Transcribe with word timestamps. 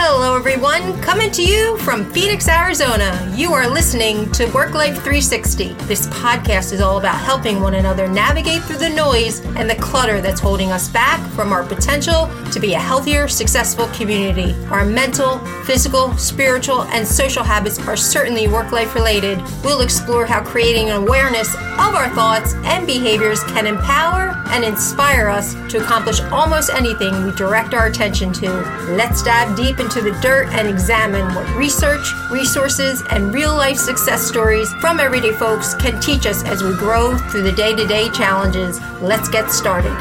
Hello, 0.00 0.36
everyone. 0.36 0.96
Coming 1.02 1.32
to 1.32 1.42
you 1.42 1.76
from 1.78 2.08
Phoenix, 2.12 2.46
Arizona. 2.48 3.34
You 3.34 3.52
are 3.52 3.68
listening 3.68 4.30
to 4.30 4.46
Work 4.52 4.72
Life 4.72 4.94
360. 4.94 5.72
This 5.88 6.06
podcast 6.06 6.72
is 6.72 6.80
all 6.80 6.98
about 6.98 7.18
helping 7.18 7.60
one 7.60 7.74
another 7.74 8.06
navigate 8.06 8.62
through 8.62 8.78
the 8.78 8.90
noise 8.90 9.44
and 9.56 9.68
the 9.68 9.74
clutter 9.74 10.20
that's 10.20 10.38
holding 10.38 10.70
us 10.70 10.88
back 10.88 11.18
from 11.32 11.52
our 11.52 11.64
potential 11.64 12.30
to 12.52 12.60
be 12.60 12.74
a 12.74 12.78
healthier, 12.78 13.26
successful 13.26 13.88
community. 13.88 14.54
Our 14.66 14.84
mental, 14.84 15.40
physical, 15.64 16.16
spiritual, 16.16 16.84
and 16.84 17.04
social 17.04 17.42
habits 17.42 17.80
are 17.80 17.96
certainly 17.96 18.46
work 18.46 18.70
life 18.70 18.94
related. 18.94 19.42
We'll 19.64 19.80
explore 19.80 20.26
how 20.26 20.44
creating 20.44 20.90
an 20.90 21.02
awareness 21.02 21.52
of 21.56 21.96
our 21.96 22.08
thoughts 22.10 22.54
and 22.62 22.86
behaviors 22.86 23.42
can 23.44 23.66
empower 23.66 24.28
and 24.50 24.64
inspire 24.64 25.28
us 25.28 25.54
to 25.72 25.78
accomplish 25.78 26.20
almost 26.32 26.70
anything 26.70 27.24
we 27.24 27.32
direct 27.32 27.74
our 27.74 27.86
attention 27.86 28.32
to. 28.34 28.48
Let's 28.90 29.22
dive 29.24 29.56
deep 29.56 29.80
into 29.80 29.87
the 29.96 30.12
dirt 30.20 30.48
and 30.52 30.68
examine 30.68 31.34
what 31.34 31.56
research, 31.56 32.12
resources, 32.30 33.02
and 33.10 33.32
real 33.32 33.54
life 33.54 33.78
success 33.78 34.22
stories 34.22 34.72
from 34.74 35.00
everyday 35.00 35.32
folks 35.32 35.74
can 35.74 36.00
teach 36.00 36.26
us 36.26 36.44
as 36.44 36.62
we 36.62 36.74
grow 36.76 37.16
through 37.16 37.42
the 37.42 37.52
day 37.52 37.74
to 37.74 37.86
day 37.86 38.08
challenges. 38.10 38.78
Let's 39.00 39.28
get 39.28 39.50
started. 39.50 39.94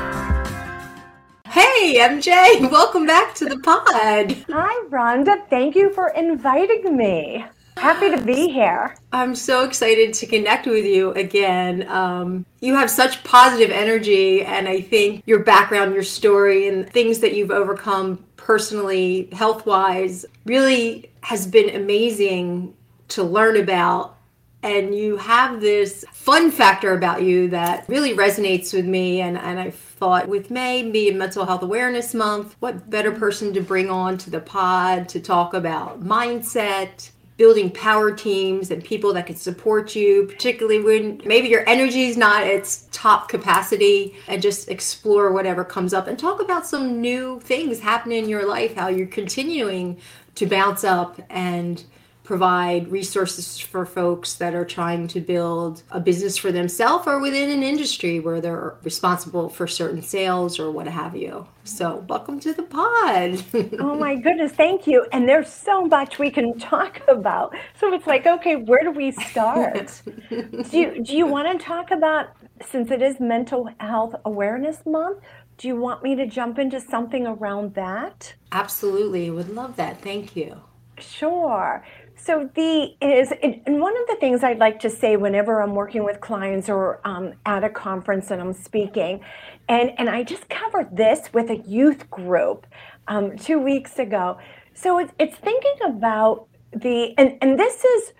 Hey, 1.47 1.95
MJ, 1.97 2.69
welcome 2.71 3.05
back 3.05 3.33
to 3.35 3.45
the 3.45 3.59
pod. 3.59 4.35
Hi, 4.49 4.83
Rhonda. 4.89 5.47
Thank 5.49 5.75
you 5.75 5.91
for 5.93 6.09
inviting 6.09 6.95
me. 6.95 7.45
Happy 7.77 8.09
to 8.09 8.21
be 8.21 8.49
here. 8.49 8.95
I'm 9.11 9.35
so 9.35 9.63
excited 9.63 10.13
to 10.15 10.25
connect 10.25 10.65
with 10.65 10.85
you 10.85 11.11
again. 11.11 11.87
Um, 11.87 12.45
you 12.59 12.75
have 12.75 12.89
such 12.89 13.23
positive 13.23 13.69
energy, 13.69 14.43
and 14.43 14.67
I 14.67 14.81
think 14.81 15.23
your 15.25 15.39
background, 15.39 15.93
your 15.93 16.03
story, 16.03 16.67
and 16.67 16.89
things 16.89 17.19
that 17.19 17.35
you've 17.35 17.51
overcome 17.51 18.23
personally, 18.47 19.27
health 19.33 19.65
wise, 19.65 20.25
really 20.45 21.11
has 21.19 21.45
been 21.45 21.75
amazing 21.75 22.73
to 23.09 23.21
learn 23.21 23.57
about. 23.57 24.15
And 24.63 24.95
you 24.95 25.17
have 25.17 25.59
this 25.59 26.05
fun 26.13 26.49
factor 26.51 26.93
about 26.93 27.23
you 27.23 27.49
that 27.49 27.83
really 27.89 28.13
resonates 28.15 28.73
with 28.73 28.85
me. 28.85 29.19
And, 29.19 29.37
and 29.37 29.59
I 29.59 29.71
thought 29.71 30.29
with 30.29 30.49
May 30.49 30.89
being 30.89 31.17
Mental 31.17 31.45
Health 31.45 31.61
Awareness 31.61 32.13
Month, 32.13 32.55
what 32.61 32.89
better 32.89 33.11
person 33.11 33.53
to 33.53 33.59
bring 33.59 33.89
on 33.89 34.17
to 34.19 34.29
the 34.29 34.39
pod 34.39 35.09
to 35.09 35.19
talk 35.19 35.53
about 35.53 36.01
mindset, 36.01 37.09
building 37.37 37.69
power 37.69 38.11
teams 38.11 38.71
and 38.71 38.83
people 38.83 39.13
that 39.13 39.27
can 39.27 39.35
support 39.35 39.95
you, 39.95 40.25
particularly 40.25 40.81
when 40.81 41.21
maybe 41.23 41.47
your 41.47 41.67
energy 41.69 42.07
is 42.07 42.17
not 42.17 42.45
its 42.45 42.87
top 42.91 43.29
capacity, 43.29 44.15
and 44.27 44.41
just 44.41 44.69
explore 44.69 45.31
whatever 45.31 45.63
comes 45.63 45.93
up. 45.93 46.07
And 46.07 46.17
talk 46.17 46.41
about 46.41 46.65
some 46.65 46.99
new 46.99 47.39
things 47.41 47.79
happening 47.79 48.23
in 48.23 48.29
your 48.29 48.47
life, 48.47 48.75
how 48.75 48.87
you're 48.87 49.07
continuing 49.07 49.99
to 50.35 50.47
bounce 50.47 50.83
up 50.83 51.21
and 51.29 51.83
provide 52.27 52.91
resources 52.91 53.57
for 53.57 53.85
folks 53.85 54.33
that 54.33 54.53
are 54.53 54.65
trying 54.65 55.07
to 55.07 55.21
build 55.21 55.81
a 55.91 55.99
business 55.99 56.35
for 56.35 56.51
themselves 56.51 57.07
or 57.07 57.19
within 57.19 57.49
an 57.49 57.63
industry 57.63 58.19
where 58.19 58.41
they're 58.41 58.75
responsible 58.83 59.47
for 59.47 59.65
certain 59.65 60.01
sales 60.01 60.59
or 60.59 60.69
what 60.69 60.87
have 60.87 61.15
you. 61.15 61.47
So, 61.63 62.03
welcome 62.09 62.41
to 62.41 62.53
the 62.53 62.63
pod. 62.63 63.41
oh 63.79 63.95
my 63.95 64.15
goodness, 64.15 64.51
thank 64.51 64.87
you. 64.87 65.05
And 65.13 65.27
there's 65.27 65.47
so 65.47 65.85
much 65.85 66.19
we 66.19 66.29
can 66.29 66.59
talk 66.59 67.01
about. 67.07 67.55
So 67.79 67.93
it's 67.93 68.05
like, 68.05 68.27
okay, 68.27 68.57
where 68.57 68.83
do 68.83 68.91
we 68.91 69.11
start? 69.11 70.01
do 70.29 70.77
you 70.77 71.01
do 71.01 71.15
you 71.15 71.25
want 71.25 71.57
to 71.57 71.65
talk 71.65 71.91
about 71.91 72.27
since 72.69 72.91
it 72.91 73.01
is 73.01 73.21
mental 73.21 73.69
health 73.79 74.15
awareness 74.25 74.85
month, 74.85 75.19
do 75.57 75.69
you 75.69 75.77
want 75.77 76.03
me 76.03 76.13
to 76.15 76.27
jump 76.27 76.59
into 76.59 76.81
something 76.81 77.25
around 77.25 77.73
that? 77.75 78.33
Absolutely. 78.51 79.31
Would 79.31 79.49
love 79.49 79.77
that. 79.77 80.01
Thank 80.01 80.35
you. 80.35 80.59
Sure. 80.99 81.83
So 82.19 82.49
the 82.55 82.95
is 82.99 83.31
and 83.41 83.79
one 83.79 83.95
of 83.95 84.07
the 84.07 84.17
things 84.19 84.43
I'd 84.43 84.57
like 84.59 84.79
to 84.81 84.89
say 84.89 85.15
whenever 85.17 85.61
I'm 85.61 85.75
working 85.75 86.03
with 86.03 86.19
clients 86.19 86.67
or 86.67 86.99
um, 87.05 87.33
at 87.45 87.63
a 87.63 87.69
conference 87.69 88.31
and 88.31 88.41
I'm 88.41 88.53
speaking, 88.53 89.21
and 89.69 89.91
and 89.97 90.09
I 90.09 90.23
just 90.23 90.49
covered 90.49 90.95
this 90.95 91.31
with 91.31 91.49
a 91.49 91.57
youth 91.57 92.09
group 92.09 92.65
um, 93.07 93.37
two 93.37 93.59
weeks 93.59 93.99
ago. 93.99 94.39
So 94.73 94.97
it's 94.99 95.13
it's 95.19 95.37
thinking 95.37 95.75
about 95.85 96.47
the 96.73 97.13
and 97.17 97.37
and 97.41 97.57
this 97.57 97.83
is 97.83 98.13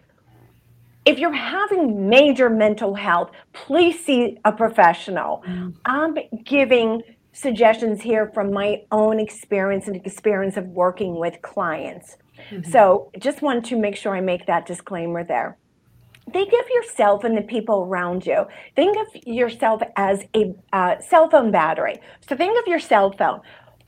if 1.06 1.19
you're 1.19 1.34
having 1.34 2.09
major 2.09 2.50
mental 2.50 2.94
health, 2.94 3.31
please 3.53 4.03
see 4.03 4.38
a 4.46 4.52
professional. 4.52 5.44
Mm. 5.47 5.74
I'm 5.86 6.18
giving 6.44 7.02
suggestions 7.31 8.02
here 8.02 8.30
from 8.34 8.52
my 8.52 8.84
own 8.91 9.19
experience 9.19 9.88
and 9.88 9.96
experience 9.96 10.57
of 10.57 10.66
working 10.68 11.19
with 11.19 11.41
clients. 11.41 12.18
Mm-hmm. 12.50 12.72
So 12.72 13.12
just 13.20 13.42
want 13.42 13.66
to 13.66 13.78
make 13.78 13.96
sure 13.96 14.16
I 14.16 14.22
make 14.22 14.46
that 14.48 14.66
disclaimer 14.66 15.24
there. 15.24 15.58
Think 16.34 16.52
of 16.52 16.70
yourself 16.70 17.24
and 17.24 17.38
the 17.38 17.42
people 17.42 17.84
around 17.84 18.25
you. 18.25 18.46
Think 18.75 18.98
of 18.98 19.08
yourself 19.25 19.81
as 19.96 20.25
a 20.36 20.53
uh, 20.74 21.00
cell 21.00 21.30
phone 21.30 21.52
battery. 21.52 22.02
So 22.28 22.36
think 22.36 22.59
of 22.59 22.68
your 22.68 22.80
cell 22.80 23.12
phone. 23.14 23.40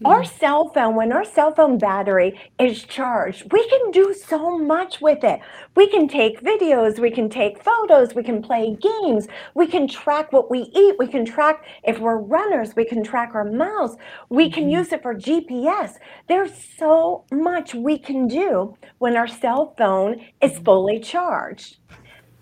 Our 0.06 0.22
mm. 0.22 0.40
cell 0.40 0.70
phone, 0.70 0.96
when 0.96 1.12
our 1.12 1.26
cell 1.26 1.54
phone 1.54 1.78
battery 1.78 2.40
is 2.58 2.84
charged, 2.84 3.52
we 3.52 3.68
can 3.68 3.92
do 3.92 4.14
so 4.14 4.58
much 4.58 5.02
with 5.02 5.26
it. 5.26 5.42
We 5.76 5.88
can 5.88 6.08
take 6.08 6.42
videos, 6.42 7.00
we 7.00 7.12
can 7.12 7.30
take 7.30 7.62
photos, 7.62 8.16
we 8.16 8.24
can 8.24 8.42
play 8.42 8.78
games, 8.80 9.28
we 9.56 9.68
can 9.68 9.90
track 9.90 10.32
what 10.32 10.50
we 10.50 10.72
eat, 10.74 10.96
we 10.98 11.08
can 11.08 11.26
track 11.26 11.66
if 11.84 12.00
we're 12.00 12.18
runners, 12.18 12.78
we 12.78 12.86
can 12.86 13.04
track 13.04 13.36
our 13.36 13.44
miles, 13.44 13.98
we 14.30 14.50
can 14.50 14.64
mm-hmm. 14.64 14.80
use 14.80 14.94
it 14.94 15.02
for 15.02 15.14
GPS. 15.14 15.96
There's 16.30 16.54
so 16.78 17.26
much 17.34 17.76
we 17.76 17.98
can 17.98 18.28
do 18.28 18.78
when 19.00 19.18
our 19.18 19.28
cell 19.28 19.74
phone 19.78 20.26
is 20.42 20.54
mm-hmm. 20.54 20.64
fully 20.64 21.00
charged. 21.02 21.78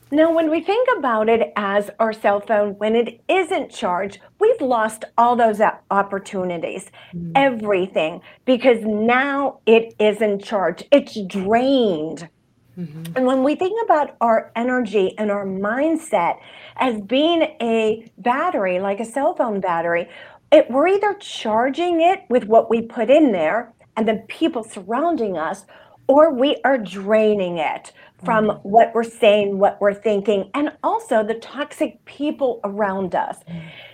Now, 0.09 0.33
when 0.33 0.49
we 0.49 0.61
think 0.61 0.87
about 0.97 1.27
it 1.27 1.51
as 1.57 1.89
our 1.99 2.13
cell 2.13 2.39
phone, 2.39 2.77
when 2.77 2.95
it 2.95 3.21
isn't 3.27 3.71
charged, 3.71 4.19
we've 4.39 4.61
lost 4.61 5.03
all 5.17 5.35
those 5.35 5.59
opportunities, 5.91 6.91
mm-hmm. 7.13 7.31
everything, 7.35 8.21
because 8.45 8.83
now 8.85 9.59
it 9.65 9.93
isn't 9.99 10.43
charged. 10.43 10.87
It's 10.91 11.19
drained. 11.27 12.29
Mm-hmm. 12.77 13.17
And 13.17 13.25
when 13.25 13.43
we 13.43 13.55
think 13.55 13.83
about 13.83 14.15
our 14.21 14.51
energy 14.55 15.17
and 15.17 15.29
our 15.29 15.45
mindset 15.45 16.39
as 16.77 17.01
being 17.01 17.41
a 17.61 18.09
battery, 18.19 18.79
like 18.79 19.01
a 19.01 19.05
cell 19.05 19.35
phone 19.35 19.59
battery, 19.59 20.07
it, 20.53 20.71
we're 20.71 20.87
either 20.87 21.15
charging 21.15 21.99
it 21.99 22.23
with 22.29 22.45
what 22.45 22.69
we 22.69 22.81
put 22.81 23.09
in 23.09 23.33
there 23.33 23.73
and 23.97 24.07
the 24.07 24.23
people 24.29 24.63
surrounding 24.63 25.37
us, 25.37 25.65
or 26.07 26.33
we 26.33 26.55
are 26.63 26.77
draining 26.77 27.57
it 27.57 27.91
from 28.23 28.47
mm-hmm. 28.47 28.67
what 28.67 28.91
we're 28.93 29.03
saying, 29.03 29.57
what 29.57 29.79
we're 29.79 29.93
thinking, 29.93 30.49
and 30.53 30.71
also 30.83 31.23
the 31.23 31.35
toxic 31.35 32.03
people 32.05 32.59
around 32.63 33.15
us. 33.15 33.37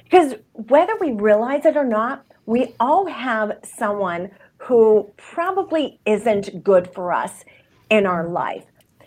Because 0.04 0.36
whether 0.54 0.94
we 1.00 1.12
realize 1.12 1.66
it 1.66 1.76
or 1.76 1.86
not, 1.86 2.26
we 2.46 2.76
all 2.80 3.06
have 3.08 3.58
someone 3.64 4.30
who 4.58 5.12
probably 5.18 6.00
isn't 6.06 6.64
good 6.64 6.94
for 6.94 7.12
us 7.12 7.44
in 7.90 8.06
our 8.06 8.28
life. 8.28 8.66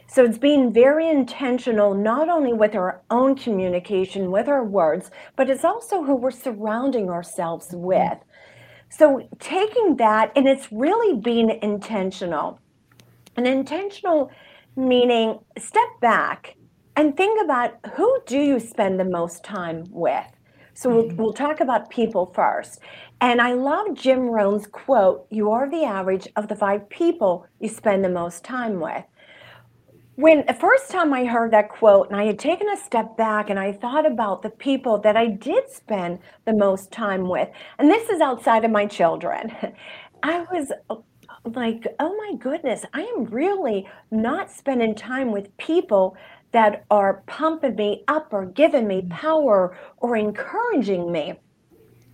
So 0.09 0.25
it's 0.25 0.39
being 0.39 0.73
very 0.73 1.09
intentional, 1.09 1.95
not 1.95 2.29
only 2.29 2.53
with 2.53 2.75
our 2.75 3.03
own 3.11 3.37
communication, 3.37 4.31
with 4.31 4.49
our 4.49 4.65
words, 4.65 5.11
but 5.35 5.51
it's 5.51 5.65
also 5.65 6.03
who 6.05 6.15
we're 6.15 6.31
surrounding 6.31 7.11
ourselves 7.11 7.69
with. 7.73 8.19
So 8.89 9.29
taking 9.39 9.97
that, 9.97 10.33
and 10.37 10.47
it's 10.47 10.71
really 10.71 11.21
being 11.21 11.59
intentional. 11.63 12.61
An 13.37 13.47
intentional 13.47 14.31
meaning 14.77 15.39
step 15.59 15.89
back 16.01 16.57
and 16.97 17.17
think 17.17 17.43
about 17.43 17.75
who 17.95 18.21
do 18.27 18.39
you 18.39 18.61
spend 18.61 18.99
the 18.99 19.05
most 19.05 19.45
time 19.45 19.85
with. 19.91 20.25
So 20.75 20.91
we'll, 20.91 21.05
mm-hmm. 21.05 21.17
we'll 21.17 21.33
talk 21.33 21.61
about 21.61 21.91
people 21.91 22.33
first. 22.35 22.81
And 23.21 23.41
i 23.41 23.53
love 23.53 23.95
jim 23.95 24.29
rohn's 24.29 24.67
quote 24.67 25.27
you 25.31 25.51
are 25.51 25.71
the 25.71 25.85
average 25.85 26.29
of 26.37 26.49
the 26.49 26.57
five 26.57 26.89
people 26.91 27.47
you 27.61 27.69
spend 27.69 28.05
the 28.05 28.11
most 28.11 28.45
time 28.45 28.79
with. 28.81 29.05
When 30.17 30.45
the 30.47 30.55
first 30.55 30.91
time 30.91 31.15
i 31.15 31.25
heard 31.25 31.53
that 31.53 31.71
quote 31.71 32.11
and 32.11 32.21
i 32.21 32.25
had 32.25 32.39
taken 32.39 32.69
a 32.69 32.77
step 32.77 33.17
back 33.17 33.49
and 33.49 33.59
i 33.59 33.73
thought 33.73 34.05
about 34.05 34.43
the 34.43 34.51
people 34.51 34.99
that 34.99 35.17
i 35.17 35.29
did 35.29 35.71
spend 35.71 36.19
the 36.45 36.55
most 36.55 36.93
time 36.93 37.29
with 37.29 37.49
and 37.79 37.91
this 37.91 38.11
is 38.11 38.21
outside 38.21 38.65
of 38.65 38.71
my 38.71 38.87
children 38.87 39.51
i 40.23 40.41
was 40.53 40.73
like, 41.55 41.87
oh 42.01 42.17
my 42.17 42.37
goodness, 42.39 42.85
I 42.93 43.03
am 43.03 43.25
really 43.27 43.89
not 44.11 44.51
spending 44.51 44.95
time 44.95 45.31
with 45.31 45.57
people 45.59 46.17
that 46.53 46.85
are 46.91 47.23
pumping 47.27 47.77
me 47.77 48.03
up 48.09 48.33
or 48.33 48.47
giving 48.47 48.87
me 48.89 49.03
mm. 49.03 49.11
power 49.11 49.77
or 49.99 50.17
encouraging 50.17 51.13
me. 51.13 51.35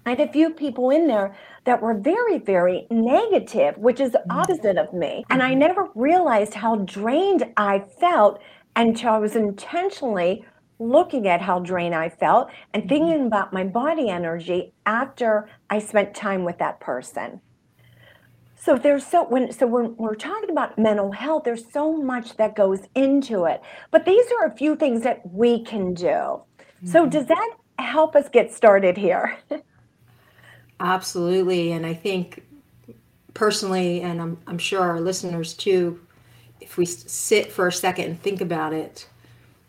I 0.04 0.10
had 0.10 0.20
a 0.20 0.32
few 0.32 0.50
people 0.50 0.90
in 0.90 1.06
there 1.06 1.36
that 1.64 1.80
were 1.80 1.94
very, 1.94 2.38
very 2.38 2.86
negative, 2.90 3.78
which 3.78 4.00
is 4.00 4.12
the 4.12 4.24
mm. 4.28 4.34
opposite 4.34 4.76
of 4.76 4.92
me. 4.92 5.24
And 5.30 5.42
I 5.42 5.50
mm-hmm. 5.50 5.60
never 5.60 5.88
realized 5.94 6.54
how 6.54 6.76
drained 6.76 7.44
I 7.56 7.84
felt 8.00 8.40
until 8.74 9.10
I 9.10 9.18
was 9.18 9.36
intentionally 9.36 10.44
looking 10.78 11.28
at 11.28 11.40
how 11.40 11.60
drained 11.60 11.94
I 11.94 12.08
felt 12.08 12.50
and 12.74 12.82
mm-hmm. 12.82 12.88
thinking 12.88 13.26
about 13.26 13.52
my 13.52 13.64
body 13.64 14.08
energy 14.08 14.72
after 14.86 15.48
I 15.70 15.78
spent 15.78 16.14
time 16.14 16.44
with 16.44 16.58
that 16.58 16.80
person. 16.80 17.40
So 18.64 18.78
there's 18.78 19.04
so 19.04 19.24
when 19.24 19.50
so 19.50 19.66
when 19.66 19.96
we're 19.96 20.14
talking 20.14 20.48
about 20.48 20.78
mental 20.78 21.10
health, 21.10 21.42
there's 21.42 21.64
so 21.72 21.96
much 21.96 22.36
that 22.36 22.54
goes 22.54 22.82
into 22.94 23.44
it. 23.44 23.60
But 23.90 24.04
these 24.04 24.24
are 24.38 24.46
a 24.46 24.54
few 24.54 24.76
things 24.76 25.02
that 25.02 25.20
we 25.32 25.64
can 25.64 25.94
do. 25.94 26.04
Mm-hmm. 26.04 26.86
So 26.86 27.06
does 27.06 27.26
that 27.26 27.56
help 27.80 28.14
us 28.14 28.28
get 28.28 28.52
started 28.52 28.96
here? 28.96 29.36
Absolutely, 30.80 31.72
and 31.72 31.84
I 31.84 31.92
think 31.92 32.44
personally, 33.34 34.00
and 34.00 34.22
I'm 34.22 34.38
I'm 34.46 34.58
sure 34.58 34.80
our 34.80 35.00
listeners 35.00 35.54
too, 35.54 36.00
if 36.60 36.76
we 36.76 36.86
sit 36.86 37.50
for 37.50 37.66
a 37.66 37.72
second 37.72 38.04
and 38.04 38.22
think 38.22 38.40
about 38.40 38.72
it, 38.72 39.08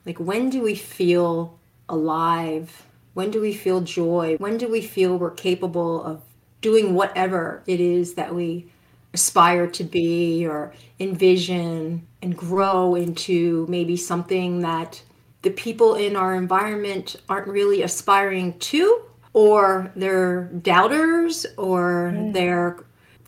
like 0.05 0.19
when 0.19 0.51
do 0.51 0.61
we 0.61 0.75
feel 0.75 1.57
alive? 1.89 2.85
When 3.15 3.31
do 3.31 3.41
we 3.41 3.55
feel 3.55 3.81
joy? 3.81 4.35
When 4.37 4.59
do 4.59 4.69
we 4.69 4.83
feel 4.83 5.17
we're 5.17 5.31
capable 5.31 6.03
of 6.03 6.21
doing 6.61 6.93
whatever 6.93 7.63
it 7.65 7.79
is 7.79 8.13
that 8.13 8.35
we 8.35 8.71
aspire 9.13 9.67
to 9.67 9.83
be 9.83 10.45
or 10.45 10.73
envision 10.99 12.05
and 12.21 12.35
grow 12.35 12.95
into 12.95 13.65
maybe 13.69 13.95
something 13.95 14.59
that 14.61 15.01
the 15.43 15.51
people 15.51 15.95
in 15.95 16.15
our 16.15 16.35
environment 16.35 17.17
aren't 17.29 17.47
really 17.47 17.83
aspiring 17.83 18.57
to 18.59 19.03
or 19.33 19.91
they're 19.95 20.45
doubters 20.61 21.45
or 21.57 22.13
mm. 22.15 22.33
they're 22.33 22.77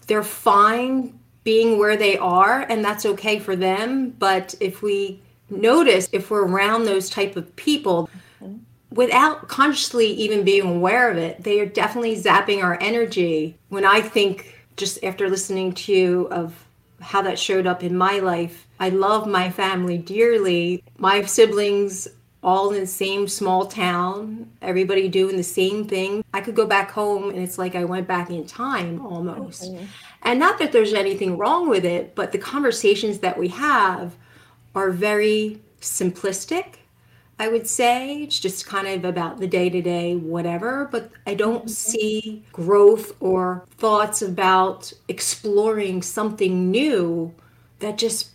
they're 0.07 0.23
fine 0.23 1.19
being 1.43 1.77
where 1.77 1.97
they 1.97 2.17
are 2.17 2.61
and 2.61 2.83
that's 2.83 3.05
okay 3.05 3.37
for 3.37 3.55
them 3.55 4.11
but 4.11 4.55
if 4.59 4.81
we 4.81 5.21
notice 5.49 6.09
if 6.11 6.31
we're 6.31 6.45
around 6.45 6.83
those 6.83 7.09
type 7.09 7.35
of 7.35 7.55
people 7.55 8.09
mm-hmm. 8.41 8.57
without 8.91 9.47
consciously 9.47 10.07
even 10.07 10.43
being 10.43 10.63
aware 10.63 11.11
of 11.11 11.17
it 11.17 11.43
they 11.43 11.59
are 11.59 11.65
definitely 11.65 12.15
zapping 12.15 12.63
our 12.63 12.77
energy 12.81 13.57
when 13.69 13.85
i 13.85 13.99
think 13.99 14.54
just 14.77 15.03
after 15.03 15.29
listening 15.29 15.73
to 15.73 15.91
you 15.91 16.27
of 16.31 16.65
how 17.01 17.21
that 17.21 17.39
showed 17.39 17.67
up 17.67 17.83
in 17.83 17.97
my 17.97 18.19
life. 18.19 18.67
I 18.79 18.89
love 18.89 19.27
my 19.27 19.49
family 19.49 19.97
dearly. 19.97 20.83
My 20.97 21.23
siblings 21.23 22.07
all 22.45 22.71
in 22.71 22.79
the 22.79 22.87
same 22.87 23.27
small 23.27 23.65
town, 23.65 24.51
everybody 24.61 25.09
doing 25.09 25.35
the 25.35 25.43
same 25.43 25.83
thing. 25.87 26.23
I 26.31 26.41
could 26.41 26.55
go 26.55 26.67
back 26.67 26.91
home 26.91 27.29
and 27.29 27.39
it's 27.39 27.57
like 27.57 27.73
I 27.75 27.85
went 27.85 28.07
back 28.07 28.29
in 28.29 28.45
time 28.45 29.03
almost. 29.03 29.63
Mm-hmm. 29.63 29.85
And 30.21 30.39
not 30.39 30.59
that 30.59 30.71
there's 30.71 30.93
anything 30.93 31.37
wrong 31.37 31.67
with 31.67 31.83
it, 31.85 32.13
but 32.13 32.31
the 32.31 32.37
conversations 32.37 33.19
that 33.19 33.39
we 33.39 33.47
have 33.47 34.15
are 34.75 34.91
very 34.91 35.59
simplistic 35.81 36.75
I 37.37 37.47
would 37.49 37.67
say. 37.67 38.23
It's 38.23 38.39
just 38.39 38.65
kind 38.65 38.87
of 38.87 39.05
about 39.05 39.39
the 39.39 39.47
day 39.47 39.69
to 39.69 39.81
day, 39.81 40.15
whatever. 40.15 40.87
But 40.91 41.11
I 41.27 41.33
don't 41.33 41.65
mm-hmm. 41.65 41.67
see 41.67 42.43
growth 42.51 43.15
or 43.19 43.65
thoughts 43.77 44.21
about 44.21 44.91
exploring 45.07 46.01
something 46.01 46.71
new 46.71 47.33
that 47.79 47.97
just 47.97 48.29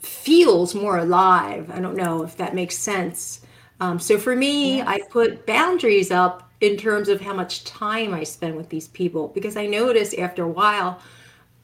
feels 0.00 0.74
more 0.74 0.98
alive. 0.98 1.70
I 1.70 1.80
don't 1.80 1.96
know 1.96 2.22
if 2.22 2.36
that 2.36 2.54
makes 2.54 2.76
sense. 2.76 3.40
Um, 3.80 3.98
so 3.98 4.18
for 4.18 4.36
me, 4.36 4.78
yes. 4.78 4.86
I 4.88 5.00
put 5.10 5.46
boundaries 5.46 6.10
up 6.10 6.50
in 6.60 6.76
terms 6.76 7.08
of 7.08 7.20
how 7.20 7.34
much 7.34 7.64
time 7.64 8.14
I 8.14 8.22
spend 8.22 8.56
with 8.56 8.68
these 8.68 8.88
people 8.88 9.28
because 9.28 9.56
I 9.56 9.66
notice 9.66 10.14
after 10.14 10.44
a 10.44 10.48
while, 10.48 11.00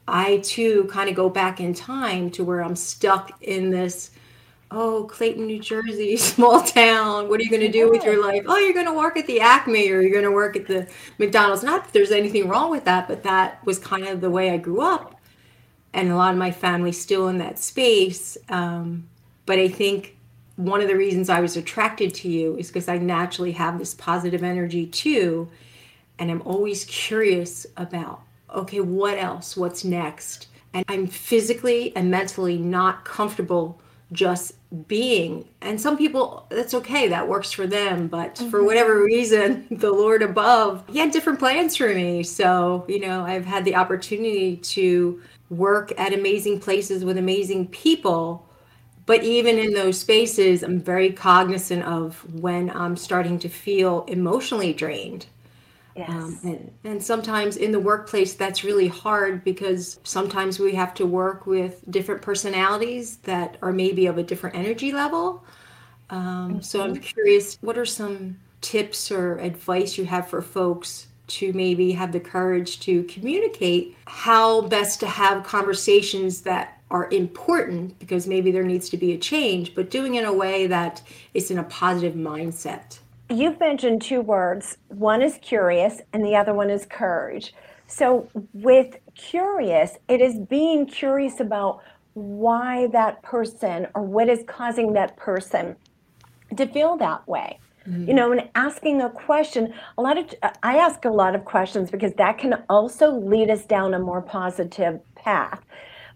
I 0.09 0.39
too 0.39 0.89
kind 0.91 1.09
of 1.09 1.15
go 1.15 1.29
back 1.29 1.61
in 1.61 1.75
time 1.75 2.31
to 2.31 2.43
where 2.43 2.63
I'm 2.63 2.75
stuck 2.75 3.41
in 3.43 3.71
this 3.71 4.11
oh, 4.71 5.05
Clayton, 5.05 5.47
New 5.47 5.61
Jersey, 5.61 6.17
small 6.19 6.63
town. 6.63 7.29
What 7.29 7.41
are 7.41 7.43
you 7.43 7.51
going 7.51 7.63
to 7.63 7.73
do 7.73 7.91
with 7.91 8.05
your 8.05 8.23
life? 8.23 8.45
Oh, 8.47 8.59
you're 8.59 8.75
going 8.75 8.87
to 8.87 8.93
work 8.93 9.17
at 9.17 9.27
the 9.27 9.41
Acme 9.41 9.91
or 9.91 10.01
you're 10.01 10.13
going 10.13 10.25
to 10.25 10.31
work 10.31 10.57
at 10.57 10.67
the 10.67 10.87
McDonald's. 11.19 11.63
Not 11.63 11.85
that 11.85 11.93
there's 11.93 12.11
anything 12.11 12.49
wrong 12.49 12.71
with 12.71 12.85
that, 12.85 13.09
but 13.09 13.23
that 13.23 13.65
was 13.65 13.79
kind 13.79 14.07
of 14.07 14.21
the 14.21 14.31
way 14.31 14.51
I 14.51 14.57
grew 14.57 14.81
up. 14.81 15.15
And 15.93 16.11
a 16.11 16.17
lot 16.17 16.33
of 16.33 16.39
my 16.39 16.51
family 16.51 16.93
still 16.93 17.29
in 17.29 17.39
that 17.39 17.59
space. 17.59 18.37
Um, 18.49 19.09
but 19.47 19.59
I 19.59 19.69
think 19.69 20.17
one 20.57 20.81
of 20.81 20.89
the 20.89 20.97
reasons 20.97 21.31
I 21.31 21.41
was 21.41 21.57
attracted 21.57 22.15
to 22.17 22.29
you 22.29 22.57
is 22.57 22.69
because 22.69 22.89
I 22.89 22.99
naturally 22.99 23.53
have 23.53 23.79
this 23.79 23.95
positive 23.95 24.43
energy 24.43 24.87
too. 24.87 25.49
And 26.19 26.31
I'm 26.31 26.43
always 26.43 26.85
curious 26.85 27.67
about, 27.77 28.23
okay, 28.55 28.81
what 28.81 29.19
else? 29.19 29.57
What's 29.57 29.85
next? 29.85 30.49
And 30.75 30.85
I'm 30.89 31.07
physically 31.07 31.97
and 31.97 32.11
mentally 32.11 32.59
not 32.59 33.05
comfortable 33.05 33.81
just 34.13 34.53
being. 34.87 35.49
And 35.63 35.81
some 35.81 35.97
people, 35.97 36.47
that's 36.51 36.75
okay, 36.75 37.09
that 37.09 37.29
works 37.29 37.51
for 37.51 37.67
them. 37.67 38.09
But 38.09 38.35
mm-hmm. 38.35 38.51
for 38.51 38.63
whatever 38.63 39.03
reason, 39.03 39.67
the 39.71 39.93
Lord 39.93 40.23
above, 40.23 40.85
He 40.89 40.99
had 40.99 41.11
different 41.11 41.39
plans 41.39 41.77
for 41.77 41.89
me. 41.95 42.23
So, 42.23 42.85
you 42.89 43.01
know, 43.01 43.25
I've 43.25 43.47
had 43.47 43.65
the 43.65 43.77
opportunity 43.77 44.57
to 44.57 45.23
work 45.51 45.93
at 45.99 46.13
amazing 46.13 46.61
places 46.61 47.05
with 47.05 47.17
amazing 47.17 47.69
people. 47.69 48.47
But 49.07 49.25
even 49.25 49.59
in 49.59 49.73
those 49.73 49.99
spaces, 49.99 50.63
I'm 50.63 50.81
very 50.81 51.13
cognizant 51.13 51.85
of 51.85 52.23
when 52.35 52.69
I'm 52.71 52.95
starting 52.97 53.39
to 53.39 53.49
feel 53.49 54.05
emotionally 54.05 54.75
drained 54.75 55.27
yes. 55.99 56.09
Um, 56.09 56.39
and, 56.45 56.73
and 56.85 57.03
sometimes 57.03 57.57
in 57.57 57.73
the 57.73 57.81
workplace, 57.81 58.35
that's 58.35 58.63
really 58.65 58.89
hard 58.89 59.43
because 59.45 59.99
sometimes 60.05 60.59
we 60.59 60.75
have 60.75 60.95
to 60.95 61.07
work 61.07 61.47
with 61.47 61.83
different 61.91 62.23
personalities 62.23 63.17
that 63.19 63.57
are 63.63 63.73
maybe 63.73 64.07
of 64.07 64.17
a 64.17 64.23
different 64.23 64.57
energy 64.57 64.93
level. 64.93 65.45
Um, 66.11 66.23
mm-hmm. 66.23 66.61
So 66.61 66.83
I'm 66.83 66.97
curious, 66.97 67.59
what 67.61 67.77
are 67.77 67.87
some 67.87 68.39
tips 68.61 69.11
or 69.11 69.39
advice 69.39 69.99
you 69.99 70.05
have 70.05 70.29
for 70.29 70.41
folks 70.41 71.09
to 71.27 71.53
maybe 71.53 71.93
have 71.93 72.13
the 72.13 72.21
courage 72.21 72.81
to 72.81 73.03
communicate 73.05 73.97
how 74.07 74.63
best 74.63 75.01
to 75.01 75.07
have 75.07 75.45
conversations 75.45 76.43
that 76.43 76.81
are 76.91 77.11
important 77.11 77.99
because 77.99 78.27
maybe 78.27 78.51
there 78.51 78.63
needs 78.63 78.89
to 78.89 78.97
be 78.97 79.13
a 79.13 79.19
change, 79.19 79.75
but 79.75 79.91
doing 79.91 80.15
it 80.15 80.21
in 80.21 80.25
a 80.25 80.33
way 80.33 80.67
that 80.67 81.03
is 81.35 81.51
in 81.51 81.59
a 81.59 81.65
positive 81.65 82.15
mindset? 82.15 82.99
You've 83.31 83.61
mentioned 83.61 84.03
two 84.03 84.21
words. 84.21 84.79
One 84.89 85.23
is 85.23 85.39
curious, 85.43 86.01
and 86.13 86.25
the 86.25 86.37
other 86.37 86.55
one 86.55 86.71
is 86.71 86.87
courage. 86.87 87.55
So, 87.87 88.29
with 88.53 88.97
curious, 89.15 89.97
it 90.09 90.21
is 90.21 90.39
being 90.39 90.87
curious 90.87 91.41
about 91.41 91.83
why 92.15 92.89
that 92.89 93.23
person 93.23 93.87
or 93.95 94.03
what 94.03 94.29
is 94.29 94.45
causing 94.47 94.93
that 94.95 95.17
person 95.17 95.77
to 96.57 96.67
feel 96.67 96.97
that 96.97 97.27
way. 97.29 97.59
Mm-hmm. 97.89 98.09
You 98.09 98.15
know, 98.15 98.33
and 98.33 98.49
asking 98.55 99.01
a 99.01 99.09
question, 99.09 99.73
a 99.97 100.03
lot 100.03 100.19
of 100.19 100.35
I 100.63 100.77
ask 100.77 101.05
a 101.05 101.11
lot 101.11 101.35
of 101.35 101.45
questions 101.45 101.91
because 101.91 102.13
that 102.15 102.37
can 102.37 102.63
also 102.69 103.11
lead 103.11 103.51
us 103.51 103.65
down 103.65 103.95
a 103.95 103.99
more 103.99 104.21
positive 104.21 105.01
path. 105.15 105.63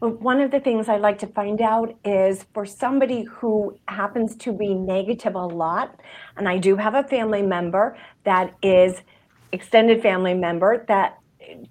But 0.02 0.20
one 0.20 0.40
of 0.40 0.50
the 0.50 0.58
things 0.58 0.88
I 0.88 0.96
like 0.96 1.18
to 1.18 1.28
find 1.28 1.62
out 1.62 1.94
is 2.04 2.44
for 2.52 2.66
somebody 2.66 3.22
who 3.22 3.78
happens 3.86 4.34
to 4.38 4.52
be 4.52 4.74
negative 4.74 5.36
a 5.36 5.46
lot, 5.46 6.00
and 6.36 6.48
I 6.48 6.58
do 6.58 6.74
have 6.74 6.96
a 6.96 7.04
family 7.04 7.40
member 7.40 7.96
that 8.24 8.52
is 8.64 9.00
extended 9.52 10.02
family 10.02 10.34
member 10.34 10.84
that 10.88 11.20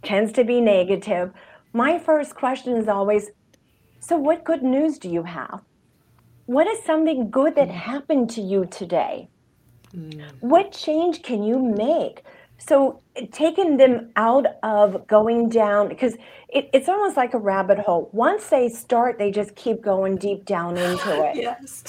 tends 0.01 0.32
to 0.32 0.46
be 0.46 0.62
negative. 0.62 1.34
My 1.74 2.00
first 2.00 2.34
question 2.34 2.77
is 2.77 2.88
always, 2.88 3.32
so 4.00 4.15
what 4.15 4.46
good 4.46 4.63
news 4.63 4.98
do 4.98 5.10
you 5.10 5.24
have? 5.24 5.60
What 6.46 6.67
is 6.67 6.82
something 6.86 7.29
good 7.29 7.56
that 7.56 7.67
happened 7.67 8.29
to 8.29 8.41
you 8.41 8.65
today? 8.65 9.27
Mm. 9.94 10.24
What 10.39 10.72
change 10.72 11.22
can 11.22 11.44
you 11.44 11.60
make? 11.60 12.24
So 12.68 13.01
taking 13.32 13.77
them 13.77 14.12
out 14.15 14.46
of 14.62 15.08
going 15.08 15.50
down 15.50 15.89
because 15.89 16.13
it, 16.48 16.70
it's 16.74 16.88
almost 16.88 17.18
like 17.18 17.34
a 17.34 17.39
rabbit 17.39 17.80
hole. 17.80 18.10
Once 18.13 18.50
they 18.50 18.70
start, 18.70 19.18
they 19.18 19.32
just 19.32 19.56
keep 19.56 19.82
going 19.82 20.18
deep 20.18 20.46
down 20.46 20.77
into 20.77 21.24
it. 21.30 21.36
yes. 21.38 21.84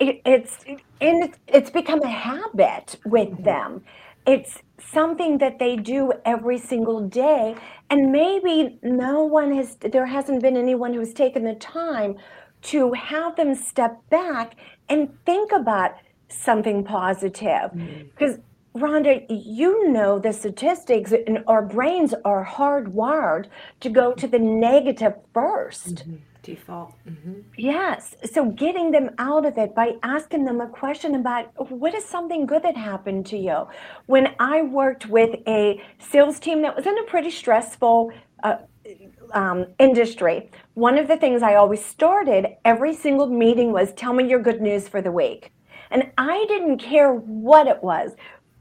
it, 0.00 0.20
it's 0.24 0.64
and 1.00 1.24
it's, 1.24 1.38
it's 1.46 1.70
become 1.70 2.02
a 2.02 2.08
habit 2.08 2.96
with 3.06 3.28
mm-hmm. 3.28 3.42
them. 3.44 3.84
It's 4.26 4.58
something 4.78 5.38
that 5.38 5.58
they 5.58 5.76
do 5.76 6.12
every 6.24 6.58
single 6.58 7.06
day, 7.06 7.54
and 7.90 8.10
maybe 8.10 8.78
no 8.82 9.22
one 9.22 9.54
has. 9.54 9.76
There 9.76 10.06
hasn't 10.06 10.42
been 10.42 10.56
anyone 10.56 10.94
who's 10.94 11.12
taken 11.12 11.44
the 11.44 11.54
time 11.54 12.16
to 12.62 12.92
have 12.94 13.36
them 13.36 13.54
step 13.54 13.98
back 14.10 14.56
and 14.88 15.16
think 15.24 15.52
about 15.52 15.92
something 16.28 16.82
positive 16.82 17.70
because. 17.72 18.32
Mm-hmm 18.32 18.48
Rhonda, 18.76 19.24
you 19.28 19.88
know 19.90 20.18
the 20.18 20.32
statistics, 20.32 21.12
and 21.12 21.44
our 21.46 21.62
brains 21.62 22.12
are 22.24 22.44
hardwired 22.44 23.46
to 23.80 23.88
go 23.88 24.12
to 24.14 24.26
the 24.26 24.38
negative 24.38 25.14
1st 25.34 25.94
mm-hmm. 25.94 26.16
Default. 26.44 26.92
Mm-hmm. 27.08 27.40
Yes. 27.56 28.14
So 28.30 28.50
getting 28.50 28.90
them 28.90 29.10
out 29.16 29.46
of 29.46 29.56
it 29.56 29.74
by 29.74 29.92
asking 30.02 30.44
them 30.44 30.60
a 30.60 30.68
question 30.68 31.14
about 31.14 31.46
what 31.70 31.94
is 31.94 32.04
something 32.04 32.44
good 32.44 32.62
that 32.64 32.76
happened 32.76 33.24
to 33.26 33.38
you. 33.38 33.66
When 34.06 34.34
I 34.38 34.60
worked 34.60 35.06
with 35.06 35.36
a 35.48 35.82
sales 35.98 36.38
team 36.38 36.60
that 36.60 36.76
was 36.76 36.84
in 36.84 36.98
a 36.98 37.04
pretty 37.04 37.30
stressful 37.30 38.12
uh, 38.42 38.56
um, 39.32 39.68
industry, 39.78 40.50
one 40.74 40.98
of 40.98 41.08
the 41.08 41.16
things 41.16 41.42
I 41.42 41.54
always 41.54 41.82
started 41.82 42.46
every 42.66 42.92
single 42.92 43.26
meeting 43.26 43.72
was 43.72 43.94
tell 43.94 44.12
me 44.12 44.28
your 44.28 44.42
good 44.42 44.60
news 44.60 44.86
for 44.86 45.00
the 45.00 45.10
week. 45.10 45.50
And 45.90 46.10
I 46.18 46.44
didn't 46.46 46.76
care 46.76 47.14
what 47.14 47.68
it 47.68 47.82
was 47.82 48.12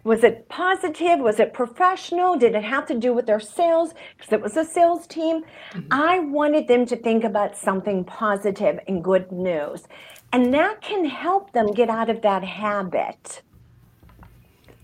Was 0.03 0.23
it 0.23 0.49
positive? 0.49 1.19
Was 1.19 1.39
it 1.39 1.53
professional? 1.53 2.37
Did 2.37 2.55
it 2.55 2.63
have 2.63 2.85
to 2.87 2.95
do 2.95 3.13
with 3.13 3.25
their 3.25 3.39
sales? 3.39 3.93
Because 4.17 4.33
it 4.33 4.41
was 4.41 4.57
a 4.57 4.65
sales 4.65 5.07
team. 5.07 5.43
Mm-hmm. 5.71 5.87
I 5.91 6.19
wanted 6.19 6.67
them 6.67 6.85
to 6.87 6.95
think 6.97 7.23
about 7.23 7.57
something 7.57 8.03
positive 8.03 8.79
and 8.87 9.03
good 9.03 9.31
news. 9.31 9.83
And 10.33 10.53
that 10.53 10.81
can 10.81 11.05
help 11.05 11.53
them 11.53 11.71
get 11.71 11.89
out 11.89 12.09
of 12.09 12.21
that 12.23 12.43
habit. 12.43 13.41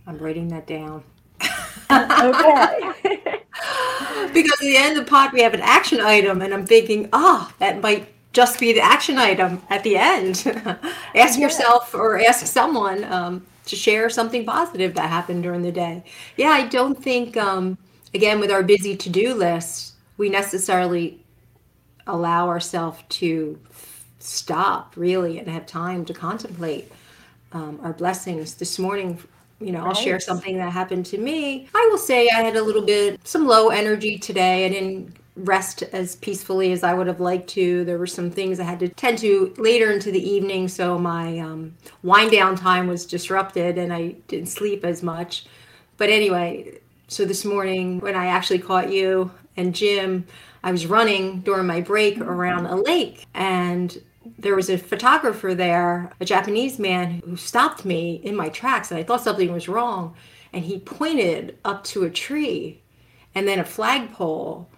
I'm 0.07 0.17
writing 0.17 0.47
that 0.49 0.67
down. 0.67 1.03
okay. 1.41 2.91
because 4.33 4.51
at 4.53 4.59
the 4.59 4.77
end 4.77 4.97
of 4.97 5.05
the 5.05 5.09
pod, 5.09 5.33
we 5.33 5.41
have 5.41 5.53
an 5.53 5.61
action 5.61 5.99
item, 6.01 6.41
and 6.41 6.53
I'm 6.53 6.65
thinking, 6.65 7.09
ah, 7.13 7.49
oh, 7.49 7.55
that 7.59 7.81
might 7.81 8.07
just 8.31 8.59
be 8.59 8.73
the 8.73 8.81
action 8.81 9.17
item 9.17 9.61
at 9.69 9.83
the 9.83 9.97
end. 9.97 10.43
ask 10.45 11.37
yeah. 11.37 11.45
yourself 11.45 11.93
or 11.93 12.19
ask 12.19 12.45
someone 12.45 13.03
um, 13.05 13.45
to 13.69 13.75
share 13.75 14.09
something 14.09 14.45
positive 14.45 14.93
that 14.95 15.09
happened 15.09 15.43
during 15.43 15.61
the 15.61 15.71
day. 15.71 16.03
Yeah, 16.37 16.49
I 16.49 16.67
don't 16.67 17.01
think, 17.01 17.37
um, 17.37 17.77
again, 18.13 18.39
with 18.39 18.51
our 18.51 18.63
busy 18.63 18.95
to 18.97 19.09
do 19.09 19.33
list, 19.33 19.93
we 20.17 20.29
necessarily 20.29 21.23
allow 22.07 22.47
ourselves 22.47 23.03
to 23.09 23.59
stop 24.19 24.93
really 24.97 25.39
and 25.39 25.47
have 25.47 25.65
time 25.65 26.03
to 26.05 26.13
contemplate 26.13 26.91
um, 27.51 27.79
our 27.83 27.93
blessings. 27.93 28.55
This 28.55 28.77
morning, 28.79 29.17
you 29.59 29.71
know, 29.71 29.79
right. 29.79 29.89
I'll 29.89 29.93
share 29.93 30.19
something 30.19 30.57
that 30.57 30.71
happened 30.71 31.05
to 31.07 31.17
me. 31.17 31.67
I 31.73 31.87
will 31.91 31.97
say 31.97 32.29
I 32.29 32.41
had 32.41 32.55
a 32.55 32.61
little 32.61 32.85
bit, 32.85 33.25
some 33.27 33.47
low 33.47 33.69
energy 33.69 34.17
today. 34.17 34.65
I 34.65 34.69
didn't 34.69 35.15
rest 35.45 35.83
as 35.83 36.15
peacefully 36.17 36.71
as 36.71 36.83
I 36.83 36.93
would 36.93 37.07
have 37.07 37.19
liked 37.19 37.49
to. 37.49 37.83
There 37.85 37.97
were 37.97 38.07
some 38.07 38.31
things 38.31 38.59
I 38.59 38.63
had 38.63 38.79
to 38.79 38.89
tend 38.89 39.17
to 39.19 39.53
later 39.57 39.91
into 39.91 40.11
the 40.11 40.29
evening, 40.29 40.67
so 40.67 40.97
my 40.97 41.39
um, 41.39 41.75
wind 42.03 42.31
down 42.31 42.55
time 42.55 42.87
was 42.87 43.05
disrupted 43.05 43.77
and 43.77 43.93
I 43.93 44.15
didn't 44.27 44.49
sleep 44.49 44.83
as 44.83 45.03
much. 45.03 45.45
But 45.97 46.09
anyway, 46.09 46.79
so 47.07 47.25
this 47.25 47.43
morning 47.43 47.99
when 47.99 48.15
I 48.15 48.27
actually 48.27 48.59
caught 48.59 48.91
you 48.91 49.31
and 49.57 49.75
Jim, 49.75 50.25
I 50.63 50.71
was 50.71 50.85
running 50.85 51.41
during 51.41 51.67
my 51.67 51.81
break 51.81 52.19
around 52.19 52.65
a 52.65 52.75
lake 52.75 53.25
and 53.33 54.01
there 54.37 54.55
was 54.55 54.69
a 54.69 54.77
photographer 54.77 55.55
there, 55.55 56.11
a 56.19 56.25
Japanese 56.25 56.79
man 56.79 57.21
who 57.25 57.35
stopped 57.35 57.85
me 57.85 58.21
in 58.23 58.35
my 58.35 58.49
tracks 58.49 58.91
and 58.91 58.99
I 58.99 59.03
thought 59.03 59.21
something 59.21 59.51
was 59.51 59.67
wrong 59.67 60.15
and 60.53 60.65
he 60.65 60.79
pointed 60.79 61.57
up 61.63 61.83
to 61.85 62.03
a 62.03 62.09
tree 62.09 62.81
and 63.35 63.47
then 63.47 63.59
a 63.59 63.65
flagpole 63.65 64.69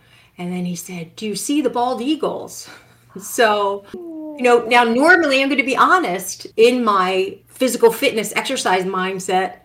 and 0.41 0.51
then 0.51 0.65
he 0.65 0.75
said, 0.75 1.15
Do 1.15 1.27
you 1.27 1.35
see 1.35 1.61
the 1.61 1.69
bald 1.69 2.01
eagles? 2.01 2.69
So, 3.19 3.83
you 3.93 4.37
know, 4.39 4.65
now 4.67 4.85
normally 4.85 5.41
I'm 5.41 5.49
going 5.49 5.59
to 5.59 5.65
be 5.65 5.75
honest 5.75 6.47
in 6.55 6.81
my 6.81 7.37
physical 7.47 7.91
fitness 7.91 8.31
exercise 8.37 8.85
mindset. 8.85 9.57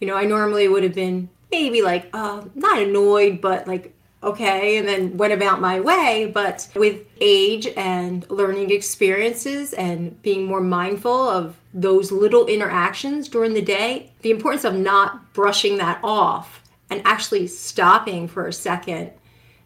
You 0.00 0.06
know, 0.06 0.16
I 0.16 0.24
normally 0.24 0.68
would 0.68 0.84
have 0.84 0.94
been 0.94 1.28
maybe 1.52 1.82
like, 1.82 2.08
uh, 2.14 2.42
not 2.54 2.78
annoyed, 2.78 3.42
but 3.42 3.68
like, 3.68 3.94
okay, 4.22 4.78
and 4.78 4.88
then 4.88 5.18
went 5.18 5.34
about 5.34 5.60
my 5.60 5.80
way. 5.80 6.30
But 6.32 6.66
with 6.74 7.02
age 7.20 7.66
and 7.76 8.24
learning 8.30 8.70
experiences 8.70 9.74
and 9.74 10.22
being 10.22 10.46
more 10.46 10.62
mindful 10.62 11.28
of 11.28 11.56
those 11.74 12.10
little 12.10 12.46
interactions 12.46 13.28
during 13.28 13.52
the 13.52 13.60
day, 13.60 14.12
the 14.22 14.30
importance 14.30 14.64
of 14.64 14.76
not 14.76 15.34
brushing 15.34 15.76
that 15.76 16.00
off 16.02 16.62
and 16.88 17.02
actually 17.04 17.48
stopping 17.48 18.28
for 18.28 18.46
a 18.46 18.52
second 18.54 19.12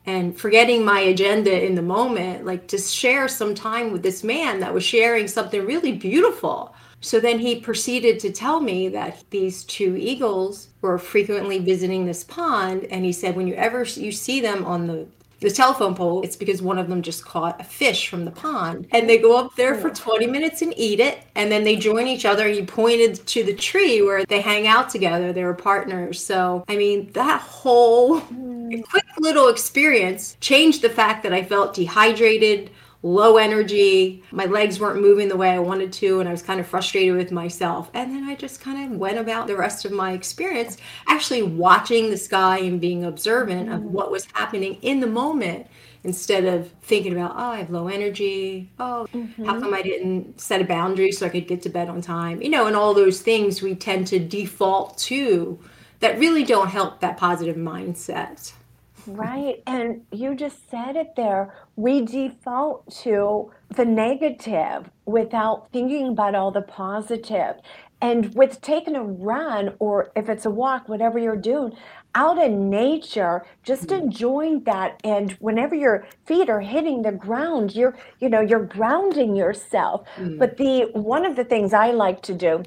and 0.08 0.34
forgetting 0.34 0.86
my 0.86 1.00
agenda 1.00 1.66
in 1.66 1.74
the 1.74 1.82
moment, 1.82 2.46
like 2.46 2.66
to 2.68 2.78
share 2.78 3.28
some 3.28 3.54
time 3.54 3.92
with 3.92 4.02
this 4.02 4.24
man 4.24 4.58
that 4.60 4.72
was 4.72 4.82
sharing 4.82 5.28
something 5.28 5.66
really 5.66 5.92
beautiful. 5.92 6.74
So 7.02 7.20
then 7.20 7.38
he 7.38 7.60
proceeded 7.60 8.18
to 8.20 8.32
tell 8.32 8.58
me 8.58 8.88
that 8.88 9.22
these 9.28 9.64
two 9.64 9.96
eagles 9.96 10.70
were 10.80 10.96
frequently 10.96 11.58
visiting 11.58 12.06
this 12.06 12.24
pond. 12.24 12.86
And 12.90 13.04
he 13.04 13.12
said, 13.12 13.36
when 13.36 13.46
you 13.46 13.54
ever 13.54 13.82
you 13.82 14.10
see 14.10 14.40
them 14.40 14.64
on 14.64 14.86
the 14.86 15.06
the 15.40 15.50
telephone 15.50 15.94
pole, 15.94 16.22
it's 16.22 16.36
because 16.36 16.60
one 16.60 16.78
of 16.78 16.88
them 16.88 17.00
just 17.00 17.24
caught 17.24 17.60
a 17.60 17.64
fish 17.64 18.08
from 18.08 18.24
the 18.24 18.30
pond. 18.30 18.88
And 18.90 19.08
they 19.08 19.18
go 19.18 19.36
up 19.36 19.54
there 19.56 19.74
for 19.74 19.90
20 19.90 20.26
minutes 20.26 20.62
and 20.62 20.74
eat 20.76 20.98
it. 20.98 21.20
And 21.36 21.50
then 21.50 21.64
they 21.64 21.76
join 21.76 22.08
each 22.08 22.24
other. 22.24 22.48
He 22.48 22.64
pointed 22.64 23.24
to 23.28 23.44
the 23.44 23.54
tree 23.54 24.02
where 24.02 24.24
they 24.24 24.40
hang 24.40 24.66
out 24.66 24.90
together. 24.90 25.32
They 25.32 25.44
were 25.44 25.54
partners. 25.54 26.24
So, 26.24 26.64
I 26.68 26.76
mean, 26.76 27.10
that 27.12 27.40
whole 27.40 28.18
hmm. 28.20 28.80
quick 28.80 29.04
little 29.18 29.48
experience 29.48 30.36
changed 30.40 30.82
the 30.82 30.90
fact 30.90 31.22
that 31.22 31.32
I 31.32 31.44
felt 31.44 31.74
dehydrated 31.74 32.70
low 33.02 33.36
energy. 33.36 34.22
My 34.32 34.46
legs 34.46 34.80
weren't 34.80 35.00
moving 35.00 35.28
the 35.28 35.36
way 35.36 35.50
I 35.50 35.58
wanted 35.58 35.92
to, 35.94 36.20
and 36.20 36.28
I 36.28 36.32
was 36.32 36.42
kind 36.42 36.58
of 36.58 36.66
frustrated 36.66 37.16
with 37.16 37.30
myself. 37.30 37.90
And 37.94 38.12
then 38.14 38.24
I 38.24 38.34
just 38.34 38.60
kind 38.60 38.84
of 38.92 38.98
went 38.98 39.18
about 39.18 39.46
the 39.46 39.56
rest 39.56 39.84
of 39.84 39.92
my 39.92 40.12
experience 40.12 40.76
actually 41.06 41.42
watching 41.42 42.10
the 42.10 42.16
sky 42.16 42.58
and 42.58 42.80
being 42.80 43.04
observant 43.04 43.72
of 43.72 43.82
what 43.82 44.10
was 44.10 44.26
happening 44.32 44.78
in 44.82 45.00
the 45.00 45.06
moment 45.06 45.66
instead 46.04 46.44
of 46.44 46.70
thinking 46.82 47.12
about, 47.12 47.32
oh, 47.36 47.50
I 47.50 47.58
have 47.58 47.70
low 47.70 47.88
energy. 47.88 48.70
Oh, 48.78 49.06
mm-hmm. 49.12 49.44
how 49.44 49.60
come 49.60 49.74
I 49.74 49.82
didn't 49.82 50.40
set 50.40 50.60
a 50.60 50.64
boundary 50.64 51.12
so 51.12 51.26
I 51.26 51.28
could 51.28 51.46
get 51.46 51.62
to 51.62 51.68
bed 51.68 51.88
on 51.88 52.00
time? 52.00 52.40
You 52.40 52.50
know, 52.50 52.66
and 52.66 52.76
all 52.76 52.94
those 52.94 53.20
things 53.20 53.62
we 53.62 53.74
tend 53.74 54.06
to 54.08 54.18
default 54.18 54.96
to 54.98 55.58
that 56.00 56.18
really 56.18 56.44
don't 56.44 56.68
help 56.68 57.00
that 57.00 57.16
positive 57.16 57.56
mindset. 57.56 58.52
Right. 59.08 59.62
And 59.66 60.02
you 60.12 60.34
just 60.34 60.70
said 60.70 60.96
it 60.96 61.16
there. 61.16 61.54
We 61.76 62.02
default 62.02 62.90
to 63.02 63.50
the 63.74 63.84
negative 63.84 64.90
without 65.06 65.70
thinking 65.72 66.08
about 66.08 66.34
all 66.34 66.50
the 66.50 66.62
positive. 66.62 67.56
And 68.00 68.32
with 68.34 68.60
taking 68.60 68.94
a 68.94 69.02
run, 69.02 69.74
or 69.80 70.12
if 70.14 70.28
it's 70.28 70.46
a 70.46 70.50
walk, 70.50 70.88
whatever 70.88 71.18
you're 71.18 71.36
doing, 71.36 71.72
out 72.14 72.38
in 72.38 72.70
nature, 72.70 73.44
just 73.64 73.88
mm. 73.88 74.00
enjoying 74.00 74.62
that. 74.64 75.00
And 75.02 75.32
whenever 75.32 75.74
your 75.74 76.06
feet 76.24 76.48
are 76.48 76.60
hitting 76.60 77.02
the 77.02 77.12
ground, 77.12 77.74
you're, 77.74 77.96
you 78.20 78.28
know, 78.28 78.40
you're 78.40 78.64
grounding 78.64 79.34
yourself. 79.34 80.06
Mm. 80.16 80.38
But 80.38 80.58
the 80.58 80.90
one 80.92 81.26
of 81.26 81.34
the 81.34 81.44
things 81.44 81.72
I 81.72 81.90
like 81.90 82.22
to 82.22 82.34
do 82.34 82.62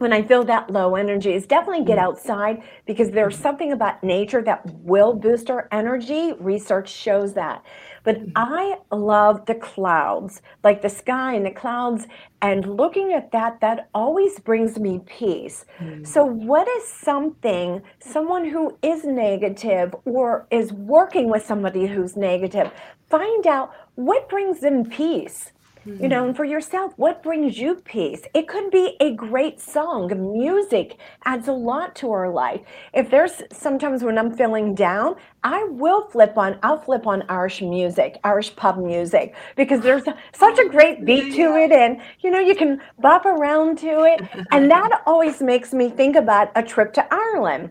when 0.00 0.14
I 0.14 0.22
feel 0.22 0.44
that 0.44 0.70
low 0.70 0.94
energy 0.94 1.34
is 1.34 1.46
definitely 1.46 1.84
get 1.84 1.98
mm. 1.98 2.02
outside 2.02 2.62
because 2.86 3.10
there's 3.10 3.36
mm. 3.36 3.42
something 3.42 3.72
about 3.72 4.02
nature 4.02 4.40
that 4.42 4.62
will 4.76 5.12
boost 5.12 5.50
our 5.50 5.68
energy. 5.70 6.32
Research 6.40 6.90
shows 6.90 7.34
that. 7.34 7.62
But 8.02 8.16
mm. 8.16 8.32
I 8.34 8.78
love 8.90 9.44
the 9.44 9.56
clouds, 9.56 10.40
like 10.64 10.80
the 10.80 10.88
sky 10.88 11.34
and 11.34 11.44
the 11.44 11.50
clouds, 11.50 12.06
and 12.40 12.64
looking 12.64 13.12
at 13.12 13.30
that, 13.32 13.60
that 13.60 13.90
always 13.92 14.40
brings 14.40 14.78
me 14.78 15.02
peace. 15.04 15.66
Mm. 15.78 16.06
So, 16.06 16.24
what 16.24 16.66
is 16.66 16.88
something, 16.88 17.82
someone 17.98 18.48
who 18.48 18.78
is 18.80 19.04
negative 19.04 19.94
or 20.06 20.46
is 20.50 20.72
working 20.72 21.28
with 21.28 21.44
somebody 21.44 21.86
who's 21.86 22.16
negative, 22.16 22.72
find 23.10 23.46
out 23.46 23.74
what 23.96 24.30
brings 24.30 24.60
them 24.60 24.86
peace 24.86 25.52
you 25.86 26.08
know, 26.08 26.22
hmm. 26.22 26.28
and 26.28 26.36
for 26.36 26.44
yourself, 26.44 26.92
what 26.96 27.22
brings 27.22 27.58
you 27.58 27.76
peace? 27.76 28.22
It 28.34 28.48
could 28.48 28.70
be 28.70 28.96
a 29.00 29.14
great 29.14 29.60
song. 29.60 30.10
Music 30.32 30.98
adds 31.24 31.48
a 31.48 31.52
lot 31.52 31.94
to 31.96 32.10
our 32.10 32.28
life. 32.28 32.60
If 32.92 33.10
there's 33.10 33.42
sometimes 33.50 34.04
when 34.04 34.18
I'm 34.18 34.34
feeling 34.36 34.74
down, 34.74 35.16
I 35.42 35.64
will 35.64 36.08
flip 36.10 36.36
on, 36.36 36.58
I'll 36.62 36.78
flip 36.78 37.06
on 37.06 37.24
Irish 37.30 37.62
music, 37.62 38.18
Irish 38.24 38.54
pub 38.56 38.78
music, 38.78 39.34
because 39.56 39.80
there's 39.80 40.04
such 40.34 40.58
a 40.58 40.68
great 40.68 41.04
beat 41.06 41.34
to 41.36 41.56
it. 41.56 41.72
And, 41.72 42.00
you 42.20 42.30
know, 42.30 42.40
you 42.40 42.54
can 42.54 42.80
bop 42.98 43.24
around 43.24 43.78
to 43.78 44.04
it. 44.04 44.20
And 44.52 44.70
that 44.70 45.02
always 45.06 45.40
makes 45.40 45.72
me 45.72 45.88
think 45.88 46.14
about 46.14 46.50
a 46.56 46.62
trip 46.62 46.92
to 46.94 47.06
Ireland, 47.10 47.70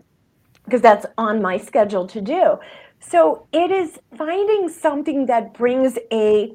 because 0.64 0.80
that's 0.80 1.06
on 1.16 1.40
my 1.40 1.58
schedule 1.58 2.06
to 2.08 2.20
do. 2.20 2.58
So 2.98 3.46
it 3.52 3.70
is 3.70 3.98
finding 4.16 4.68
something 4.68 5.26
that 5.26 5.54
brings 5.54 5.98
a 6.12 6.54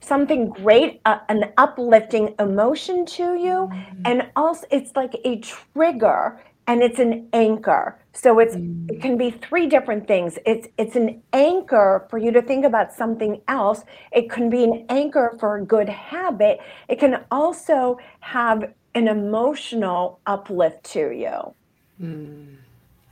something 0.00 0.48
great, 0.50 1.00
uh, 1.04 1.18
an 1.28 1.52
uplifting 1.56 2.34
emotion 2.38 3.06
to 3.06 3.34
you. 3.34 3.68
Mm-hmm. 3.70 4.02
And 4.04 4.30
also, 4.36 4.66
it's 4.70 4.94
like 4.94 5.14
a 5.24 5.40
trigger 5.40 6.40
and 6.66 6.82
it's 6.82 6.98
an 6.98 7.28
anchor. 7.32 7.98
So 8.12 8.38
it's 8.38 8.56
mm-hmm. 8.56 8.90
it 8.90 9.00
can 9.00 9.16
be 9.16 9.30
three 9.30 9.66
different 9.66 10.08
things. 10.08 10.38
It's 10.46 10.68
it's 10.78 10.96
an 10.96 11.22
anchor 11.32 12.06
for 12.10 12.18
you 12.18 12.32
to 12.32 12.42
think 12.42 12.64
about 12.64 12.92
something 12.92 13.40
else. 13.48 13.84
It 14.12 14.30
can 14.30 14.50
be 14.50 14.64
an 14.64 14.86
anchor 14.88 15.36
for 15.38 15.56
a 15.56 15.64
good 15.64 15.88
habit. 15.88 16.60
It 16.88 16.98
can 16.98 17.24
also 17.30 17.98
have 18.20 18.72
an 18.94 19.08
emotional 19.08 20.20
uplift 20.26 20.84
to 20.92 21.10
you. 21.10 21.54
Mm, 22.02 22.56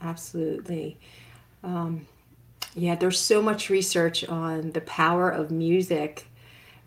absolutely. 0.01 0.97
Um, 1.63 2.07
yeah, 2.73 2.95
there's 2.95 3.19
so 3.19 3.41
much 3.41 3.69
research 3.69 4.25
on 4.25 4.71
the 4.71 4.81
power 4.81 5.29
of 5.29 5.51
music 5.51 6.25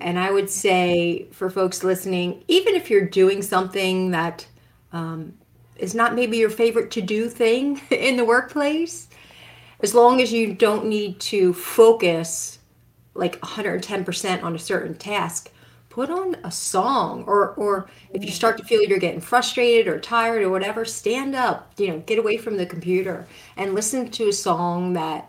and 0.01 0.19
I 0.19 0.31
would 0.31 0.49
say 0.49 1.27
for 1.33 1.51
folks 1.51 1.83
listening, 1.83 2.45
even 2.49 2.75
if 2.75 2.91
you're 2.91 3.07
doing 3.07 3.43
something 3.43 4.13
that 4.13 4.47
um, 4.93 5.35
is 5.77 5.95
not 5.95 6.15
maybe 6.15 6.37
your 6.37 6.51
favorite 6.51 6.91
to 6.93 7.03
do 7.03 7.29
thing 7.29 7.81
in 7.91 8.17
the 8.17 8.25
workplace, 8.25 9.09
as 9.81 9.95
long 9.95 10.21
as 10.21 10.33
you 10.33 10.55
don't 10.55 10.87
need 10.87 11.21
to 11.21 11.53
focus 11.53 12.59
like 13.15 13.41
110% 13.41 14.43
on 14.43 14.55
a 14.55 14.59
certain 14.59 14.95
task, 14.95 15.51
put 15.99 16.11
on 16.11 16.37
a 16.45 16.51
song 16.51 17.25
or 17.27 17.55
or 17.55 17.91
if 18.13 18.25
you 18.25 18.31
start 18.31 18.57
to 18.57 18.63
feel 18.63 18.81
you're 18.85 19.01
getting 19.01 19.21
frustrated 19.21 19.89
or 19.89 19.99
tired 19.99 20.43
or 20.45 20.49
whatever 20.49 20.85
stand 20.85 21.35
up 21.35 21.73
you 21.77 21.89
know 21.89 21.99
get 22.07 22.21
away 22.21 22.37
from 22.37 22.57
the 22.57 22.65
computer 22.65 23.27
and 23.57 23.75
listen 23.75 24.09
to 24.09 24.29
a 24.29 24.33
song 24.33 24.93
that 24.93 25.29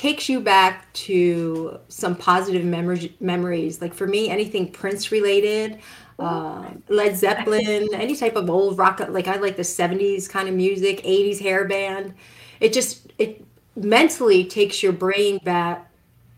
takes 0.00 0.30
you 0.30 0.40
back 0.40 0.90
to 0.94 1.78
some 1.88 2.16
positive 2.16 2.64
memories 2.64 3.10
memories. 3.20 3.82
Like 3.82 3.92
for 3.92 4.06
me 4.06 4.30
anything 4.30 4.72
prince 4.72 5.12
related 5.12 5.78
uh, 6.18 6.70
led 6.88 7.16
zeppelin 7.16 7.86
any 7.92 8.16
type 8.16 8.34
of 8.34 8.48
old 8.48 8.78
rock 8.78 9.00
like 9.08 9.26
i 9.28 9.36
like 9.36 9.56
the 9.56 9.62
70s 9.62 10.28
kind 10.28 10.48
of 10.48 10.54
music 10.54 11.02
80s 11.04 11.38
hair 11.38 11.66
band. 11.66 12.14
It 12.60 12.72
just 12.72 13.12
it 13.18 13.44
mentally 13.76 14.46
takes 14.46 14.82
your 14.82 14.92
brain 14.92 15.38
back 15.44 15.90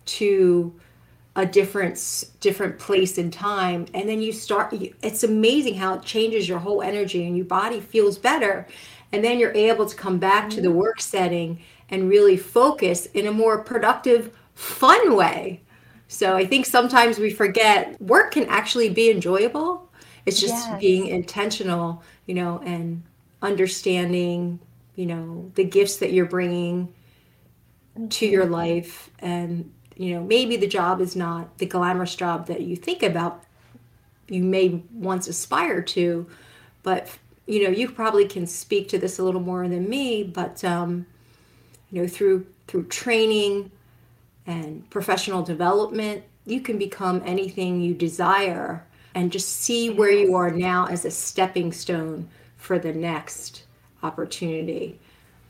to 0.06 0.74
a 1.36 1.46
different 1.46 2.24
different 2.40 2.80
place 2.80 3.16
in 3.16 3.30
time. 3.30 3.86
And 3.94 4.08
then 4.08 4.20
you 4.20 4.32
start 4.32 4.74
it's 5.02 5.22
amazing 5.22 5.74
how 5.74 5.94
it 5.94 6.02
changes 6.02 6.48
your 6.48 6.58
whole 6.58 6.82
energy 6.82 7.24
and 7.24 7.36
your 7.36 7.46
body 7.46 7.78
feels 7.78 8.18
better. 8.18 8.66
And 9.12 9.22
then 9.22 9.38
you're 9.38 9.54
able 9.54 9.86
to 9.86 9.94
come 9.94 10.18
back 10.18 10.50
to 10.50 10.60
the 10.60 10.66
mm-hmm. 10.66 10.78
work 10.78 11.00
setting 11.00 11.60
and 11.92 12.08
really 12.08 12.36
focus 12.36 13.06
in 13.06 13.26
a 13.26 13.32
more 13.32 13.62
productive 13.62 14.36
fun 14.54 15.14
way 15.14 15.60
so 16.08 16.34
i 16.34 16.44
think 16.44 16.66
sometimes 16.66 17.18
we 17.18 17.30
forget 17.30 18.00
work 18.00 18.32
can 18.32 18.44
actually 18.46 18.88
be 18.88 19.10
enjoyable 19.10 19.88
it's 20.26 20.40
just 20.40 20.68
yes. 20.68 20.80
being 20.80 21.06
intentional 21.06 22.02
you 22.26 22.34
know 22.34 22.60
and 22.64 23.02
understanding 23.42 24.58
you 24.96 25.06
know 25.06 25.50
the 25.54 25.64
gifts 25.64 25.96
that 25.96 26.12
you're 26.12 26.26
bringing 26.26 26.92
to 28.08 28.26
your 28.26 28.44
mm-hmm. 28.44 28.54
life 28.54 29.10
and 29.18 29.70
you 29.96 30.14
know 30.14 30.22
maybe 30.22 30.56
the 30.56 30.66
job 30.66 31.00
is 31.00 31.14
not 31.14 31.58
the 31.58 31.66
glamorous 31.66 32.14
job 32.14 32.46
that 32.46 32.62
you 32.62 32.76
think 32.76 33.02
about 33.02 33.44
you 34.28 34.42
may 34.42 34.82
once 34.92 35.28
aspire 35.28 35.82
to 35.82 36.26
but 36.82 37.18
you 37.46 37.62
know 37.64 37.70
you 37.70 37.90
probably 37.90 38.26
can 38.26 38.46
speak 38.46 38.88
to 38.88 38.98
this 38.98 39.18
a 39.18 39.22
little 39.22 39.40
more 39.40 39.68
than 39.68 39.88
me 39.88 40.22
but 40.22 40.62
um, 40.64 41.06
you 41.92 42.02
know 42.02 42.08
through 42.08 42.46
through 42.66 42.84
training 42.84 43.70
and 44.46 44.88
professional 44.90 45.42
development 45.42 46.24
you 46.44 46.60
can 46.60 46.78
become 46.78 47.22
anything 47.24 47.80
you 47.80 47.94
desire 47.94 48.84
and 49.14 49.30
just 49.30 49.48
see 49.48 49.90
where 49.90 50.10
you 50.10 50.34
are 50.34 50.50
now 50.50 50.86
as 50.86 51.04
a 51.04 51.10
stepping 51.10 51.70
stone 51.70 52.28
for 52.56 52.78
the 52.78 52.92
next 52.92 53.64
opportunity 54.02 54.98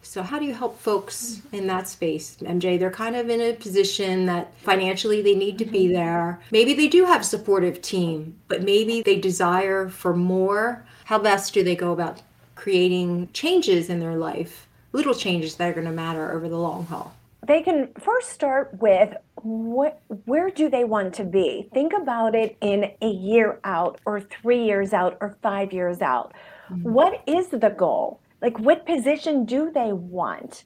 so, 0.05 0.23
how 0.23 0.41
do 0.41 0.45
you 0.45 0.53
help 0.53 0.81
folks 0.81 1.43
in 1.53 1.69
that 1.69 1.89
space, 1.89 2.37
MJ? 2.41 2.79
They're 2.79 2.91
kind 2.91 3.15
of 3.15 3.31
in 3.31 3.41
a 3.41 3.53
position 3.55 4.27
that 4.27 4.53
financially 4.59 5.23
they 5.23 5.37
need 5.37 5.59
to 5.59 5.65
be 5.65 5.85
mm-hmm. 5.85 5.95
there. 5.95 6.41
Maybe 6.51 6.75
they 6.75 6.89
do 6.89 7.05
have 7.05 7.21
a 7.21 7.25
supportive 7.25 7.81
team, 7.81 8.37
but 8.49 8.65
maybe 8.65 9.01
they 9.01 9.19
desire 9.19 9.89
for 9.89 10.15
more. 10.15 10.85
How 11.05 11.21
best 11.21 11.55
do 11.55 11.63
they 11.63 11.77
go 11.77 11.93
about 11.93 12.21
creating 12.57 13.31
changes 13.33 13.89
in 13.89 14.01
their 14.01 14.17
life, 14.17 14.67
little 14.93 15.15
changes 15.15 15.57
that 15.57 15.69
are 15.69 15.73
going 15.73 15.87
to 15.87 15.93
matter 15.93 16.33
over 16.33 16.49
the 16.49 16.59
long 16.59 16.87
haul? 16.87 17.15
They 17.45 17.63
can 17.63 17.89
first 17.99 18.31
start 18.31 18.81
with 18.81 19.15
what 19.43 20.01
where 20.27 20.49
do 20.49 20.71
they 20.71 20.85
want 20.85 21.15
to 21.15 21.25
be? 21.25 21.69
Think 21.75 21.93
about 21.93 22.37
it 22.37 22.57
in 22.61 22.93
a 23.03 23.09
year 23.09 23.59
out 23.65 24.01
or 24.07 24.21
3 24.21 24.65
years 24.65 24.93
out 24.93 25.19
or 25.21 25.37
5 25.43 25.73
years 25.73 26.01
out. 26.01 26.35
Mm-hmm. 26.71 26.93
What 26.93 27.23
is 27.27 27.49
the 27.49 27.71
goal? 27.71 28.21
Like, 28.41 28.59
what 28.61 28.87
position 28.87 29.45
do 29.45 29.71
they 29.73 29.93
want? 29.93 30.65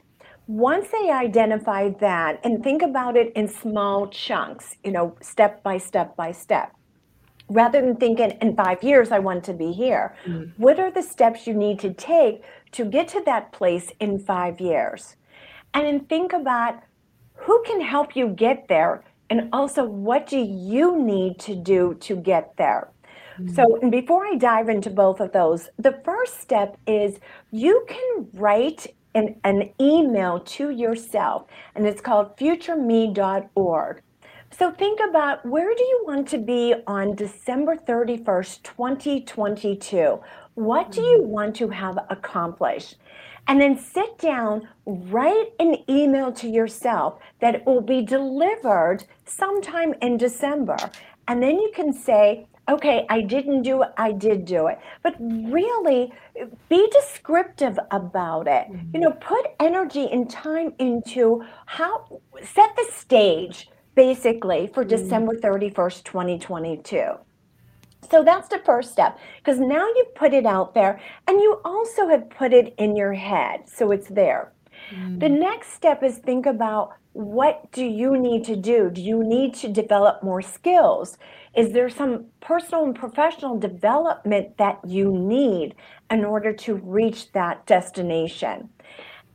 Once 0.49 0.89
they 0.89 1.11
identify 1.11 1.89
that 1.89 2.41
and 2.45 2.63
think 2.63 2.83
about 2.83 3.17
it 3.17 3.33
in 3.35 3.49
small 3.49 4.07
chunks, 4.09 4.77
you 4.85 4.93
know, 4.93 5.17
step 5.21 5.63
by 5.63 5.79
step 5.79 6.15
by 6.15 6.31
step, 6.31 6.73
rather 7.49 7.81
than 7.81 7.97
thinking 7.97 8.31
in 8.41 8.55
five 8.55 8.83
years, 8.83 9.11
I 9.11 9.19
want 9.19 9.45
to 9.45 9.53
be 9.53 9.73
here, 9.73 10.15
mm-hmm. 10.25 10.51
what 10.63 10.79
are 10.79 10.91
the 10.91 11.03
steps 11.03 11.47
you 11.47 11.55
need 11.55 11.79
to 11.81 11.93
take 11.93 12.43
to 12.73 12.85
get 12.85 13.09
to 13.09 13.23
that 13.27 13.53
place 13.53 13.93
in 14.01 14.19
five 14.19 14.61
years? 14.61 15.17
And 15.75 15.87
then 15.87 16.01
think 16.01 16.33
about 16.33 16.83
who 17.35 17.63
can 17.67 17.81
help 17.81 18.17
you 18.17 18.29
get 18.29 18.69
there 18.69 19.05
and 19.29 19.49
also 19.53 19.85
what 19.85 20.27
do 20.27 20.39
you 20.39 21.03
need 21.03 21.39
to 21.41 21.55
do 21.55 21.95
to 22.01 22.17
get 22.17 22.57
there 22.57 22.89
mm-hmm. 23.39 23.55
so, 23.55 23.79
and 23.83 23.91
before 23.91 24.25
I 24.25 24.37
dive 24.37 24.69
into 24.69 24.91
both 24.91 25.21
of 25.21 25.33
those, 25.33 25.69
the 25.79 26.01
first 26.05 26.41
step 26.41 26.77
is 26.87 27.19
you 27.51 27.85
can 27.89 28.29
write 28.35 28.87
an, 29.15 29.41
an 29.45 29.71
email 29.81 30.41
to 30.41 30.71
yourself, 30.71 31.47
and 31.75 31.87
it's 31.87 32.01
called 32.01 32.37
futureme.org. 32.37 34.03
So, 34.53 34.71
think 34.71 35.01
about 35.09 35.45
where 35.45 35.75
do 35.75 35.83
you 35.83 36.05
want 36.07 36.29
to 36.29 36.39
be 36.39 36.75
on 36.87 37.15
December 37.15 37.77
31st, 37.77 38.63
2022? 38.63 40.21
What 40.57 40.91
do 40.91 41.03
you 41.03 41.23
want 41.23 41.55
to 41.57 41.69
have 41.69 41.99
accomplished? 42.09 42.97
And 43.47 43.61
then 43.61 43.79
sit 43.79 44.19
down, 44.19 44.67
write 44.87 45.53
an 45.61 45.77
email 45.89 46.33
to 46.33 46.49
yourself 46.49 47.21
that 47.41 47.65
will 47.67 47.83
be 47.83 48.01
delivered 48.01 49.05
sometime 49.27 49.95
in 50.01 50.17
December. 50.17 50.79
And 51.29 51.43
then 51.43 51.61
you 51.61 51.71
can 51.75 51.93
say, 51.93 52.47
okay, 52.71 53.05
I 53.11 53.21
didn't 53.21 53.63
do 53.63 53.83
it, 53.83 53.91
I 53.99 54.13
did 54.13 54.47
do 54.47 54.69
it. 54.69 54.79
But 55.03 55.15
really 55.21 56.11
be 56.71 56.89
descriptive 56.91 57.79
about 57.91 58.49
it. 58.49 58.67
Mm-hmm. 58.71 58.91
You 58.95 59.01
know, 59.01 59.13
put 59.13 59.47
energy 59.61 60.09
and 60.11 60.29
time 60.29 60.73
into 60.79 61.45
how 61.67 62.21
set 62.43 62.75
the 62.77 62.87
stage 62.93 63.69
basically 63.95 64.71
for 64.73 64.85
mm-hmm. 64.85 64.97
December 65.05 65.37
31st, 65.37 66.03
2022. 66.03 67.19
So 68.11 68.23
that's 68.23 68.49
the 68.49 68.61
first 68.65 68.93
step 68.93 69.19
because 69.39 69.59
now 69.59 69.87
you've 69.97 70.15
put 70.15 70.33
it 70.33 70.47
out 70.47 70.75
there 70.75 71.01
and 71.27 71.41
you 71.41 71.61
also 71.65 72.09
have 72.09 72.31
put 72.31 72.53
it 72.53 72.75
in 72.79 72.97
your 72.97 73.15
head. 73.15 73.69
So 73.69 73.91
it's 73.91 74.09
there. 74.09 74.53
Mm-hmm. 74.91 75.19
The 75.19 75.29
next 75.29 75.73
step 75.73 76.03
is 76.03 76.19
think 76.19 76.47
about 76.47 76.95
what 77.13 77.73
do 77.73 77.85
you 77.85 78.19
need 78.19 78.45
to 78.45 78.57
do? 78.57 78.91
Do 78.91 79.01
you 79.01 79.25
need 79.25 79.55
to 79.55 79.69
develop 79.69 80.23
more 80.23 80.43
skills? 80.43 81.17
Is 81.57 81.73
there 81.73 81.89
some 81.89 82.27
personal 82.41 82.85
and 82.85 82.95
professional 82.95 83.59
development 83.59 84.59
that 84.59 84.79
you 84.87 85.11
need 85.11 85.75
in 86.11 86.25
order 86.25 86.53
to 86.53 86.75
reach 86.75 87.33
that 87.33 87.65
destination? 87.65 88.69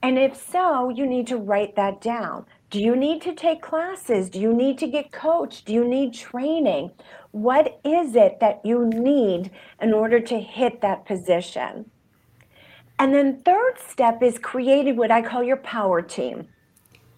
And 0.04 0.19
if 0.19 0.36
so, 0.36 0.89
you 0.89 1.08
need 1.08 1.28
to 1.28 1.38
write 1.38 1.76
that 1.76 2.02
down. 2.02 2.45
Do 2.71 2.81
you 2.81 2.95
need 2.95 3.21
to 3.23 3.34
take 3.34 3.62
classes? 3.62 4.29
Do 4.29 4.39
you 4.39 4.53
need 4.53 4.77
to 4.77 4.88
get 4.88 5.12
coached? 5.12 5.65
Do 5.65 5.73
you 5.73 5.86
need 5.86 6.13
training? 6.13 6.91
What 7.31 7.81
is 7.84 8.15
it 8.15 8.39
that 8.39 8.62
you 8.63 8.86
need 8.86 9.51
in 9.81 9.91
order 9.91 10.21
to 10.21 10.39
hit 10.39 10.79
that 10.79 11.05
position? 11.05 11.91
And 12.97 13.13
then 13.13 13.41
third 13.41 13.73
step 13.89 14.23
is 14.23 14.39
creating 14.39 14.95
what 14.95 15.12
I 15.12 15.21
call 15.21 15.43
your 15.43 15.57
power 15.57 16.01
team. 16.01 16.47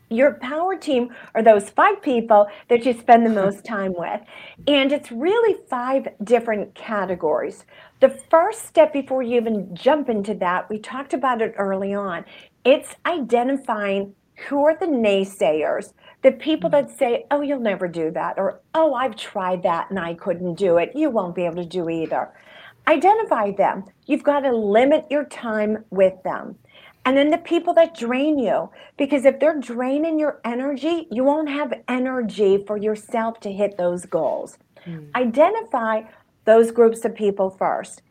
Your 0.10 0.34
power 0.34 0.76
team 0.76 1.14
are 1.36 1.44
those 1.44 1.70
five 1.70 2.02
people 2.02 2.48
that 2.70 2.84
you 2.84 2.94
spend 2.94 3.24
the 3.24 3.30
most 3.30 3.64
time 3.76 3.94
with. 3.96 4.22
And 4.66 4.92
it's 4.92 5.12
really 5.12 5.60
five 5.70 6.08
different 6.24 6.74
categories. 6.74 7.66
The 8.00 8.10
first 8.10 8.66
step 8.66 8.92
before 8.92 9.22
you 9.22 9.38
even 9.38 9.76
jump 9.76 10.10
into 10.10 10.34
that, 10.36 10.68
we 10.68 10.80
talked 10.80 11.14
about 11.14 11.44
it 11.44 11.54
early 11.60 11.94
on, 11.94 12.26
it's 12.66 12.96
identifying 13.06 14.16
who 14.48 14.66
are 14.66 14.78
the 14.78 14.86
naysayers, 14.86 15.94
the 16.22 16.32
people 16.32 16.70
that 16.72 16.90
say, 16.90 17.26
oh, 17.32 17.42
you'll 17.42 17.60
never 17.60 17.88
do 17.88 18.12
that, 18.12 18.38
or 18.38 18.62
oh, 18.74 18.94
I've 18.94 19.16
tried 19.16 19.64
that 19.64 19.90
and 19.90 20.00
I 20.00 20.14
couldn't 20.14 20.56
do 20.56 20.78
it. 20.78 20.92
You 20.96 21.10
won't 21.10 21.36
be 21.36 21.46
able 21.46 21.58
to 21.58 21.66
do 21.66 21.90
either. 21.90 22.32
Identify 22.88 23.52
them. 23.52 23.86
You've 24.06 24.24
got 24.24 24.42
to 24.42 24.56
limit 24.56 25.06
your 25.10 25.26
time 25.26 25.86
with 25.90 26.22
them. 26.24 26.58
And 27.06 27.18
then 27.18 27.30
the 27.32 27.38
people 27.38 27.74
that 27.74 27.98
drain 27.98 28.40
you, 28.40 28.70
because 28.98 29.26
if 29.26 29.40
they're 29.40 29.60
draining 29.60 30.18
your 30.18 30.40
energy, 30.46 31.08
you 31.12 31.24
won't 31.24 31.50
have 31.50 31.74
energy 31.88 32.64
for 32.66 32.78
yourself 32.78 33.42
to 33.42 33.52
hit 33.52 33.78
those 33.78 34.06
goals. 34.06 34.58
Mm. 34.86 35.10
Identify 35.16 36.04
those 36.46 36.72
groups 36.72 37.04
of 37.04 37.14
people 37.14 37.50
first. 37.50 38.02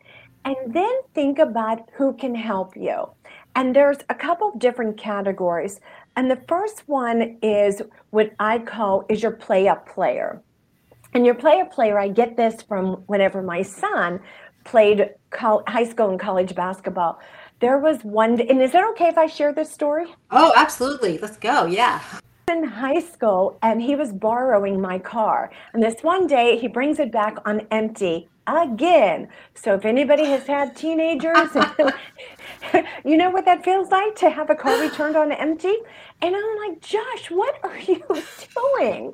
And 0.45 0.55
then 0.67 0.93
think 1.15 1.39
about 1.39 1.89
who 1.93 2.13
can 2.13 2.35
help 2.35 2.75
you. 2.75 3.09
And 3.55 3.75
there's 3.75 3.99
a 4.09 4.15
couple 4.15 4.49
of 4.49 4.59
different 4.59 4.97
categories. 4.97 5.79
And 6.15 6.29
the 6.29 6.41
first 6.47 6.83
one 6.87 7.37
is 7.41 7.81
what 8.11 8.31
I 8.39 8.59
call 8.59 9.05
is 9.09 9.21
your 9.21 9.31
play 9.31 9.67
up 9.67 9.87
player. 9.87 10.41
And 11.13 11.25
your 11.25 11.35
play 11.35 11.59
up 11.59 11.71
player, 11.71 11.99
I 11.99 12.07
get 12.07 12.37
this 12.37 12.61
from 12.61 13.03
whenever 13.07 13.41
my 13.41 13.61
son 13.61 14.19
played 14.63 15.09
high 15.33 15.83
school 15.83 16.09
and 16.09 16.19
college 16.19 16.55
basketball 16.55 17.19
there 17.63 17.77
was 17.77 18.03
one, 18.03 18.41
and 18.41 18.61
is 18.61 18.75
it 18.75 18.83
okay 18.91 19.07
if 19.07 19.17
I 19.17 19.25
share 19.25 19.53
this 19.53 19.71
story? 19.71 20.13
Oh, 20.31 20.51
absolutely. 20.53 21.17
Let's 21.17 21.37
go. 21.37 21.65
Yeah. 21.65 22.01
In 22.49 22.65
high 22.65 22.99
school, 22.99 23.57
and 23.61 23.81
he 23.81 23.95
was 23.95 24.11
borrowing 24.11 24.81
my 24.81 24.99
car. 24.99 25.49
And 25.73 25.81
this 25.81 25.95
one 26.01 26.27
day, 26.27 26.57
he 26.57 26.67
brings 26.67 26.99
it 26.99 27.09
back 27.09 27.37
on 27.45 27.65
empty, 27.71 28.27
again. 28.47 29.29
So 29.55 29.75
if 29.75 29.85
anybody 29.85 30.25
has 30.25 30.47
had 30.47 30.75
teenagers, 30.75 31.49
you 33.05 33.17
know 33.17 33.29
what 33.29 33.45
that 33.45 33.63
feels 33.63 33.89
like 33.91 34.15
to 34.15 34.29
have 34.29 34.49
a 34.49 34.55
car 34.55 34.79
returned 34.81 35.15
on 35.15 35.31
empty? 35.31 35.73
And 36.21 36.35
I'm 36.35 36.57
like, 36.69 36.81
Josh, 36.81 37.29
what 37.29 37.59
are 37.63 37.77
you 37.79 38.03
doing? 38.77 39.13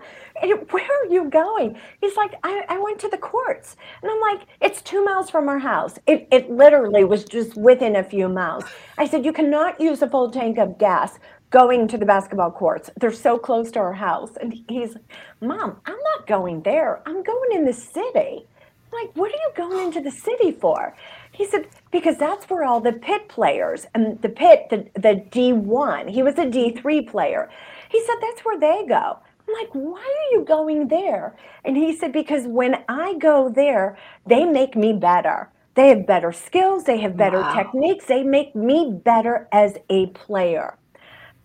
Where 0.71 0.83
are 0.85 1.05
you 1.11 1.29
going? 1.29 1.79
He's 2.01 2.15
like, 2.17 2.33
I, 2.43 2.63
I 2.69 2.79
went 2.79 2.99
to 3.01 3.09
the 3.09 3.17
courts. 3.17 3.77
And 4.01 4.11
I'm 4.11 4.21
like, 4.21 4.47
it's 4.61 4.81
two 4.81 5.03
miles 5.03 5.29
from 5.29 5.49
our 5.49 5.59
house. 5.59 5.99
It, 6.07 6.27
it 6.31 6.51
literally 6.51 7.03
was 7.05 7.25
just 7.25 7.57
within 7.57 7.95
a 7.97 8.03
few 8.03 8.29
miles. 8.29 8.65
I 8.97 9.07
said, 9.07 9.25
you 9.25 9.33
cannot 9.33 9.81
use 9.81 10.01
a 10.03 10.09
full 10.09 10.31
tank 10.31 10.57
of 10.59 10.77
gas 10.79 11.19
going 11.51 11.87
to 11.89 11.97
the 11.97 12.05
basketball 12.05 12.51
courts. 12.51 12.91
They're 12.99 13.11
so 13.11 13.39
close 13.39 13.71
to 13.71 13.79
our 13.79 13.93
house. 13.93 14.31
And 14.41 14.55
he's, 14.69 14.97
Mom, 15.41 15.81
I'm 15.85 15.99
not 16.17 16.27
going 16.27 16.63
there. 16.63 17.01
I'm 17.07 17.23
going 17.23 17.51
in 17.53 17.65
the 17.65 17.73
city. 17.73 18.48
I'm 18.91 19.05
like, 19.05 19.15
what 19.15 19.31
are 19.31 19.35
you 19.35 19.51
going 19.55 19.85
into 19.85 20.01
the 20.01 20.11
city 20.11 20.51
for? 20.51 20.95
He 21.31 21.45
said, 21.45 21.67
because 21.91 22.17
that's 22.17 22.49
where 22.49 22.63
all 22.63 22.81
the 22.81 22.93
pit 22.93 23.29
players 23.29 23.85
and 23.93 24.21
the 24.21 24.29
pit, 24.29 24.67
the, 24.69 24.87
the 24.95 25.23
D1, 25.31 26.09
he 26.09 26.23
was 26.23 26.35
a 26.37 26.45
D3 26.45 27.07
player. 27.07 27.49
He 27.89 28.03
said, 28.05 28.15
that's 28.21 28.41
where 28.41 28.59
they 28.59 28.85
go. 28.87 29.19
I'm 29.47 29.53
like, 29.53 29.69
why 29.73 29.99
are 30.01 30.37
you 30.37 30.43
going 30.45 30.87
there? 30.87 31.35
And 31.65 31.77
he 31.77 31.95
said, 31.95 32.13
because 32.13 32.45
when 32.45 32.83
I 32.87 33.15
go 33.15 33.49
there, 33.49 33.97
they 34.25 34.45
make 34.45 34.75
me 34.75 34.93
better. 34.93 35.49
They 35.75 35.89
have 35.89 36.05
better 36.05 36.31
skills, 36.31 36.83
they 36.83 36.99
have 36.99 37.15
better 37.15 37.39
wow. 37.39 37.53
techniques, 37.53 38.05
they 38.05 38.23
make 38.23 38.55
me 38.55 38.99
better 39.03 39.47
as 39.51 39.77
a 39.89 40.07
player. 40.07 40.77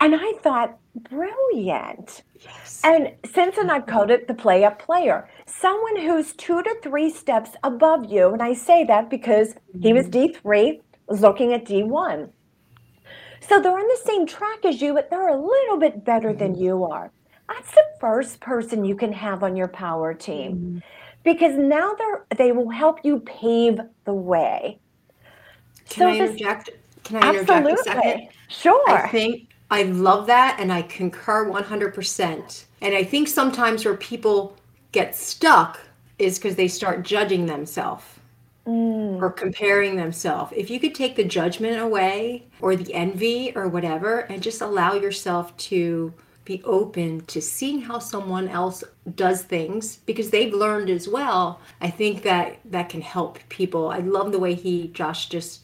And 0.05 0.15
I 0.15 0.35
thought, 0.43 0.77
brilliant. 1.09 2.25
Yes. 2.39 2.83
And 2.85 3.15
since 3.33 3.57
then, 3.57 3.71
I've 3.71 3.87
called 3.87 4.11
it 4.11 4.29
the 4.29 4.35
play 4.35 4.63
up 4.63 4.79
player, 4.79 5.27
someone 5.47 5.97
who's 5.97 6.35
two 6.35 6.63
to 6.63 6.77
three 6.83 7.09
steps 7.09 7.53
above 7.65 8.13
you. 8.13 8.35
And 8.35 8.43
I 8.43 8.53
say 8.53 8.85
that 8.85 9.09
because 9.09 9.55
he 9.81 9.95
was 9.95 10.09
mm-hmm. 10.09 10.47
D3, 10.47 10.83
was 11.09 11.23
looking 11.23 11.55
at 11.55 11.65
D1. 11.65 12.29
So 13.49 13.63
they're 13.63 13.73
on 13.73 13.89
the 13.89 14.01
same 14.05 14.27
track 14.27 14.67
as 14.67 14.83
you, 14.83 14.93
but 14.93 15.09
they're 15.09 15.29
a 15.29 15.41
little 15.41 15.79
bit 15.79 16.05
better 16.05 16.35
than 16.35 16.53
mm-hmm. 16.53 16.65
you 16.65 16.85
are. 16.85 17.11
That's 17.49 17.71
the 17.71 17.85
first 17.99 18.41
person 18.41 18.85
you 18.85 18.97
can 18.97 19.13
have 19.15 19.43
on 19.43 19.57
your 19.57 19.69
power 19.69 20.13
team 20.13 20.53
mm-hmm. 20.53 20.79
because 21.23 21.57
now 21.57 21.95
they're 21.95 22.27
they 22.37 22.53
will 22.53 22.69
help 22.69 23.01
you 23.05 23.21
pave 23.21 23.81
the 24.05 24.13
way. 24.13 24.79
Can 25.89 25.99
so 25.99 26.09
I 26.09 26.27
interject? 26.27 26.67
This, 26.67 26.75
can 27.05 27.17
I 27.17 27.29
interject 27.31 27.51
absolutely. 27.51 27.73
a 27.73 27.85
second? 27.85 28.29
Sure. 28.49 28.91
I 28.91 29.09
think 29.09 29.49
I 29.75 29.83
love 29.83 30.29
that 30.29 30.59
and 30.61 30.73
I 30.73 30.83
concur 30.83 31.51
100%. 31.51 32.65
And 32.81 32.95
I 32.95 33.03
think 33.03 33.27
sometimes 33.27 33.85
where 33.85 33.97
people 33.97 34.57
get 34.93 35.17
stuck 35.17 35.81
is 36.17 36.39
because 36.39 36.55
they 36.55 36.69
start 36.69 37.03
judging 37.03 37.47
themselves 37.47 38.05
mm. 38.69 39.21
or 39.21 39.31
comparing 39.33 39.97
themselves. 39.97 40.53
If 40.55 40.71
you 40.71 40.79
could 40.79 40.95
take 40.95 41.17
the 41.17 41.25
judgment 41.25 41.81
away 41.81 42.45
or 42.61 42.77
the 42.77 42.95
envy 42.95 43.53
or 43.57 43.67
whatever 43.67 44.21
and 44.21 44.41
just 44.41 44.61
allow 44.61 44.95
yourself 44.95 45.57
to 45.57 46.15
be 46.45 46.63
open 46.63 47.23
to 47.23 47.43
seeing 47.43 47.81
how 47.81 47.99
someone 47.99 48.47
else 48.47 48.85
does 49.17 49.43
things 49.43 49.97
because 50.07 50.31
they've 50.31 50.53
learned 50.53 50.91
as 50.91 51.09
well 51.09 51.59
i 51.81 51.89
think 51.89 52.23
that 52.23 52.59
that 52.67 52.91
can 52.91 53.01
help 53.01 53.39
people 53.49 53.89
i 53.89 53.97
love 54.01 54.31
the 54.31 54.39
way 54.39 54.53
he 54.53 54.89
josh 54.89 55.31
just 55.31 55.63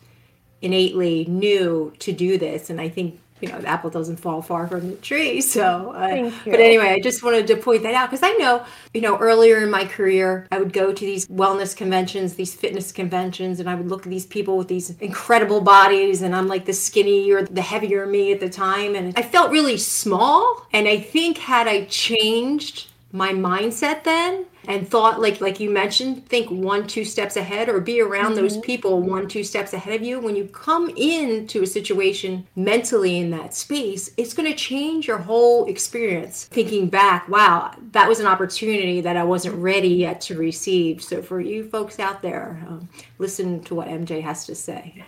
innately 0.62 1.26
knew 1.26 1.92
to 1.98 2.12
do 2.12 2.38
this 2.38 2.70
and 2.70 2.80
i 2.80 2.88
think 2.88 3.20
you 3.40 3.48
know, 3.48 3.60
the 3.60 3.68
apple 3.68 3.90
doesn't 3.90 4.16
fall 4.16 4.42
far 4.42 4.66
from 4.66 4.90
the 4.90 4.96
tree. 4.96 5.40
So, 5.50 5.90
uh, 5.90 6.30
but 6.44 6.60
anyway, 6.60 6.90
I 6.90 7.00
just 7.00 7.24
wanted 7.24 7.48
to 7.48 7.56
point 7.56 7.82
that 7.82 7.94
out 7.94 8.08
because 8.08 8.22
I 8.22 8.32
know, 8.34 8.64
you 8.94 9.00
know, 9.00 9.18
earlier 9.18 9.62
in 9.64 9.70
my 9.70 9.84
career, 9.84 10.46
I 10.52 10.58
would 10.60 10.72
go 10.72 10.92
to 10.92 11.04
these 11.04 11.26
wellness 11.26 11.76
conventions, 11.76 12.34
these 12.34 12.54
fitness 12.54 12.92
conventions, 12.92 13.58
and 13.58 13.68
I 13.68 13.74
would 13.74 13.88
look 13.88 14.06
at 14.06 14.10
these 14.10 14.26
people 14.26 14.56
with 14.56 14.68
these 14.68 14.90
incredible 15.00 15.60
bodies, 15.60 16.22
and 16.22 16.36
I'm 16.36 16.46
like 16.46 16.66
the 16.66 16.72
skinny 16.72 17.32
or 17.32 17.42
the 17.42 17.62
heavier 17.62 18.06
me 18.06 18.32
at 18.32 18.38
the 18.38 18.48
time, 18.48 18.94
and 18.94 19.12
I 19.18 19.22
felt 19.22 19.50
really 19.50 19.76
small. 19.76 20.66
And 20.72 20.86
I 20.86 21.00
think 21.00 21.38
had 21.38 21.66
I 21.66 21.86
changed 21.86 22.89
my 23.12 23.32
mindset 23.32 24.04
then 24.04 24.46
and 24.68 24.88
thought 24.88 25.20
like 25.20 25.40
like 25.40 25.58
you 25.58 25.70
mentioned 25.70 26.26
think 26.26 26.50
one 26.50 26.86
two 26.86 27.04
steps 27.04 27.36
ahead 27.36 27.68
or 27.68 27.80
be 27.80 28.00
around 28.00 28.32
mm-hmm. 28.32 28.42
those 28.42 28.58
people 28.58 29.00
one 29.00 29.26
two 29.26 29.42
steps 29.42 29.72
ahead 29.72 29.94
of 29.94 30.06
you 30.06 30.20
when 30.20 30.36
you 30.36 30.44
come 30.44 30.90
into 30.96 31.62
a 31.62 31.66
situation 31.66 32.46
mentally 32.54 33.18
in 33.18 33.30
that 33.30 33.54
space 33.54 34.10
it's 34.16 34.34
going 34.34 34.48
to 34.48 34.56
change 34.56 35.08
your 35.08 35.18
whole 35.18 35.66
experience 35.66 36.44
thinking 36.44 36.88
back 36.88 37.28
wow 37.28 37.74
that 37.92 38.08
was 38.08 38.20
an 38.20 38.26
opportunity 38.26 39.00
that 39.00 39.16
i 39.16 39.24
wasn't 39.24 39.54
ready 39.56 39.88
yet 39.88 40.20
to 40.20 40.36
receive 40.36 41.02
so 41.02 41.20
for 41.20 41.40
you 41.40 41.68
folks 41.68 41.98
out 41.98 42.22
there 42.22 42.62
um, 42.68 42.88
listen 43.18 43.60
to 43.62 43.74
what 43.74 43.88
mj 43.88 44.22
has 44.22 44.46
to 44.46 44.54
say 44.54 45.04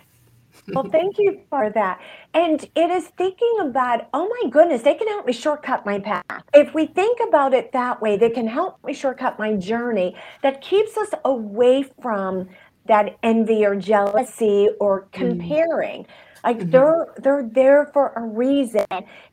well, 0.69 0.89
thank 0.89 1.17
you 1.17 1.41
for 1.49 1.69
that. 1.71 1.99
And 2.33 2.63
it 2.75 2.89
is 2.89 3.07
thinking 3.09 3.57
about, 3.61 4.07
oh 4.13 4.27
my 4.27 4.49
goodness, 4.49 4.81
they 4.81 4.95
can 4.95 5.07
help 5.07 5.27
me 5.27 5.33
shortcut 5.33 5.85
my 5.85 5.99
path. 5.99 6.23
If 6.53 6.73
we 6.73 6.87
think 6.87 7.19
about 7.27 7.53
it 7.53 7.71
that 7.73 8.01
way, 8.01 8.17
they 8.17 8.29
can 8.29 8.47
help 8.47 8.83
me 8.83 8.93
shortcut 8.93 9.37
my 9.37 9.55
journey 9.55 10.15
that 10.41 10.61
keeps 10.61 10.97
us 10.97 11.09
away 11.25 11.83
from 12.01 12.49
that 12.85 13.17
envy 13.21 13.65
or 13.65 13.75
jealousy 13.75 14.69
or 14.79 15.01
mm-hmm. 15.01 15.11
comparing. 15.11 16.03
Mm. 16.03 16.07
Like 16.43 16.57
mm-hmm. 16.57 16.71
they're 16.71 17.13
they're 17.17 17.49
there 17.49 17.85
for 17.93 18.11
a 18.15 18.21
reason 18.21 18.85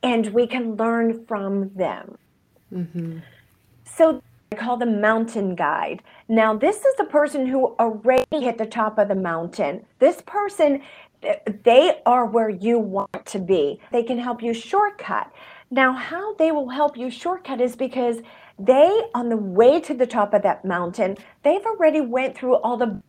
and 0.03 0.27
we 0.29 0.47
can 0.47 0.77
learn 0.77 1.25
from 1.27 1.75
them. 1.75 2.17
Mm-hmm. 2.73 3.19
So 3.85 4.23
I 4.53 4.57
call 4.57 4.77
the 4.77 4.87
mountain 4.87 5.55
guide. 5.55 6.03
Now, 6.29 6.57
this 6.57 6.77
is 6.77 6.95
a 6.99 7.05
person 7.05 7.47
who 7.47 7.75
already 7.79 8.25
hit 8.31 8.59
the 8.59 8.67
top 8.67 8.99
of 8.99 9.09
the 9.09 9.15
mountain. 9.15 9.85
This 9.99 10.23
person 10.23 10.83
they 11.65 12.01
are 12.07 12.27
where 12.27 12.49
you 12.49 12.79
want 12.79 13.27
to 13.27 13.39
be. 13.39 13.81
They 13.93 14.03
can 14.03 14.19
help 14.19 14.43
you 14.43 14.55
shortcut. 14.55 15.33
Now, 15.71 15.93
how 15.93 16.35
they 16.35 16.51
will 16.51 16.69
help 16.69 16.97
you 16.97 17.11
shortcut 17.11 17.61
is 17.61 17.77
because 17.77 18.19
they, 18.59 19.03
on 19.15 19.29
the 19.29 19.37
way 19.37 19.81
to 19.81 19.95
the 19.95 20.07
top 20.07 20.35
of 20.35 20.43
that 20.43 20.65
mountain, 20.65 21.17
they've 21.43 21.65
already 21.65 22.01
went 22.01 22.37
through 22.37 22.57
all 22.57 22.77
the 22.77 23.01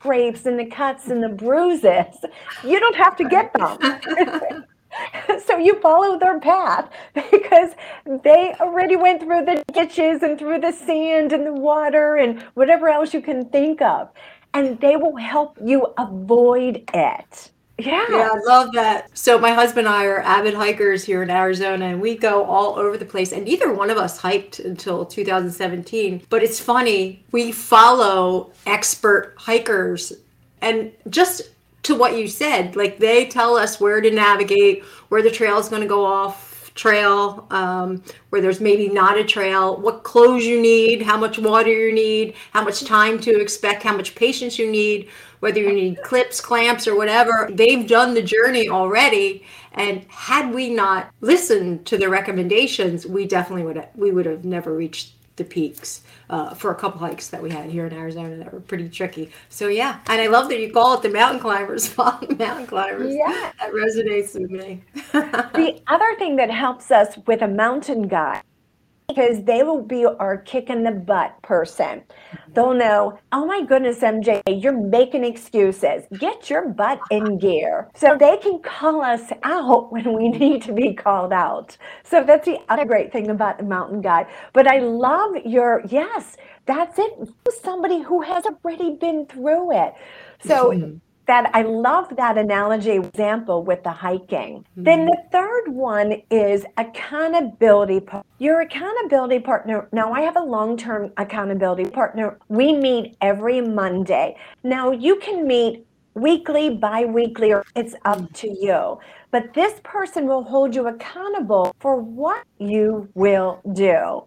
scrapes 0.00 0.46
and 0.46 0.58
the 0.58 0.66
cuts 0.66 1.08
and 1.08 1.22
the 1.22 1.28
bruises. 1.28 2.24
You 2.64 2.80
don't 2.80 2.96
have 2.96 3.16
to 3.16 3.24
get 3.28 3.52
them. 3.52 4.64
so 5.46 5.58
you 5.58 5.80
follow 5.80 6.18
their 6.18 6.40
path 6.40 6.90
because 7.14 7.70
they 8.24 8.54
already 8.60 8.96
went 8.96 9.22
through 9.22 9.44
the 9.44 9.62
ditches 9.72 10.22
and 10.22 10.38
through 10.38 10.60
the 10.60 10.72
sand 10.72 11.32
and 11.32 11.46
the 11.46 11.52
water 11.52 12.16
and 12.16 12.42
whatever 12.54 12.88
else 12.88 13.14
you 13.14 13.22
can 13.22 13.48
think 13.48 13.80
of 13.80 14.10
and 14.54 14.78
they 14.80 14.96
will 14.96 15.16
help 15.16 15.56
you 15.62 15.86
avoid 15.98 16.88
it. 16.94 17.50
Yeah. 17.78 18.06
Yeah, 18.10 18.30
I 18.32 18.38
love 18.46 18.72
that. 18.72 19.16
So 19.16 19.38
my 19.38 19.52
husband 19.52 19.86
and 19.86 19.96
I 19.96 20.04
are 20.04 20.20
avid 20.20 20.54
hikers 20.54 21.04
here 21.04 21.22
in 21.22 21.30
Arizona 21.30 21.86
and 21.86 22.00
we 22.00 22.16
go 22.16 22.44
all 22.44 22.78
over 22.78 22.96
the 22.96 23.04
place 23.04 23.32
and 23.32 23.44
neither 23.44 23.72
one 23.72 23.90
of 23.90 23.96
us 23.96 24.18
hiked 24.18 24.60
until 24.60 25.04
2017. 25.04 26.22
But 26.28 26.42
it's 26.42 26.60
funny, 26.60 27.24
we 27.32 27.50
follow 27.50 28.52
expert 28.66 29.34
hikers 29.36 30.12
and 30.60 30.92
just 31.08 31.50
to 31.84 31.96
what 31.96 32.16
you 32.16 32.28
said, 32.28 32.76
like 32.76 32.98
they 32.98 33.26
tell 33.26 33.56
us 33.56 33.80
where 33.80 34.00
to 34.00 34.10
navigate, 34.10 34.84
where 35.08 35.22
the 35.22 35.30
trail 35.30 35.58
is 35.58 35.68
going 35.68 35.82
to 35.82 35.88
go 35.88 36.04
off 36.04 36.51
trail 36.74 37.46
um, 37.50 38.02
where 38.30 38.40
there's 38.40 38.60
maybe 38.60 38.88
not 38.88 39.18
a 39.18 39.24
trail, 39.24 39.80
what 39.80 40.02
clothes 40.02 40.44
you 40.44 40.60
need, 40.60 41.02
how 41.02 41.16
much 41.16 41.38
water 41.38 41.70
you 41.70 41.92
need, 41.92 42.34
how 42.52 42.64
much 42.64 42.84
time 42.84 43.18
to 43.20 43.40
expect, 43.40 43.82
how 43.82 43.96
much 43.96 44.14
patience 44.14 44.58
you 44.58 44.70
need, 44.70 45.08
whether 45.40 45.60
you 45.60 45.72
need 45.72 46.02
clips, 46.02 46.40
clamps, 46.40 46.86
or 46.86 46.96
whatever. 46.96 47.50
They've 47.52 47.86
done 47.86 48.14
the 48.14 48.22
journey 48.22 48.68
already. 48.68 49.44
And 49.72 50.04
had 50.08 50.54
we 50.54 50.70
not 50.70 51.10
listened 51.20 51.86
to 51.86 51.96
the 51.96 52.08
recommendations, 52.08 53.06
we 53.06 53.26
definitely 53.26 53.64
would 53.64 53.76
have, 53.76 53.90
we 53.94 54.10
would 54.10 54.26
have 54.26 54.44
never 54.44 54.74
reached 54.74 55.12
the 55.36 55.44
peaks 55.44 56.02
uh, 56.30 56.54
for 56.54 56.70
a 56.70 56.74
couple 56.74 57.00
hikes 57.00 57.28
that 57.28 57.42
we 57.42 57.50
had 57.50 57.70
here 57.70 57.86
in 57.86 57.92
Arizona 57.92 58.36
that 58.36 58.52
were 58.52 58.60
pretty 58.60 58.88
tricky. 58.88 59.30
So 59.48 59.68
yeah, 59.68 60.00
and 60.06 60.20
I 60.20 60.26
love 60.26 60.48
that 60.50 60.60
you 60.60 60.72
call 60.72 60.94
it 60.94 61.02
the 61.02 61.08
mountain 61.08 61.40
climbers, 61.40 61.96
mountain 61.98 62.66
climbers. 62.66 63.14
Yeah, 63.14 63.52
that 63.58 63.72
resonates 63.72 64.38
with 64.38 64.50
me. 64.50 64.82
the 65.12 65.80
other 65.86 66.14
thing 66.18 66.36
that 66.36 66.50
helps 66.50 66.90
us 66.90 67.16
with 67.26 67.42
a 67.42 67.48
mountain 67.48 68.08
guide 68.08 68.42
because 69.08 69.44
they 69.44 69.62
will 69.62 69.82
be 69.82 70.04
our 70.06 70.38
kick 70.38 70.70
in 70.70 70.82
the 70.82 70.90
butt 70.90 71.40
person. 71.42 72.02
They'll 72.54 72.74
know, 72.74 73.18
oh 73.32 73.46
my 73.46 73.64
goodness, 73.64 74.00
MJ, 74.00 74.42
you're 74.46 74.78
making 74.78 75.24
excuses. 75.24 76.04
Get 76.18 76.50
your 76.50 76.68
butt 76.68 77.00
in 77.10 77.38
gear. 77.38 77.88
So 77.94 78.16
they 78.18 78.36
can 78.38 78.60
call 78.60 79.02
us 79.02 79.32
out 79.42 79.92
when 79.92 80.12
we 80.16 80.28
need 80.28 80.62
to 80.62 80.72
be 80.72 80.94
called 80.94 81.32
out. 81.32 81.76
So 82.04 82.22
that's 82.24 82.46
the 82.46 82.58
other 82.68 82.84
great 82.84 83.12
thing 83.12 83.30
about 83.30 83.58
the 83.58 83.64
mountain 83.64 84.00
guide. 84.00 84.26
But 84.52 84.66
I 84.66 84.78
love 84.80 85.36
your, 85.44 85.82
yes, 85.88 86.36
that's 86.66 86.98
it. 86.98 87.12
Somebody 87.62 88.02
who 88.02 88.22
has 88.22 88.44
already 88.44 88.96
been 88.96 89.26
through 89.26 89.72
it. 89.72 89.94
So 90.40 90.70
mm-hmm 90.70 90.96
that 91.32 91.50
I 91.54 91.62
love 91.62 92.14
that 92.16 92.36
analogy 92.36 92.90
example 92.90 93.64
with 93.64 93.82
the 93.84 93.90
hiking. 93.90 94.58
Mm-hmm. 94.58 94.82
Then 94.82 95.06
the 95.06 95.16
third 95.32 95.68
one 95.68 96.20
is 96.30 96.66
accountability. 96.76 98.06
Your 98.38 98.60
accountability 98.60 99.38
partner. 99.38 99.88
Now 99.92 100.12
I 100.12 100.20
have 100.20 100.36
a 100.36 100.42
long-term 100.42 101.10
accountability 101.16 101.86
partner. 101.86 102.38
We 102.50 102.74
meet 102.74 103.16
every 103.22 103.62
Monday. 103.62 104.36
Now 104.62 104.90
you 104.90 105.16
can 105.20 105.46
meet 105.46 105.86
weekly, 106.12 106.68
bi-weekly, 106.68 107.54
or 107.54 107.64
it's 107.74 107.94
up 108.04 108.30
to 108.34 108.48
you. 108.48 108.98
But 109.30 109.54
this 109.54 109.80
person 109.84 110.26
will 110.26 110.42
hold 110.42 110.74
you 110.74 110.88
accountable 110.88 111.74
for 111.80 111.96
what 111.96 112.44
you 112.58 113.08
will 113.14 113.62
do. 113.72 114.24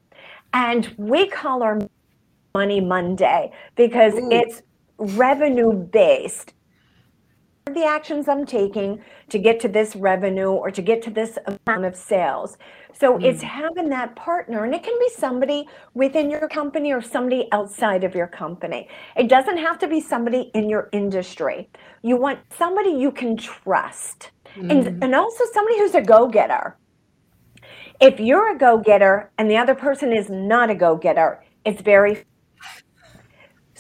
And 0.53 0.91
we 0.97 1.27
call 1.27 1.61
our 1.61 1.77
Money 2.55 2.81
Monday 2.81 3.51
because 3.75 4.15
Ooh. 4.15 4.31
it's 4.31 4.63
revenue 4.97 5.71
based 5.73 6.55
the 7.73 7.83
actions 7.83 8.29
I'm 8.29 8.45
taking 8.45 9.01
to 9.29 9.39
get 9.39 9.59
to 9.61 9.67
this 9.67 9.95
revenue 9.95 10.51
or 10.51 10.69
to 10.69 10.83
get 10.83 11.01
to 11.01 11.09
this 11.09 11.39
amount 11.47 11.85
of 11.85 11.95
sales. 11.95 12.57
So 12.93 13.17
mm. 13.17 13.23
it's 13.23 13.41
having 13.41 13.89
that 13.89 14.15
partner, 14.15 14.65
and 14.65 14.75
it 14.75 14.83
can 14.83 14.93
be 14.99 15.09
somebody 15.17 15.67
within 15.95 16.29
your 16.29 16.47
company 16.47 16.93
or 16.93 17.01
somebody 17.01 17.47
outside 17.51 18.03
of 18.03 18.13
your 18.13 18.27
company. 18.27 18.87
It 19.17 19.29
doesn't 19.29 19.57
have 19.57 19.79
to 19.79 19.87
be 19.87 19.99
somebody 19.99 20.51
in 20.53 20.69
your 20.69 20.89
industry. 20.91 21.67
You 22.03 22.17
want 22.17 22.37
somebody 22.55 22.91
you 22.91 23.11
can 23.11 23.35
trust, 23.35 24.29
mm. 24.55 24.69
and, 24.69 25.03
and 25.03 25.15
also 25.15 25.43
somebody 25.51 25.79
who's 25.79 25.95
a 25.95 26.01
go 26.01 26.27
getter. 26.27 26.77
If 27.99 28.19
you're 28.19 28.55
a 28.55 28.57
go 28.59 28.77
getter 28.77 29.31
and 29.39 29.49
the 29.49 29.57
other 29.57 29.73
person 29.73 30.15
is 30.15 30.29
not 30.29 30.69
a 30.69 30.75
go 30.75 30.95
getter, 30.95 31.43
it's 31.65 31.81
very 31.81 32.25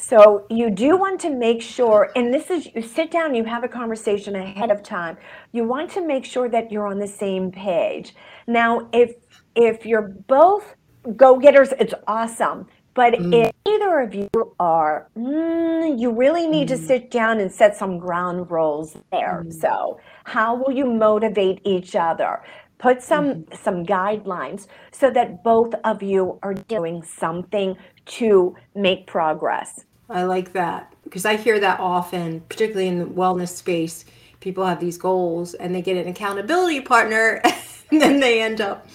so 0.07 0.45
you 0.51 0.69
do 0.69 0.97
want 0.97 1.19
to 1.21 1.31
make 1.31 1.63
sure, 1.63 2.11
and 2.15 2.31
this 2.31 2.51
is 2.51 2.69
you 2.75 2.83
sit 2.83 3.09
down, 3.09 3.33
you 3.33 3.43
have 3.43 3.63
a 3.63 3.67
conversation 3.67 4.35
ahead 4.35 4.69
of 4.69 4.83
time. 4.83 5.17
You 5.51 5.63
want 5.63 5.89
to 5.91 6.05
make 6.05 6.25
sure 6.25 6.47
that 6.47 6.71
you're 6.71 6.85
on 6.85 6.99
the 6.99 7.07
same 7.07 7.51
page. 7.51 8.13
Now, 8.45 8.87
if 8.93 9.15
if 9.55 9.83
you're 9.83 10.13
both 10.27 10.75
go-getters, 11.15 11.73
it's 11.79 11.95
awesome. 12.05 12.67
But 12.93 13.15
mm. 13.15 13.33
if 13.33 13.51
either 13.67 13.99
of 13.99 14.13
you 14.13 14.29
are, 14.59 15.09
mm, 15.17 15.99
you 15.99 16.11
really 16.11 16.47
need 16.47 16.67
mm. 16.67 16.75
to 16.75 16.77
sit 16.77 17.09
down 17.09 17.39
and 17.39 17.51
set 17.51 17.75
some 17.75 17.97
ground 17.97 18.51
rules 18.51 18.95
there. 19.11 19.43
Mm. 19.47 19.53
So, 19.53 19.99
how 20.25 20.55
will 20.55 20.71
you 20.71 20.85
motivate 20.85 21.61
each 21.65 21.95
other? 21.95 22.43
Put 22.77 23.01
some 23.01 23.25
mm-hmm. 23.25 23.55
some 23.55 23.83
guidelines 23.83 24.67
so 24.91 25.09
that 25.09 25.43
both 25.43 25.73
of 25.83 26.03
you 26.03 26.37
are 26.43 26.53
doing 26.53 27.01
something 27.01 27.75
to 28.17 28.55
make 28.75 29.07
progress. 29.07 29.83
I 30.09 30.23
like 30.23 30.53
that 30.53 30.93
because 31.03 31.25
I 31.25 31.35
hear 31.35 31.59
that 31.59 31.79
often, 31.79 32.41
particularly 32.41 32.87
in 32.87 32.99
the 32.99 33.05
wellness 33.05 33.49
space. 33.49 34.05
People 34.39 34.65
have 34.65 34.79
these 34.79 34.97
goals 34.97 35.53
and 35.55 35.73
they 35.73 35.81
get 35.81 35.97
an 35.97 36.07
accountability 36.07 36.81
partner 36.81 37.41
and 37.91 38.01
then 38.01 38.19
they 38.19 38.41
end 38.41 38.61
up 38.61 38.87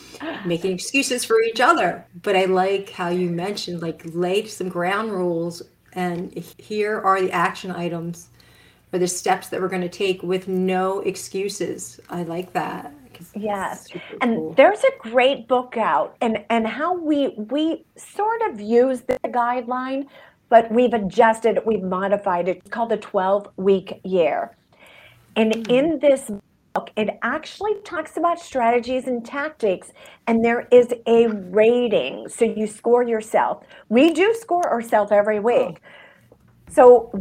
making 0.44 0.73
excuses 0.73 1.25
for 1.25 1.40
each 1.42 1.61
other. 1.61 2.07
But 2.23 2.37
I 2.37 2.44
like 2.44 2.90
how 2.90 3.09
you 3.09 3.29
mentioned, 3.31 3.83
like, 3.83 4.03
lay 4.05 4.46
some 4.46 4.68
ground 4.68 5.11
rules 5.12 5.62
and 5.92 6.33
here 6.59 7.01
are 7.01 7.20
the 7.20 7.33
action 7.33 7.73
items 7.73 8.29
or 8.92 8.99
the 8.99 9.09
steps 9.09 9.49
that 9.49 9.61
we're 9.61 9.68
going 9.68 9.83
to 9.83 9.88
take 9.88 10.23
with 10.23 10.49
no 10.49 11.01
excuses. 11.01 12.01
I 12.11 12.23
like 12.23 12.53
that. 12.53 12.92
Yes. 13.35 13.88
And 14.23 14.37
cool. 14.37 14.55
there's 14.55 14.83
a 14.83 15.11
great 15.11 15.46
book 15.46 15.77
out 15.77 16.16
and 16.23 16.42
and 16.49 16.66
how 16.66 16.94
we 16.94 17.29
we 17.37 17.85
sort 17.96 18.40
of 18.49 18.61
use 18.61 19.03
the 19.03 19.18
guideline 19.27 20.07
but 20.51 20.71
we've 20.71 20.93
adjusted, 20.93 21.61
we've 21.65 21.83
modified 21.83 22.49
it. 22.49 22.59
It's 22.59 22.71
called 22.71 22.91
the 22.91 22.99
12 22.99 23.49
week 23.57 24.01
year. 24.05 24.57
And 25.37 25.53
mm-hmm. 25.53 25.71
in 25.71 25.99
this 26.01 26.31
book, 26.75 26.91
it 26.97 27.19
actually 27.23 27.77
talks 27.85 28.17
about 28.17 28.39
strategies 28.39 29.07
and 29.07 29.25
tactics, 29.25 29.93
and 30.27 30.45
there 30.45 30.69
is 30.71 30.93
a 31.07 31.29
rating. 31.29 32.29
So 32.29 32.45
you 32.45 32.67
score 32.67 33.03
yourself. 33.03 33.65
We 33.89 34.13
do 34.13 34.35
score 34.39 34.71
ourselves 34.71 35.13
every 35.13 35.39
oh. 35.39 35.43
week. 35.43 35.81
So 36.69 37.13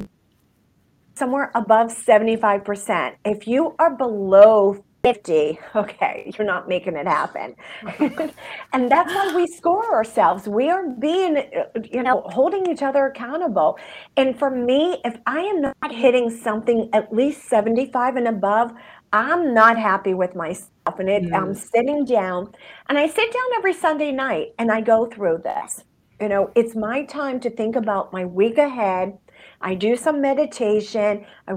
somewhere 1.15 1.51
above 1.53 1.91
75%. 1.91 3.15
If 3.25 3.47
you 3.47 3.75
are 3.77 3.95
below 3.95 4.83
50 5.03 5.59
okay 5.75 6.31
you're 6.37 6.45
not 6.47 6.67
making 6.67 6.95
it 6.95 7.07
happen. 7.07 7.55
And 8.73 8.91
that's 8.91 9.13
why 9.13 9.33
we 9.35 9.47
score 9.47 9.93
ourselves. 9.93 10.47
We 10.47 10.69
are 10.69 10.87
being 10.89 11.49
you 11.91 12.03
know 12.03 12.21
holding 12.27 12.69
each 12.69 12.81
other 12.81 13.05
accountable. 13.07 13.77
And 14.17 14.37
for 14.37 14.49
me 14.49 15.01
if 15.05 15.17
i 15.25 15.39
am 15.39 15.61
not 15.61 15.91
hitting 15.91 16.29
something 16.29 16.89
at 16.93 17.13
least 17.13 17.47
75 17.49 18.15
and 18.17 18.27
above 18.27 18.71
i'm 19.13 19.53
not 19.53 19.77
happy 19.77 20.13
with 20.13 20.35
myself. 20.35 20.99
And 20.99 21.09
it, 21.09 21.23
mm. 21.23 21.35
i'm 21.35 21.53
sitting 21.53 22.05
down 22.05 22.51
and 22.87 22.97
i 22.97 23.07
sit 23.07 23.31
down 23.31 23.49
every 23.57 23.73
sunday 23.73 24.11
night 24.11 24.53
and 24.59 24.71
i 24.71 24.81
go 24.81 25.05
through 25.05 25.39
this. 25.43 25.83
You 26.21 26.29
know 26.29 26.51
it's 26.55 26.75
my 26.75 27.03
time 27.05 27.39
to 27.41 27.49
think 27.49 27.75
about 27.75 28.11
my 28.11 28.25
week 28.25 28.57
ahead. 28.57 29.17
I 29.61 29.75
do 29.75 29.95
some 29.95 30.21
meditation. 30.21 31.25
I 31.47 31.55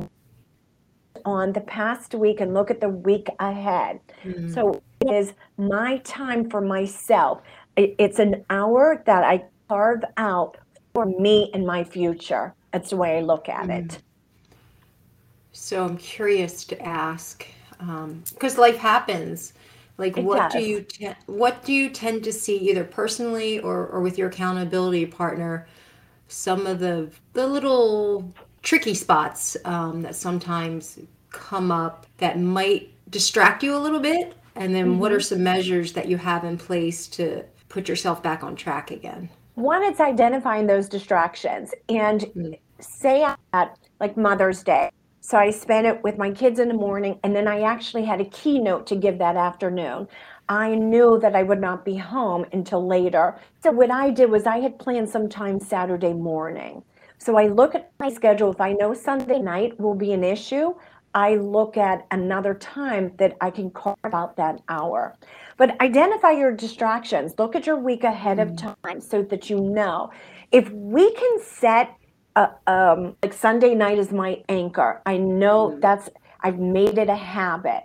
on 1.24 1.52
the 1.52 1.60
past 1.60 2.14
week 2.14 2.40
and 2.40 2.54
look 2.54 2.70
at 2.70 2.80
the 2.80 2.88
week 2.88 3.28
ahead. 3.38 4.00
Mm-hmm. 4.24 4.52
So 4.52 4.82
it 5.00 5.10
is 5.12 5.32
my 5.56 5.98
time 5.98 6.48
for 6.50 6.60
myself. 6.60 7.42
It's 7.76 8.18
an 8.18 8.44
hour 8.50 9.02
that 9.06 9.24
I 9.24 9.44
carve 9.68 10.04
out 10.16 10.58
for 10.94 11.06
me 11.06 11.50
and 11.54 11.66
my 11.66 11.84
future. 11.84 12.54
That's 12.72 12.90
the 12.90 12.96
way 12.96 13.18
I 13.18 13.20
look 13.20 13.48
at 13.48 13.68
mm-hmm. 13.68 13.86
it. 13.86 13.98
So 15.52 15.84
I'm 15.84 15.96
curious 15.96 16.64
to 16.64 16.82
ask, 16.82 17.46
because 17.78 18.54
um, 18.54 18.60
life 18.60 18.76
happens. 18.76 19.52
Like, 19.98 20.16
it 20.16 20.24
what 20.24 20.50
does. 20.50 20.52
do 20.54 20.68
you 20.68 20.80
te- 20.80 21.14
what 21.26 21.62
do 21.64 21.72
you 21.72 21.90
tend 21.90 22.24
to 22.24 22.32
see 22.32 22.56
either 22.56 22.84
personally 22.84 23.60
or, 23.60 23.86
or 23.88 24.00
with 24.00 24.16
your 24.16 24.28
accountability 24.28 25.06
partner? 25.06 25.66
Some 26.28 26.66
of 26.66 26.78
the 26.78 27.10
the 27.34 27.46
little 27.46 28.32
tricky 28.62 28.94
spots 28.94 29.56
um, 29.64 30.02
that 30.02 30.16
sometimes 30.16 30.98
come 31.30 31.70
up 31.70 32.06
that 32.18 32.38
might 32.38 32.90
distract 33.10 33.62
you 33.62 33.76
a 33.76 33.78
little 33.78 34.00
bit? 34.00 34.34
And 34.54 34.74
then 34.74 34.86
mm-hmm. 34.86 34.98
what 34.98 35.12
are 35.12 35.16
mm-hmm. 35.16 35.34
some 35.34 35.42
measures 35.42 35.92
that 35.94 36.08
you 36.08 36.16
have 36.18 36.44
in 36.44 36.58
place 36.58 37.06
to 37.08 37.44
put 37.68 37.88
yourself 37.88 38.22
back 38.22 38.44
on 38.44 38.56
track 38.56 38.90
again? 38.90 39.30
One, 39.54 39.82
it's 39.82 40.00
identifying 40.00 40.66
those 40.66 40.88
distractions 40.88 41.72
and 41.88 42.20
mm-hmm. 42.20 42.52
say 42.80 43.24
at 43.52 43.78
like 44.00 44.16
Mother's 44.16 44.62
Day. 44.62 44.90
So 45.20 45.38
I 45.38 45.50
spent 45.50 45.86
it 45.86 46.02
with 46.02 46.18
my 46.18 46.32
kids 46.32 46.58
in 46.58 46.66
the 46.66 46.74
morning, 46.74 47.20
and 47.22 47.34
then 47.34 47.46
I 47.46 47.60
actually 47.60 48.04
had 48.04 48.20
a 48.20 48.24
keynote 48.24 48.88
to 48.88 48.96
give 48.96 49.18
that 49.18 49.36
afternoon. 49.36 50.08
I 50.48 50.74
knew 50.74 51.20
that 51.20 51.36
I 51.36 51.44
would 51.44 51.60
not 51.60 51.84
be 51.84 51.96
home 51.96 52.44
until 52.52 52.84
later. 52.84 53.38
So 53.62 53.70
what 53.70 53.92
I 53.92 54.10
did 54.10 54.30
was 54.30 54.46
I 54.46 54.58
had 54.58 54.80
planned 54.80 55.08
some 55.08 55.28
time 55.28 55.60
Saturday 55.60 56.12
morning. 56.12 56.82
So 57.22 57.36
I 57.36 57.46
look 57.46 57.76
at 57.76 57.92
my 58.00 58.10
schedule. 58.10 58.50
If 58.50 58.60
I 58.60 58.72
know 58.72 58.94
Sunday 58.94 59.38
night 59.38 59.78
will 59.78 59.94
be 59.94 60.12
an 60.12 60.24
issue, 60.24 60.74
I 61.14 61.36
look 61.36 61.76
at 61.76 62.04
another 62.10 62.54
time 62.54 63.12
that 63.18 63.36
I 63.40 63.50
can 63.50 63.70
carve 63.70 64.12
out 64.12 64.36
that 64.38 64.60
hour. 64.68 65.14
But 65.56 65.80
identify 65.80 66.32
your 66.32 66.50
distractions. 66.50 67.34
Look 67.38 67.54
at 67.54 67.64
your 67.64 67.76
week 67.76 68.02
ahead 68.02 68.38
mm. 68.38 68.50
of 68.50 68.76
time 68.82 69.00
so 69.00 69.22
that 69.22 69.48
you 69.48 69.60
know. 69.60 70.10
If 70.50 70.68
we 70.70 71.12
can 71.12 71.38
set 71.40 71.94
a, 72.34 72.48
um, 72.66 73.14
like 73.22 73.34
Sunday 73.34 73.76
night 73.76 73.98
is 73.98 74.10
my 74.10 74.42
anchor. 74.48 75.00
I 75.06 75.16
know 75.18 75.70
mm. 75.70 75.80
that's 75.80 76.08
I've 76.40 76.58
made 76.58 76.98
it 76.98 77.08
a 77.08 77.14
habit. 77.14 77.84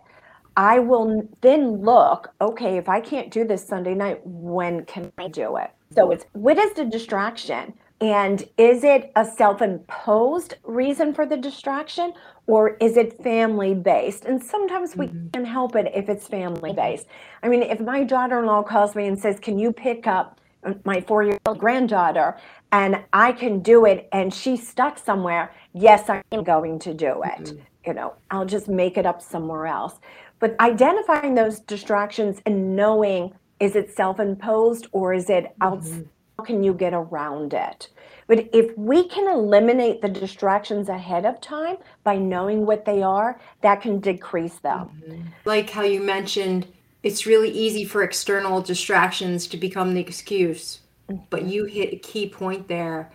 I 0.56 0.80
will 0.80 1.30
then 1.42 1.82
look, 1.82 2.34
okay, 2.42 2.78
if 2.78 2.90
I 2.90 3.02
can't 3.02 3.30
do 3.30 3.46
this 3.46 3.64
Sunday 3.68 3.94
night, 3.94 4.20
when 4.24 4.86
can 4.86 5.12
I 5.20 5.28
do 5.28 5.58
it? 5.58 5.70
So 5.94 6.10
it's 6.10 6.26
what 6.34 6.58
is 6.58 6.74
the 6.74 6.86
distraction? 6.86 7.74
And 8.00 8.48
is 8.58 8.84
it 8.84 9.12
a 9.16 9.26
self 9.26 9.62
imposed 9.62 10.56
reason 10.64 11.14
for 11.14 11.26
the 11.26 11.38
distraction 11.38 12.14
or 12.46 12.78
is 12.78 12.96
it 12.96 13.24
family 13.24 13.74
based? 13.74 14.26
And 14.26 14.42
sometimes 14.42 14.96
we 14.96 15.08
mm-hmm. 15.08 15.30
can 15.30 15.46
help 15.46 15.76
it 15.76 15.92
if 15.96 16.08
it's 16.08 16.28
family 16.28 16.74
based. 16.74 17.08
I 17.42 17.50
mean, 17.50 17.64
if 17.64 17.80
my 17.80 18.04
daughter 18.04 18.40
in 18.40 18.46
law 18.46 18.62
calls 18.62 18.96
me 18.96 19.08
and 19.08 19.20
says, 19.20 19.40
Can 19.40 19.58
you 19.58 19.72
pick 19.72 20.06
up 20.06 20.40
my 20.84 21.02
four 21.02 21.24
year 21.24 21.40
old 21.48 21.58
granddaughter? 21.58 22.38
And 22.72 23.04
I 23.14 23.32
can 23.32 23.62
do 23.62 23.86
it 23.86 24.08
and 24.12 24.32
she's 24.34 24.68
stuck 24.68 25.00
somewhere, 25.00 25.54
yes, 25.74 26.10
I'm 26.10 26.44
going 26.44 26.80
to 26.80 26.94
do 26.94 27.24
it. 27.24 27.46
Mm-hmm. 27.46 27.60
You 27.88 27.94
know, 27.94 28.14
I'll 28.30 28.46
just 28.46 28.68
make 28.68 28.98
it 28.98 29.06
up 29.06 29.22
somewhere 29.22 29.66
else. 29.66 29.96
But 30.40 30.60
identifying 30.60 31.34
those 31.34 31.62
distractions 31.62 32.42
and 32.46 32.76
knowing 32.76 33.34
is 33.60 33.76
it 33.76 33.96
self 33.96 34.20
imposed 34.20 34.86
or 34.92 35.16
is 35.16 35.32
it 35.32 35.56
outside? 35.62 35.94
Mm-hmm 35.94 36.10
can 36.46 36.64
you 36.64 36.74
get 36.74 36.94
around 36.94 37.54
it? 37.54 37.90
But 38.28 38.50
if 38.54 38.78
we 38.78 39.08
can 39.08 39.28
eliminate 39.28 40.02
the 40.02 40.10
distractions 40.10 40.90
ahead 40.90 41.26
of 41.26 41.42
time 41.42 41.78
by 42.04 42.18
knowing 42.18 42.66
what 42.66 42.86
they 42.86 43.02
are, 43.02 43.40
that 43.62 43.82
can 43.82 44.00
decrease 44.00 44.58
them. 44.60 44.90
Mm-hmm. 45.08 45.22
Like 45.46 45.70
how 45.70 45.84
you 45.84 46.02
mentioned, 46.02 46.68
it's 47.04 47.26
really 47.26 47.50
easy 47.50 47.86
for 47.86 48.04
external 48.04 48.62
distractions 48.62 49.48
to 49.48 49.58
become 49.58 49.94
the 49.94 50.02
excuse. 50.02 50.80
Mm-hmm. 51.10 51.24
But 51.30 51.44
you 51.44 51.66
hit 51.66 51.94
a 51.94 51.98
key 51.98 52.30
point 52.30 52.68
there. 52.68 53.12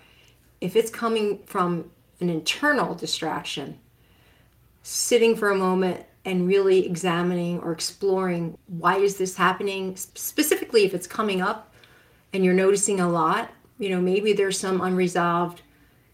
If 0.61 0.77
it's 0.77 0.91
coming 0.91 1.41
from 1.47 1.91
an 2.21 2.31
internal 2.31 2.95
distraction, 2.95 3.79
sitting 4.83 5.37
for 5.37 5.51
a 5.51 5.57
moment 5.57 6.07
and 6.25 6.47
really 6.47 6.87
examining 6.87 7.61
or 7.61 7.73
exploring 7.73 8.57
why 8.67 8.97
is 8.97 9.17
this 9.17 9.37
happening 9.37 9.97
specifically 9.97 10.85
if 10.85 10.95
it's 10.95 11.07
coming 11.07 11.41
up 11.43 11.72
and 12.33 12.45
you're 12.45 12.55
noticing 12.55 13.01
a 13.01 13.09
lot 13.09 13.51
you 13.79 13.88
know 13.88 14.01
maybe 14.01 14.33
there's 14.33 14.59
some 14.59 14.81
unresolved 14.81 15.62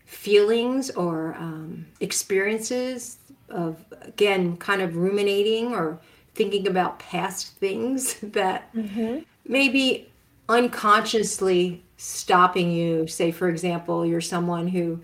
feelings 0.05 0.91
or 0.91 1.35
um, 1.39 1.87
experiences 2.01 3.19
of 3.49 3.85
again 4.03 4.57
kind 4.57 4.83
of 4.83 4.97
ruminating 4.97 5.75
or 5.75 5.99
thinking 6.35 6.67
about 6.67 6.99
past 6.99 7.57
things 7.57 8.15
that 8.23 8.73
mm-hmm. 8.75 9.19
maybe 9.47 10.11
unconsciously 10.49 11.83
stopping 11.97 12.71
you 12.71 13.07
say 13.07 13.31
for 13.31 13.49
example 13.49 14.07
you're 14.07 14.21
someone 14.21 14.69
who 14.69 15.01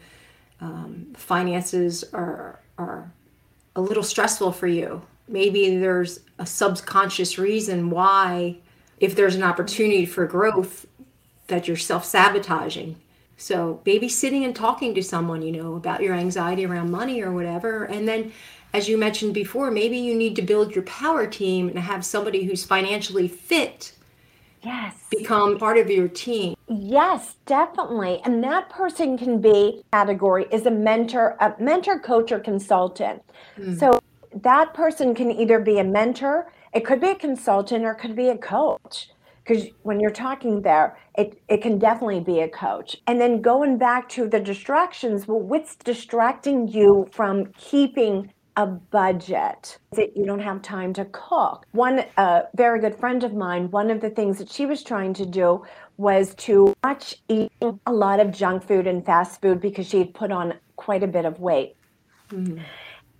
um, 0.60 1.06
finances 1.14 2.04
are 2.12 2.60
are 2.78 3.12
a 3.76 3.80
little 3.80 4.02
stressful 4.02 4.52
for 4.52 4.66
you. 4.66 5.02
Maybe 5.28 5.78
there's 5.78 6.20
a 6.38 6.46
subconscious 6.46 7.38
reason 7.38 7.90
why, 7.90 8.58
if 8.98 9.16
there's 9.16 9.34
an 9.34 9.42
opportunity 9.42 10.06
for 10.06 10.26
growth, 10.26 10.86
that 11.48 11.68
you're 11.68 11.76
self 11.76 12.04
sabotaging. 12.04 12.96
So 13.36 13.80
maybe 13.84 14.08
sitting 14.08 14.44
and 14.44 14.54
talking 14.54 14.94
to 14.94 15.02
someone, 15.02 15.42
you 15.42 15.52
know, 15.52 15.74
about 15.74 16.02
your 16.02 16.14
anxiety 16.14 16.64
around 16.64 16.90
money 16.90 17.20
or 17.20 17.32
whatever. 17.32 17.84
And 17.84 18.06
then, 18.06 18.32
as 18.72 18.88
you 18.88 18.96
mentioned 18.96 19.34
before, 19.34 19.70
maybe 19.70 19.98
you 19.98 20.14
need 20.14 20.36
to 20.36 20.42
build 20.42 20.74
your 20.74 20.84
power 20.84 21.26
team 21.26 21.68
and 21.68 21.78
have 21.78 22.04
somebody 22.04 22.44
who's 22.44 22.64
financially 22.64 23.28
fit 23.28 23.92
yes 24.64 24.94
become 25.10 25.58
part 25.58 25.78
of 25.78 25.90
your 25.90 26.08
team 26.08 26.54
yes 26.68 27.36
definitely 27.46 28.20
and 28.24 28.42
that 28.42 28.68
person 28.70 29.16
can 29.16 29.40
be 29.40 29.82
category 29.92 30.46
is 30.50 30.66
a 30.66 30.70
mentor 30.70 31.36
a 31.40 31.54
mentor 31.58 31.98
coach 31.98 32.32
or 32.32 32.38
consultant 32.38 33.22
mm. 33.58 33.78
so 33.78 34.00
that 34.34 34.72
person 34.74 35.14
can 35.14 35.30
either 35.30 35.58
be 35.58 35.78
a 35.78 35.84
mentor 35.84 36.50
it 36.72 36.84
could 36.84 37.00
be 37.00 37.10
a 37.10 37.14
consultant 37.14 37.84
or 37.84 37.92
it 37.92 37.98
could 37.98 38.16
be 38.16 38.28
a 38.28 38.38
coach 38.38 39.10
because 39.44 39.66
when 39.82 40.00
you're 40.00 40.10
talking 40.10 40.62
there 40.62 40.96
it, 41.16 41.40
it 41.48 41.62
can 41.62 41.78
definitely 41.78 42.20
be 42.20 42.40
a 42.40 42.48
coach 42.48 42.96
and 43.06 43.20
then 43.20 43.40
going 43.42 43.76
back 43.78 44.08
to 44.08 44.28
the 44.28 44.40
distractions 44.40 45.28
well 45.28 45.40
what's 45.40 45.76
distracting 45.76 46.66
you 46.68 47.06
from 47.12 47.46
keeping 47.56 48.32
a 48.56 48.66
budget 48.66 49.78
that 49.92 50.16
you 50.16 50.24
don't 50.24 50.40
have 50.40 50.62
time 50.62 50.92
to 50.92 51.04
cook. 51.06 51.66
One 51.72 52.04
uh, 52.16 52.42
very 52.54 52.80
good 52.80 52.94
friend 52.94 53.24
of 53.24 53.34
mine, 53.34 53.70
one 53.70 53.90
of 53.90 54.00
the 54.00 54.10
things 54.10 54.38
that 54.38 54.50
she 54.50 54.66
was 54.66 54.82
trying 54.82 55.14
to 55.14 55.26
do 55.26 55.64
was 55.96 56.34
to 56.36 56.74
watch 56.84 57.16
eating 57.28 57.80
a 57.86 57.92
lot 57.92 58.20
of 58.20 58.30
junk 58.30 58.62
food 58.62 58.86
and 58.86 59.04
fast 59.04 59.40
food 59.40 59.60
because 59.60 59.88
she 59.88 59.98
had 59.98 60.14
put 60.14 60.30
on 60.30 60.54
quite 60.76 61.02
a 61.02 61.06
bit 61.06 61.24
of 61.24 61.40
weight. 61.40 61.76
Mm-hmm. 62.30 62.58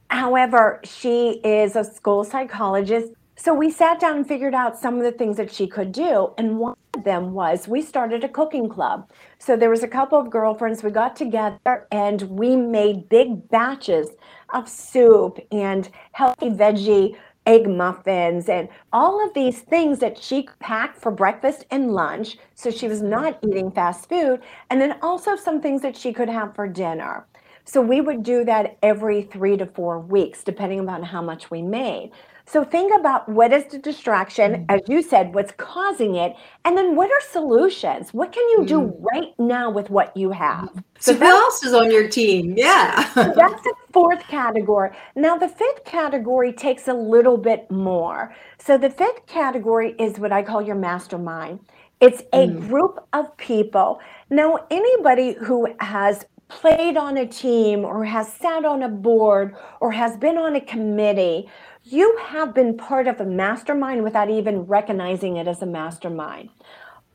However, 0.09 0.81
she 0.85 1.41
is 1.45 1.77
a 1.77 1.85
school 1.85 2.25
psychologist. 2.25 3.13
So 3.37 3.53
we 3.53 3.71
sat 3.71 3.99
down 3.99 4.19
and 4.19 4.27
figured 4.27 4.55
out 4.55 4.79
some 4.79 4.97
of 4.97 5.03
the 5.03 5.11
things 5.11 5.37
that 5.39 5.53
she 5.53 5.67
could 5.67 5.91
do. 5.91 6.33
And 6.39 6.59
one 6.59 6.77
of 6.95 7.03
them 7.03 7.33
was 7.33 7.67
we 7.67 7.83
started 7.83 8.23
a 8.23 8.29
cooking 8.29 8.69
club. 8.69 9.11
So 9.39 9.57
there 9.57 9.71
was 9.71 9.83
a 9.83 9.89
couple 9.89 10.19
of 10.19 10.31
girlfriends, 10.31 10.85
we 10.85 10.91
got 10.91 11.17
together 11.17 11.89
and 11.91 12.23
we 12.23 12.55
made 12.55 13.09
big 13.09 13.49
batches 13.49 14.11
of 14.53 14.69
soup 14.69 15.41
and 15.51 15.89
healthy 16.13 16.51
veggie 16.51 17.17
egg 17.47 17.69
muffins 17.69 18.49
and 18.49 18.69
all 18.93 19.23
of 19.23 19.35
these 19.35 19.61
things 19.61 19.99
that 19.99 20.17
she 20.17 20.49
packed 20.61 20.97
for 20.97 21.11
breakfast 21.11 21.67
and 21.71 21.93
lunch. 21.93 22.39
So 22.55 22.71
she 22.71 22.87
was 22.89 23.03
not 23.03 23.39
eating 23.43 23.71
fast 23.73 24.09
food. 24.09 24.41
And 24.71 24.81
then 24.81 24.97
also 25.03 25.35
some 25.35 25.61
things 25.61 25.83
that 25.83 25.97
she 25.97 26.13
could 26.13 26.29
have 26.29 26.55
for 26.55 26.69
dinner. 26.69 27.27
So 27.67 27.81
we 27.81 28.01
would 28.01 28.23
do 28.23 28.45
that 28.45 28.79
every 28.83 29.23
three 29.23 29.57
to 29.57 29.67
four 29.67 29.99
weeks, 29.99 30.45
depending 30.45 30.89
on 30.89 31.03
how 31.03 31.23
much 31.23 31.51
we 31.51 31.63
made. 31.63 32.13
So 32.47 32.63
think 32.63 32.93
about 32.99 33.29
what 33.29 33.53
is 33.53 33.65
the 33.67 33.79
distraction, 33.79 34.53
mm. 34.53 34.65
as 34.69 34.83
you 34.87 35.03
said, 35.03 35.35
what's 35.35 35.53
causing 35.53 36.17
it, 36.17 36.37
and 36.65 36.77
then 36.77 36.95
what 36.95 37.11
are 37.11 37.21
solutions? 37.31 38.13
What 38.13 38.33
can 38.33 38.47
you 38.51 38.67
do 38.67 38.81
mm. 38.83 39.03
right 39.13 39.33
now 39.39 39.71
with 39.71 39.89
what 39.89 40.15
you 40.17 40.31
have? 40.31 40.69
So, 40.99 41.13
so 41.13 41.19
who 41.19 41.25
else 41.25 41.65
is 41.65 41.73
on 41.73 41.91
your 41.91 42.09
team? 42.09 42.55
Yeah. 42.57 43.11
that's 43.15 43.63
the 43.63 43.75
fourth 43.93 44.21
category. 44.29 44.91
Now 45.17 45.39
the 45.39 45.49
fifth 45.49 45.85
category 45.85 46.53
takes 46.53 46.89
a 46.89 46.95
little 46.95 47.39
bit 47.39 47.71
more. 47.71 48.35
So 48.59 48.77
the 48.77 48.91
fifth 48.91 49.27
category 49.27 49.95
is 49.99 50.19
what 50.19 50.33
I 50.33 50.43
call 50.43 50.61
your 50.61 50.77
mastermind. 50.77 51.61
It's 52.01 52.23
a 52.33 52.47
mm. 52.47 52.69
group 52.69 53.07
of 53.15 53.35
people. 53.39 54.01
Now 54.29 54.67
anybody 54.71 55.33
who 55.33 55.69
has 55.81 56.27
played 56.49 56.97
on 56.97 57.17
a 57.17 57.27
team 57.27 57.85
or 57.85 58.05
has 58.05 58.31
sat 58.33 58.65
on 58.65 58.83
a 58.83 58.89
board 58.89 59.57
or 59.81 59.91
has 59.91 60.17
been 60.17 60.37
on 60.37 60.57
a 60.57 60.61
committee 60.61 61.49
you 61.85 62.17
have 62.29 62.55
been 62.55 62.77
part 62.77 63.07
of 63.07 63.21
a 63.21 63.25
mastermind 63.25 64.03
without 64.03 64.31
even 64.31 64.61
recognizing 64.61 65.37
it 65.37 65.47
as 65.47 65.61
a 65.61 65.67
mastermind. 65.67 66.49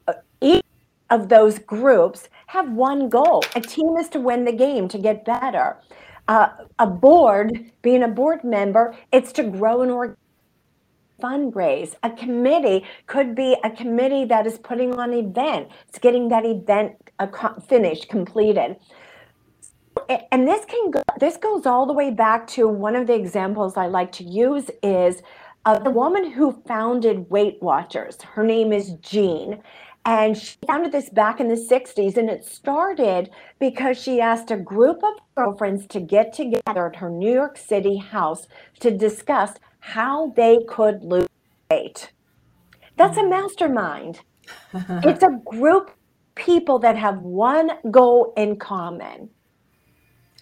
Uh, 0.08 0.14
each 0.42 0.64
of 1.10 1.28
those 1.28 1.58
groups 1.58 2.30
have 2.48 2.72
one 2.72 3.10
goal. 3.10 3.44
A 3.56 3.62
team 3.62 3.98
is 3.98 4.10
to 4.10 4.20
win 4.20 4.46
the 4.46 4.52
game, 4.52 4.88
to 4.90 5.00
get 5.00 5.26
better. 5.26 5.78
Uh, 6.28 6.50
a 6.78 6.86
board, 6.86 7.72
being 7.82 8.04
a 8.04 8.08
board 8.08 8.44
member, 8.44 8.96
it's 9.12 9.32
to 9.34 9.44
grow 9.44 9.82
an 9.82 9.90
org 9.90 10.16
fundraise. 11.20 11.96
A 12.04 12.12
committee 12.12 12.86
could 13.08 13.34
be 13.34 13.58
a 13.64 13.72
committee 13.72 14.26
that 14.26 14.46
is 14.46 14.60
putting 14.60 14.94
on 14.94 15.14
an 15.14 15.20
event. 15.20 15.70
It's 15.88 15.98
getting 15.98 16.30
that 16.30 16.46
event 16.46 16.96
finished, 17.68 18.08
completed 18.08 18.78
and 20.10 20.48
this 20.48 20.66
can 20.66 20.92
go, 20.92 21.04
this 21.20 21.38
goes 21.38 21.66
all 21.66 21.86
the 21.86 21.94
way 21.94 22.10
back 22.10 22.48
to 22.48 22.68
one 22.68 22.96
of 22.96 23.08
the 23.08 23.14
examples 23.14 23.78
I 23.78 23.88
like 23.88 24.12
to 24.14 24.24
use 24.24 24.70
is 24.82 25.22
uh, 25.66 25.78
the 25.78 25.92
woman 25.92 26.32
who 26.32 26.64
founded 26.68 27.30
Weight 27.30 27.60
Watchers. 27.62 28.22
Her 28.22 28.44
name 28.44 28.74
is 28.74 28.94
Jean. 29.02 29.62
And 30.06 30.36
she 30.36 30.56
founded 30.66 30.92
this 30.92 31.10
back 31.10 31.40
in 31.40 31.48
the 31.50 31.56
60s. 31.56 32.18
And 32.18 32.30
it 32.30 32.44
started 32.44 33.30
because 33.60 34.02
she 34.02 34.20
asked 34.20 34.50
a 34.50 34.58
group 34.58 35.04
of 35.04 35.14
girlfriends 35.36 35.86
to 35.88 36.00
get 36.00 36.34
together 36.34 36.88
at 36.88 36.96
her 36.96 37.10
New 37.10 37.32
York 37.32 37.58
City 37.58 37.98
house 37.98 38.48
to 38.80 38.90
discuss 38.90 39.58
how 39.80 40.34
they 40.36 40.60
could 40.68 41.04
lose 41.04 41.28
weight. 41.70 42.12
That's 42.98 43.18
a 43.18 43.28
mastermind. 43.28 44.22
it's 44.74 45.24
a 45.24 45.40
group 45.46 45.92
people 46.34 46.80
that 46.80 46.98
have 46.98 47.20
one 47.20 47.72
goal 47.92 48.34
in 48.36 48.56
common 48.56 49.30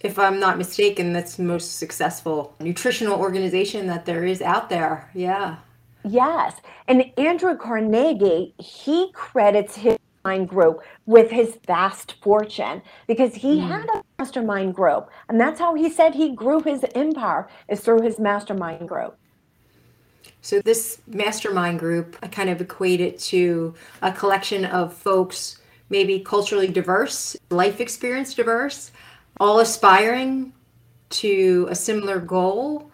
if 0.00 0.18
I'm 0.18 0.38
not 0.38 0.58
mistaken, 0.58 1.12
that's 1.12 1.36
the 1.36 1.42
most 1.42 1.76
successful 1.78 2.54
nutritional 2.60 3.18
organization 3.18 3.86
that 3.88 4.06
there 4.06 4.24
is 4.24 4.40
out 4.40 4.68
there. 4.68 5.10
Yeah. 5.14 5.56
Yes. 6.04 6.54
And 6.86 7.10
Andrew 7.16 7.56
Carnegie, 7.56 8.54
he 8.58 9.10
credits 9.12 9.76
his 9.76 9.98
mind 10.24 10.48
group 10.48 10.80
with 11.06 11.30
his 11.30 11.58
vast 11.66 12.14
fortune 12.22 12.82
because 13.06 13.34
he 13.34 13.58
mm. 13.58 13.68
had 13.68 13.86
a 13.88 14.02
mastermind 14.18 14.74
group. 14.74 15.10
And 15.28 15.40
that's 15.40 15.58
how 15.58 15.74
he 15.74 15.90
said 15.90 16.14
he 16.14 16.34
grew 16.34 16.60
his 16.60 16.84
empire 16.94 17.48
is 17.68 17.80
through 17.80 18.02
his 18.02 18.18
mastermind 18.18 18.88
group. 18.88 19.16
So 20.40 20.60
this 20.60 21.00
mastermind 21.06 21.78
group, 21.80 22.16
I 22.22 22.28
kind 22.28 22.48
of 22.48 22.60
equate 22.60 23.00
it 23.00 23.18
to 23.32 23.74
a 24.02 24.12
collection 24.12 24.64
of 24.64 24.94
folks, 24.94 25.58
maybe 25.90 26.20
culturally 26.20 26.68
diverse, 26.68 27.36
life 27.50 27.80
experience 27.80 28.34
diverse, 28.34 28.92
all 29.40 29.60
aspiring 29.60 30.52
to 31.10 31.66
a 31.70 31.74
similar 31.74 32.18
goal 32.18 32.90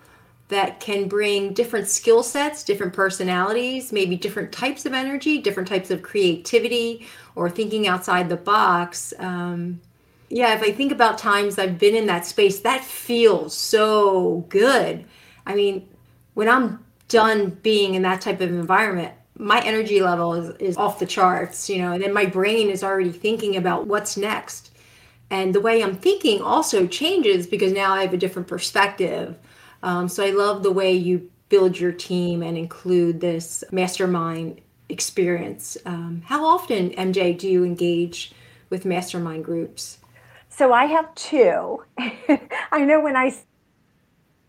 that 0.48 0.78
can 0.78 1.08
bring 1.08 1.54
different 1.54 1.88
skill 1.88 2.22
sets, 2.22 2.62
different 2.62 2.92
personalities, 2.92 3.92
maybe 3.92 4.14
different 4.14 4.52
types 4.52 4.84
of 4.84 4.92
energy, 4.92 5.38
different 5.38 5.68
types 5.68 5.90
of 5.90 6.02
creativity, 6.02 7.06
or 7.34 7.48
thinking 7.48 7.88
outside 7.88 8.28
the 8.28 8.36
box. 8.36 9.14
Um, 9.18 9.80
yeah, 10.28 10.54
if 10.54 10.62
I 10.62 10.70
think 10.70 10.92
about 10.92 11.18
times 11.18 11.58
I've 11.58 11.78
been 11.78 11.96
in 11.96 12.06
that 12.06 12.26
space, 12.26 12.60
that 12.60 12.84
feels 12.84 13.56
so 13.56 14.44
good. 14.48 15.04
I 15.46 15.54
mean, 15.54 15.88
when 16.34 16.48
I'm 16.48 16.84
done 17.08 17.50
being 17.62 17.94
in 17.94 18.02
that 18.02 18.20
type 18.20 18.40
of 18.40 18.50
environment, 18.50 19.12
my 19.36 19.60
energy 19.64 20.00
level 20.00 20.34
is, 20.34 20.56
is 20.56 20.76
off 20.76 20.98
the 20.98 21.06
charts, 21.06 21.68
you 21.68 21.78
know, 21.78 21.92
and 21.92 22.02
then 22.02 22.12
my 22.12 22.26
brain 22.26 22.70
is 22.70 22.84
already 22.84 23.10
thinking 23.10 23.56
about 23.56 23.86
what's 23.86 24.16
next 24.16 24.70
and 25.30 25.54
the 25.54 25.60
way 25.60 25.82
i'm 25.82 25.96
thinking 25.96 26.40
also 26.42 26.86
changes 26.86 27.46
because 27.46 27.72
now 27.72 27.92
i 27.92 28.02
have 28.02 28.14
a 28.14 28.18
different 28.18 28.48
perspective. 28.48 29.36
Um, 29.82 30.08
so 30.08 30.24
i 30.24 30.30
love 30.30 30.62
the 30.62 30.72
way 30.72 30.92
you 30.92 31.30
build 31.48 31.78
your 31.78 31.92
team 31.92 32.42
and 32.42 32.56
include 32.56 33.20
this 33.20 33.62
mastermind 33.70 34.60
experience. 34.88 35.76
Um, 35.84 36.22
how 36.26 36.44
often 36.44 36.90
mj 36.90 37.38
do 37.38 37.48
you 37.48 37.64
engage 37.64 38.32
with 38.70 38.84
mastermind 38.84 39.44
groups? 39.44 39.98
So 40.48 40.72
i 40.72 40.86
have 40.86 41.14
two. 41.14 41.84
I 42.72 42.84
know 42.84 43.00
when 43.00 43.16
i 43.16 43.34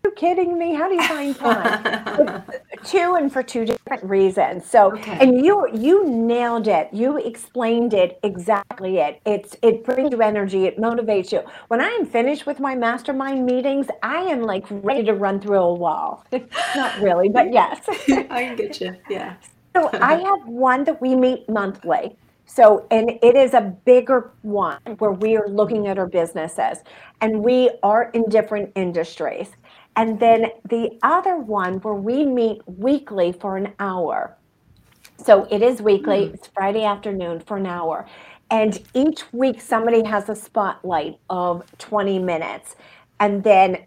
you 0.05 0.11
kidding 0.11 0.57
me? 0.57 0.73
How 0.75 0.87
do 0.87 0.95
you 0.95 1.03
find 1.03 1.35
time? 1.35 2.43
two 2.83 3.15
and 3.15 3.31
for 3.31 3.41
two 3.41 3.65
different 3.65 4.03
reasons. 4.03 4.65
So, 4.65 4.93
okay. 4.93 5.17
and 5.19 5.43
you 5.43 5.67
you 5.73 6.07
nailed 6.07 6.67
it. 6.67 6.89
You 6.93 7.17
explained 7.17 7.93
it 7.93 8.19
exactly. 8.23 8.99
It 8.99 9.21
it's 9.25 9.57
it 9.63 9.83
brings 9.83 10.11
you 10.11 10.21
energy. 10.21 10.65
It 10.65 10.77
motivates 10.77 11.31
you. 11.31 11.41
When 11.69 11.81
I 11.81 11.89
am 11.89 12.05
finished 12.05 12.45
with 12.45 12.59
my 12.59 12.75
mastermind 12.75 13.45
meetings, 13.45 13.87
I 14.03 14.21
am 14.33 14.43
like 14.43 14.65
ready 14.69 15.03
to 15.05 15.13
run 15.13 15.41
through 15.41 15.59
a 15.59 15.73
wall. 15.73 16.23
Not 16.75 17.01
really, 17.01 17.29
but 17.29 17.51
yes. 17.51 17.79
I 18.29 18.53
get 18.55 18.79
you. 18.79 18.95
Yeah. 19.09 19.35
So 19.75 19.89
I 19.93 20.13
have 20.13 20.47
one 20.47 20.83
that 20.85 21.01
we 21.01 21.15
meet 21.15 21.49
monthly. 21.49 22.15
So, 22.45 22.85
and 22.91 23.09
it 23.23 23.35
is 23.35 23.53
a 23.55 23.61
bigger 23.61 24.31
one 24.43 24.79
where 24.99 25.11
we 25.11 25.35
are 25.35 25.47
looking 25.49 25.87
at 25.87 25.97
our 25.97 26.05
businesses 26.05 26.77
and 27.19 27.43
we 27.43 27.71
are 27.81 28.11
in 28.13 28.29
different 28.29 28.71
industries. 28.75 29.49
And 29.95 30.19
then 30.19 30.47
the 30.69 30.97
other 31.03 31.37
one 31.37 31.75
where 31.75 31.93
we 31.93 32.25
meet 32.25 32.61
weekly 32.67 33.31
for 33.31 33.57
an 33.57 33.73
hour. 33.79 34.35
So 35.17 35.47
it 35.49 35.61
is 35.61 35.81
weekly, 35.81 36.27
mm. 36.27 36.33
it's 36.33 36.47
Friday 36.47 36.83
afternoon 36.83 37.39
for 37.39 37.57
an 37.57 37.65
hour. 37.65 38.05
And 38.51 38.83
each 38.93 39.23
week 39.31 39.61
somebody 39.61 40.03
has 40.03 40.29
a 40.29 40.35
spotlight 40.35 41.17
of 41.29 41.63
20 41.77 42.19
minutes. 42.19 42.75
And 43.19 43.43
then 43.43 43.85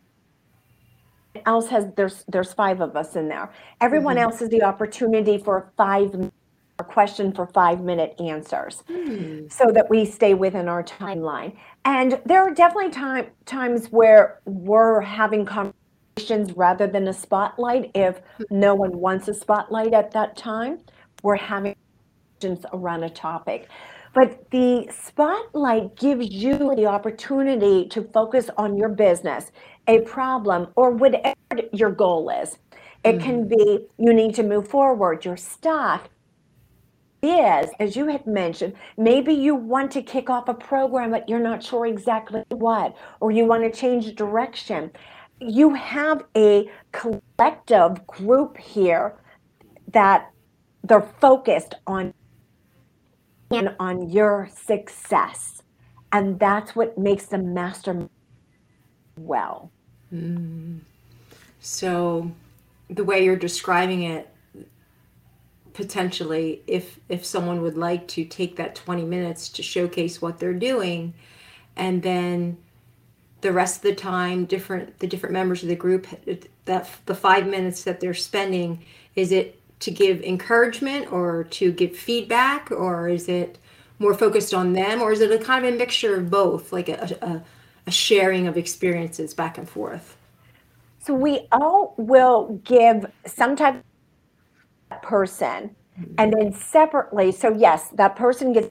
else 1.46 1.68
has 1.68 1.86
there's 1.94 2.24
there's 2.26 2.52
five 2.52 2.80
of 2.80 2.96
us 2.96 3.14
in 3.14 3.28
there. 3.28 3.52
Everyone 3.80 4.16
mm-hmm. 4.16 4.24
else 4.24 4.40
has 4.40 4.48
the 4.48 4.62
opportunity 4.62 5.38
for 5.38 5.70
five 5.76 6.32
a 6.80 6.84
question 6.84 7.32
for 7.32 7.46
five 7.46 7.80
minute 7.80 8.14
answers 8.20 8.84
mm. 8.88 9.52
so 9.52 9.66
that 9.72 9.90
we 9.90 10.04
stay 10.04 10.34
within 10.34 10.68
our 10.68 10.82
timeline. 10.82 11.56
And 11.84 12.20
there 12.24 12.40
are 12.40 12.54
definitely 12.54 12.90
time, 12.90 13.26
times 13.46 13.88
where 13.88 14.40
we're 14.44 15.00
having 15.00 15.44
conversations 15.44 15.77
rather 16.54 16.86
than 16.86 17.08
a 17.08 17.12
spotlight. 17.12 17.90
If 17.94 18.20
no 18.50 18.74
one 18.74 18.98
wants 18.98 19.28
a 19.28 19.34
spotlight 19.34 19.94
at 19.94 20.10
that 20.12 20.36
time, 20.36 20.80
we're 21.22 21.36
having 21.36 21.76
questions 22.32 22.64
around 22.72 23.04
a 23.04 23.10
topic. 23.10 23.68
But 24.14 24.50
the 24.50 24.88
spotlight 24.90 25.96
gives 25.96 26.30
you 26.30 26.74
the 26.74 26.86
opportunity 26.86 27.86
to 27.88 28.02
focus 28.02 28.50
on 28.56 28.76
your 28.76 28.88
business, 28.88 29.52
a 29.86 30.00
problem, 30.00 30.68
or 30.76 30.90
whatever 30.90 31.36
your 31.72 31.90
goal 31.90 32.30
is. 32.30 32.58
It 33.04 33.20
can 33.20 33.44
mm-hmm. 33.44 33.48
be 33.48 33.86
you 33.98 34.12
need 34.12 34.34
to 34.34 34.42
move 34.42 34.66
forward, 34.68 35.24
you're 35.24 35.36
stuck, 35.36 36.10
is, 37.22 37.70
as 37.80 37.96
you 37.96 38.06
had 38.06 38.26
mentioned, 38.26 38.74
maybe 38.96 39.34
you 39.34 39.54
want 39.54 39.90
to 39.92 40.02
kick 40.02 40.30
off 40.30 40.48
a 40.48 40.54
program, 40.54 41.10
but 41.10 41.28
you're 41.28 41.40
not 41.40 41.62
sure 41.62 41.86
exactly 41.86 42.42
what, 42.50 42.96
or 43.20 43.30
you 43.30 43.44
want 43.44 43.62
to 43.64 43.70
change 43.70 44.14
direction. 44.14 44.90
You 45.41 45.74
have 45.74 46.24
a 46.36 46.68
collective 46.93 48.07
group 48.07 48.57
here 48.57 49.14
that 49.93 50.30
they're 50.82 51.09
focused 51.20 51.74
on 51.86 52.14
and 53.51 53.74
on 53.78 54.11
your 54.11 54.49
success. 54.53 55.62
And 56.12 56.39
that's 56.39 56.74
what 56.74 56.99
makes 56.99 57.26
them 57.26 57.55
master 57.55 58.09
well. 59.16 59.70
Mm. 60.12 60.80
So 61.61 62.30
the 62.89 63.05
way 63.05 63.24
you're 63.24 63.36
describing 63.36 64.03
it, 64.03 64.28
potentially 65.78 66.61
if 66.66 66.99
if 67.09 67.24
someone 67.24 67.62
would 67.62 67.78
like 67.78 68.09
to 68.09 68.24
take 68.24 68.57
that 68.57 68.74
20 68.74 69.05
minutes 69.05 69.49
to 69.49 69.62
showcase 69.62 70.20
what 70.20 70.41
they're 70.41 70.53
doing 70.53 71.14
and 71.76 72.03
then 72.03 72.57
the 73.41 73.53
rest 73.53 73.76
of 73.76 73.82
the 73.82 73.95
time 73.95 74.45
different 74.45 74.99
the 74.99 75.07
different 75.07 75.32
members 75.32 75.62
of 75.62 75.68
the 75.68 75.76
group 75.76 76.07
that 76.64 76.89
the 77.07 77.14
5 77.14 77.47
minutes 77.47 77.84
that 77.84 78.01
they're 78.01 78.14
spending 78.14 78.84
is 79.14 79.32
it 79.32 79.61
to 79.80 79.91
give 79.91 80.22
encouragement 80.22 81.12
or 81.12 81.45
to 81.45 81.70
give 81.70 81.97
feedback 81.97 82.70
or 82.70 83.09
is 83.09 83.28
it 83.28 83.59
more 83.99 84.14
focused 84.14 84.55
on 84.55 84.72
them 84.72 85.01
or 85.01 85.12
is 85.12 85.20
it 85.20 85.30
a 85.30 85.39
kind 85.39 85.64
of 85.64 85.74
a 85.74 85.76
mixture 85.76 86.16
of 86.16 86.30
both 86.30 86.72
like 86.72 86.89
a, 86.89 87.16
a, 87.22 87.43
a 87.86 87.91
sharing 87.91 88.47
of 88.47 88.57
experiences 88.57 89.34
back 89.34 89.59
and 89.59 89.68
forth? 89.68 90.16
So 91.01 91.14
we 91.14 91.47
all 91.53 91.95
will 91.97 92.61
give 92.64 93.07
some 93.26 93.57
type 93.57 93.82
of 94.91 95.03
person 95.03 95.74
and 96.16 96.32
then 96.32 96.53
separately 96.53 97.32
so 97.32 97.53
yes 97.53 97.89
that 97.91 98.14
person 98.14 98.53
gets 98.53 98.70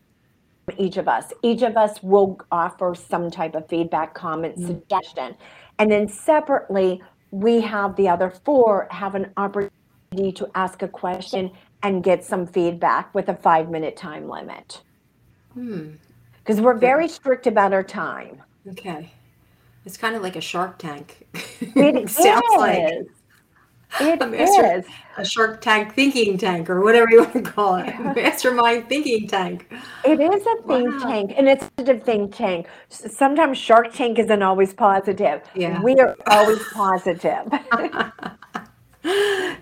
each 0.77 0.97
of 0.97 1.07
us. 1.07 1.31
Each 1.41 1.61
of 1.61 1.77
us 1.77 2.01
will 2.03 2.39
offer 2.51 2.93
some 2.95 3.31
type 3.31 3.55
of 3.55 3.67
feedback 3.67 4.13
comment 4.13 4.55
mm-hmm. 4.57 4.67
suggestion. 4.67 5.35
And 5.79 5.91
then 5.91 6.07
separately 6.07 7.01
we 7.31 7.61
have 7.61 7.95
the 7.95 8.07
other 8.09 8.29
four 8.29 8.87
have 8.91 9.15
an 9.15 9.31
opportunity 9.37 10.31
to 10.33 10.49
ask 10.55 10.81
a 10.81 10.87
question 10.87 11.51
and 11.83 12.03
get 12.03 12.23
some 12.23 12.47
feedback 12.47 13.13
with 13.13 13.29
a 13.29 13.35
five 13.35 13.69
minute 13.69 13.95
time 13.95 14.27
limit. 14.27 14.81
Because 15.53 16.57
hmm. 16.57 16.63
we're 16.63 16.77
very 16.77 17.07
strict 17.07 17.47
about 17.47 17.73
our 17.73 17.83
time. 17.83 18.41
Okay. 18.69 19.11
It's 19.85 19.97
kind 19.97 20.15
of 20.15 20.21
like 20.21 20.35
a 20.35 20.41
shark 20.41 20.79
tank. 20.79 21.27
It 21.33 22.09
sounds 22.09 22.43
is. 22.51 22.57
like 22.57 23.07
it 23.99 24.21
a 24.21 24.27
master, 24.27 24.79
is. 24.79 24.85
a 25.17 25.25
Shark 25.25 25.61
Tank 25.61 25.93
thinking 25.93 26.37
tank, 26.37 26.69
or 26.69 26.81
whatever 26.81 27.07
you 27.09 27.19
want 27.19 27.33
to 27.33 27.41
call 27.41 27.75
it, 27.75 27.87
yeah. 27.87 28.13
mastermind 28.15 28.89
thinking 28.89 29.27
tank. 29.27 29.71
It 30.03 30.19
is 30.19 30.45
a 30.45 30.67
think 30.67 30.89
wow. 30.91 30.99
tank, 30.99 31.33
and 31.35 31.47
it's 31.47 31.69
a 31.77 31.99
think 31.99 32.35
tank. 32.35 32.67
Sometimes 32.89 33.57
Shark 33.57 33.93
Tank 33.93 34.19
isn't 34.19 34.43
always 34.43 34.73
positive. 34.73 35.41
Yeah. 35.55 35.81
we 35.81 35.95
are 35.95 36.15
always 36.27 36.63
positive. 36.73 37.47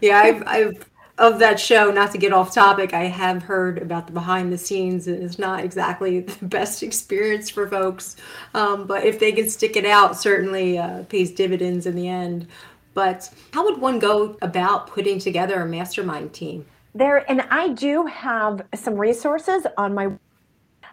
yeah, 0.01 0.21
I've, 0.21 0.43
I've 0.47 0.86
of 1.17 1.39
that 1.39 1.59
show. 1.59 1.91
Not 1.91 2.11
to 2.11 2.17
get 2.17 2.34
off 2.34 2.53
topic, 2.53 2.93
I 2.93 3.05
have 3.05 3.43
heard 3.43 3.78
about 3.82 4.07
the 4.07 4.13
behind 4.13 4.51
the 4.51 4.57
scenes, 4.57 5.07
and 5.07 5.23
it's 5.23 5.39
not 5.39 5.63
exactly 5.63 6.19
the 6.41 6.45
best 6.45 6.84
experience 6.84 7.49
for 7.49 7.67
folks. 7.67 8.17
Um, 8.53 8.86
but 8.86 9.05
if 9.05 9.19
they 9.19 9.32
can 9.32 9.49
stick 9.49 9.76
it 9.76 9.86
out, 9.86 10.17
certainly 10.17 10.78
uh, 10.78 11.03
pays 11.03 11.32
dividends 11.32 11.86
in 11.86 11.95
the 11.95 12.07
end. 12.07 12.47
But 12.95 13.29
how 13.53 13.65
would 13.65 13.79
one 13.79 13.99
go 13.99 14.37
about 14.41 14.87
putting 14.87 15.19
together 15.19 15.61
a 15.61 15.65
mastermind 15.67 16.33
team? 16.33 16.65
There, 16.95 17.29
and 17.29 17.41
I 17.51 17.67
do 17.69 18.05
have 18.05 18.65
some 18.73 18.95
resources 18.95 19.67
on 19.77 19.93
my. 19.93 20.13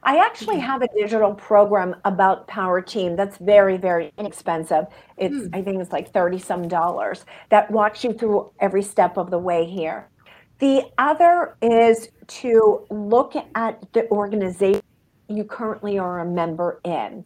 I 0.03 0.17
actually 0.17 0.57
mm-hmm. 0.57 0.67
have 0.67 0.83
a 0.83 0.89
digital 0.99 1.33
program 1.33 1.95
about 2.05 2.49
Power 2.49 2.83
Team 2.83 3.15
that's 3.15 3.39
very, 3.39 3.77
very 3.77 4.13
inexpensive. 4.19 4.87
It's, 5.17 5.47
hmm. 5.47 5.55
I 5.55 5.63
think 5.63 5.81
it's 5.81 5.93
like 5.93 6.13
30 6.13 6.41
some 6.41 6.67
dollars 6.67 7.25
that 7.51 7.71
walks 7.71 8.03
you 8.03 8.13
through 8.13 8.51
every 8.59 8.83
step 8.83 9.17
of 9.17 9.31
the 9.31 9.39
way 9.39 9.65
here. 9.65 10.09
The 10.59 10.91
other 10.99 11.57
is 11.63 12.09
to 12.27 12.85
look 12.91 13.35
at 13.55 13.93
the 13.93 14.11
organization 14.11 14.83
you 15.29 15.45
currently 15.45 16.01
are 16.01 16.19
a 16.19 16.27
member 16.27 16.81
in 16.85 17.25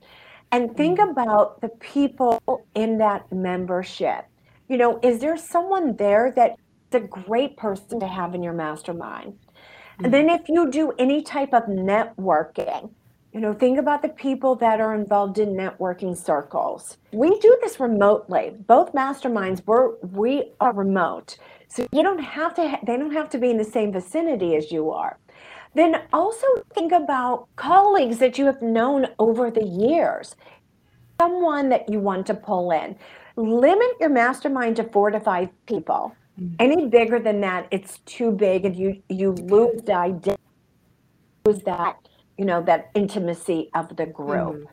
and 0.53 0.77
think 0.77 0.99
mm-hmm. 0.99 1.11
about 1.11 1.63
the 1.63 1.69
people 1.69 2.43
in 2.75 2.99
that 2.99 3.31
membership 3.33 4.27
you 4.69 4.77
know, 4.77 4.99
is 5.03 5.21
there 5.21 5.37
someone 5.37 5.97
there 5.97 6.33
that's 6.35 6.57
a 6.93 7.01
great 7.01 7.57
person 7.57 8.01
to 8.01 8.07
have 8.07 8.35
in 8.35 8.43
your 8.43 8.53
mastermind? 8.53 9.33
Mm-hmm. 9.33 10.05
And 10.05 10.15
then 10.15 10.31
if 10.31 10.49
you 10.49 10.71
do 10.71 10.93
any 10.99 11.23
type 11.23 11.53
of 11.53 11.65
networking, 11.65 12.91
you 13.33 13.41
know, 13.41 13.53
think 13.53 13.79
about 13.79 14.01
the 14.01 14.09
people 14.09 14.55
that 14.57 14.81
are 14.81 14.95
involved 14.95 15.39
in 15.39 15.51
networking 15.51 16.17
circles. 16.17 16.97
We 17.13 17.39
do 17.41 17.59
this 17.63 17.79
remotely. 17.79 18.55
Both 18.67 18.95
masterminds 18.95 19.63
we're 19.67 19.97
we 20.01 20.53
are 20.59 20.73
remote. 20.73 21.37
So 21.69 21.87
you 21.93 22.03
don't 22.03 22.19
have 22.19 22.55
to 22.55 22.69
ha- 22.69 22.81
they 22.87 22.97
don't 22.97 23.13
have 23.13 23.29
to 23.31 23.39
be 23.39 23.51
in 23.51 23.59
the 23.59 23.65
same 23.65 23.93
vicinity 23.93 24.57
as 24.57 24.73
you 24.73 24.91
are. 24.91 25.19
Then 25.75 26.05
also 26.15 26.47
think 26.73 26.93
about 26.93 27.49
colleagues 27.57 28.17
that 28.19 28.39
you 28.39 28.47
have 28.47 28.63
known 28.63 29.09
over 29.19 29.51
the 29.51 29.65
years. 29.65 30.35
Someone 31.21 31.69
that 31.69 31.91
you 31.91 32.01
want 32.01 32.27
to 32.29 32.35
pull 32.35 32.71
in 32.71 32.97
limit 33.37 33.93
your 34.01 34.09
mastermind 34.09 34.77
to 34.77 34.85
four 34.85 35.11
to 35.11 35.21
five 35.21 35.49
people. 35.67 36.15
Mm-hmm. 36.41 36.55
Any 36.59 36.87
bigger 36.89 37.19
than 37.19 37.41
that, 37.43 37.69
it's 37.71 37.99
too 38.01 38.31
big, 38.31 38.65
and 38.65 38.77
you 38.77 39.03
you 39.09 39.33
lose 39.33 39.83
the 39.83 39.95
identity, 39.95 40.43
lose 41.47 41.61
that 41.63 41.97
you 42.37 42.45
know 42.45 42.63
that 42.63 42.91
intimacy 42.95 43.71
of 43.75 43.97
the 43.97 44.07
group. 44.07 44.57
Mm-hmm. 44.57 44.65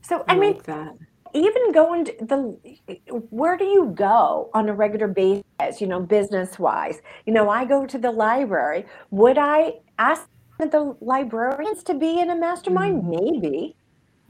So 0.00 0.24
I, 0.26 0.34
I 0.34 0.38
mean, 0.38 0.60
like 0.66 0.88
even 1.34 1.72
going 1.72 2.06
to 2.06 2.12
the 2.20 3.20
where 3.30 3.56
do 3.56 3.64
you 3.64 3.92
go 3.94 4.50
on 4.54 4.68
a 4.68 4.74
regular 4.74 5.08
basis? 5.08 5.80
You 5.80 5.86
know, 5.86 6.00
business 6.00 6.58
wise. 6.58 7.00
You 7.26 7.32
know, 7.32 7.48
I 7.48 7.64
go 7.64 7.86
to 7.86 7.98
the 7.98 8.10
library. 8.10 8.86
Would 9.10 9.38
I 9.38 9.74
ask 9.98 10.28
the 10.58 10.96
librarians 11.00 11.82
to 11.84 11.94
be 11.94 12.20
in 12.20 12.30
a 12.30 12.36
mastermind? 12.36 13.02
Mm-hmm. 13.02 13.10
Maybe. 13.10 13.76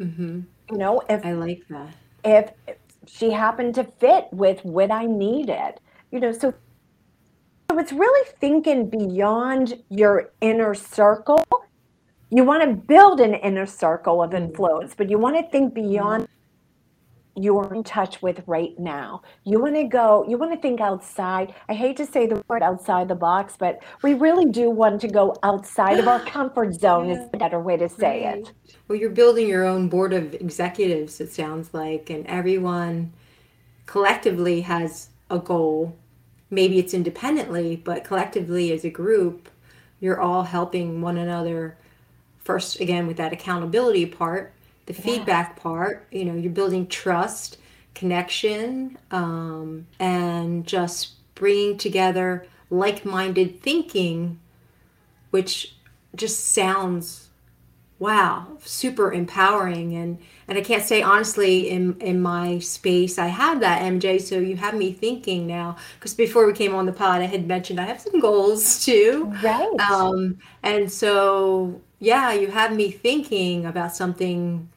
Mm-hmm. 0.00 0.40
You 0.70 0.78
know, 0.78 1.02
if 1.08 1.24
I 1.24 1.32
like 1.32 1.62
that. 1.70 1.94
If 2.24 2.50
she 3.08 3.30
happened 3.30 3.74
to 3.76 3.84
fit 3.84 4.28
with 4.32 4.64
what 4.64 4.90
I 4.90 5.06
needed. 5.06 5.74
You 6.10 6.20
know, 6.20 6.32
so 6.32 6.54
so 7.70 7.78
it's 7.78 7.92
really 7.92 8.30
thinking 8.40 8.88
beyond 8.88 9.82
your 9.90 10.30
inner 10.40 10.74
circle. 10.74 11.44
You 12.30 12.44
want 12.44 12.62
to 12.62 12.74
build 12.74 13.20
an 13.20 13.34
inner 13.34 13.66
circle 13.66 14.22
of 14.22 14.30
mm-hmm. 14.30 14.44
influence, 14.44 14.94
but 14.94 15.10
you 15.10 15.18
want 15.18 15.36
to 15.36 15.50
think 15.50 15.74
beyond 15.74 16.28
you're 17.38 17.72
in 17.72 17.84
touch 17.84 18.20
with 18.20 18.42
right 18.46 18.78
now. 18.78 19.22
You 19.44 19.60
want 19.60 19.76
to 19.76 19.84
go, 19.84 20.24
you 20.28 20.36
want 20.36 20.52
to 20.52 20.58
think 20.60 20.80
outside. 20.80 21.54
I 21.68 21.74
hate 21.74 21.96
to 21.98 22.06
say 22.06 22.26
the 22.26 22.42
word 22.48 22.62
outside 22.62 23.08
the 23.08 23.14
box, 23.14 23.54
but 23.58 23.82
we 24.02 24.14
really 24.14 24.46
do 24.46 24.70
want 24.70 25.00
to 25.02 25.08
go 25.08 25.36
outside 25.42 25.98
of 25.98 26.08
our 26.08 26.20
comfort 26.26 26.74
zone, 26.74 27.08
yeah. 27.08 27.22
is 27.22 27.30
a 27.32 27.36
better 27.36 27.60
way 27.60 27.76
to 27.76 27.88
say 27.88 28.26
right. 28.26 28.38
it. 28.38 28.52
Well, 28.88 28.98
you're 28.98 29.10
building 29.10 29.48
your 29.48 29.64
own 29.64 29.88
board 29.88 30.12
of 30.12 30.34
executives, 30.34 31.20
it 31.20 31.32
sounds 31.32 31.72
like, 31.72 32.10
and 32.10 32.26
everyone 32.26 33.12
collectively 33.86 34.62
has 34.62 35.10
a 35.30 35.38
goal. 35.38 35.96
Maybe 36.50 36.78
it's 36.78 36.94
independently, 36.94 37.76
but 37.76 38.04
collectively 38.04 38.72
as 38.72 38.84
a 38.84 38.90
group, 38.90 39.48
you're 40.00 40.20
all 40.20 40.44
helping 40.44 41.00
one 41.00 41.18
another 41.18 41.76
first 42.38 42.80
again 42.80 43.06
with 43.06 43.18
that 43.18 43.32
accountability 43.32 44.06
part 44.06 44.54
the 44.88 44.94
feedback 44.94 45.54
part 45.56 46.06
you 46.10 46.24
know 46.24 46.34
you're 46.34 46.50
building 46.50 46.86
trust 46.86 47.58
connection 47.94 48.96
um, 49.10 49.86
and 50.00 50.66
just 50.66 51.12
bringing 51.34 51.76
together 51.76 52.46
like-minded 52.70 53.60
thinking 53.60 54.38
which 55.30 55.74
just 56.14 56.52
sounds 56.54 57.28
wow 57.98 58.46
super 58.64 59.12
empowering. 59.12 59.94
And 59.94 60.18
and 60.46 60.56
i 60.56 60.62
can't 60.62 60.84
say 60.84 61.02
honestly 61.02 61.68
in 61.68 62.00
in 62.00 62.22
my 62.22 62.58
space 62.60 63.18
i 63.18 63.26
have 63.26 63.60
that 63.60 63.82
mj 63.82 64.22
so 64.22 64.38
you 64.38 64.56
have 64.56 64.74
me 64.74 64.92
thinking 64.92 65.46
now. 65.46 65.76
Because 65.98 66.14
before 66.14 66.46
we 66.46 66.54
came 66.54 66.74
on 66.74 66.86
the 66.86 66.92
pod 66.92 67.20
i 67.20 67.26
had 67.26 67.46
mentioned 67.46 67.78
i 67.78 67.84
have 67.84 68.00
some 68.00 68.20
goals 68.20 68.84
too. 68.86 69.34
Right. 69.42 69.68
Um 69.78 70.38
and 70.62 70.90
so 70.90 71.80
yeah 71.98 72.32
you 72.32 72.46
have 72.48 72.74
me 72.74 72.90
thinking 72.90 73.66
about 73.66 73.94
something 73.94 74.68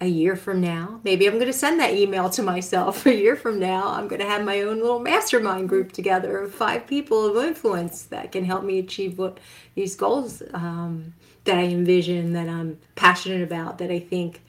a 0.00 0.06
year 0.06 0.34
from 0.34 0.62
now, 0.62 1.00
maybe 1.04 1.26
I'm 1.26 1.34
going 1.34 1.46
to 1.46 1.52
send 1.52 1.78
that 1.80 1.92
email 1.92 2.30
to 2.30 2.42
myself. 2.42 3.04
A 3.10 3.14
year 3.14 3.36
from 3.36 3.58
now, 3.58 3.88
I'm 3.88 4.08
going 4.08 4.20
to 4.20 4.26
have 4.26 4.42
my 4.44 4.62
own 4.62 4.80
little 4.80 4.98
mastermind 4.98 5.68
group 5.68 5.92
together 5.92 6.38
of 6.38 6.54
five 6.54 6.86
people 6.86 7.26
of 7.26 7.44
influence 7.44 8.04
that 8.04 8.32
can 8.32 8.44
help 8.44 8.64
me 8.64 8.78
achieve 8.78 9.18
what 9.18 9.38
these 9.74 9.96
goals 9.96 10.42
um, 10.54 11.12
that 11.44 11.58
I 11.58 11.64
envision, 11.64 12.32
that 12.32 12.48
I'm 12.48 12.78
passionate 12.94 13.42
about, 13.42 13.76
that 13.78 13.90
I 13.90 13.98
think 13.98 14.40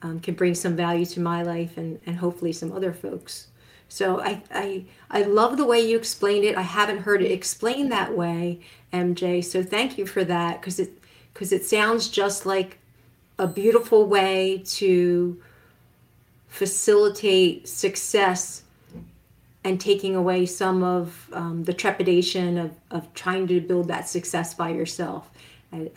um, 0.00 0.20
can 0.20 0.34
bring 0.34 0.54
some 0.54 0.74
value 0.74 1.04
to 1.06 1.20
my 1.20 1.42
life 1.42 1.76
and, 1.76 2.00
and 2.06 2.16
hopefully 2.16 2.52
some 2.52 2.72
other 2.72 2.92
folks. 2.94 3.48
So 3.88 4.20
I, 4.20 4.42
I 4.50 4.84
I 5.10 5.22
love 5.22 5.56
the 5.56 5.66
way 5.66 5.80
you 5.80 5.96
explained 5.96 6.44
it. 6.44 6.56
I 6.56 6.62
haven't 6.62 7.00
heard 7.00 7.22
it 7.22 7.30
explained 7.30 7.92
that 7.92 8.16
way, 8.16 8.60
MJ. 8.92 9.44
So 9.44 9.62
thank 9.62 9.98
you 9.98 10.06
for 10.06 10.24
that 10.24 10.60
because 10.60 10.80
it 10.80 10.98
because 11.32 11.52
it 11.52 11.64
sounds 11.64 12.08
just 12.08 12.46
like 12.46 12.78
a 13.38 13.46
beautiful 13.46 14.06
way 14.06 14.62
to 14.64 15.40
facilitate 16.48 17.68
success 17.68 18.62
and 19.64 19.80
taking 19.80 20.14
away 20.14 20.46
some 20.46 20.82
of 20.82 21.28
um, 21.32 21.64
the 21.64 21.72
trepidation 21.72 22.58
of, 22.58 22.72
of 22.90 23.12
trying 23.14 23.46
to 23.46 23.60
build 23.60 23.88
that 23.88 24.08
success 24.08 24.54
by 24.54 24.68
yourself. 24.68 25.30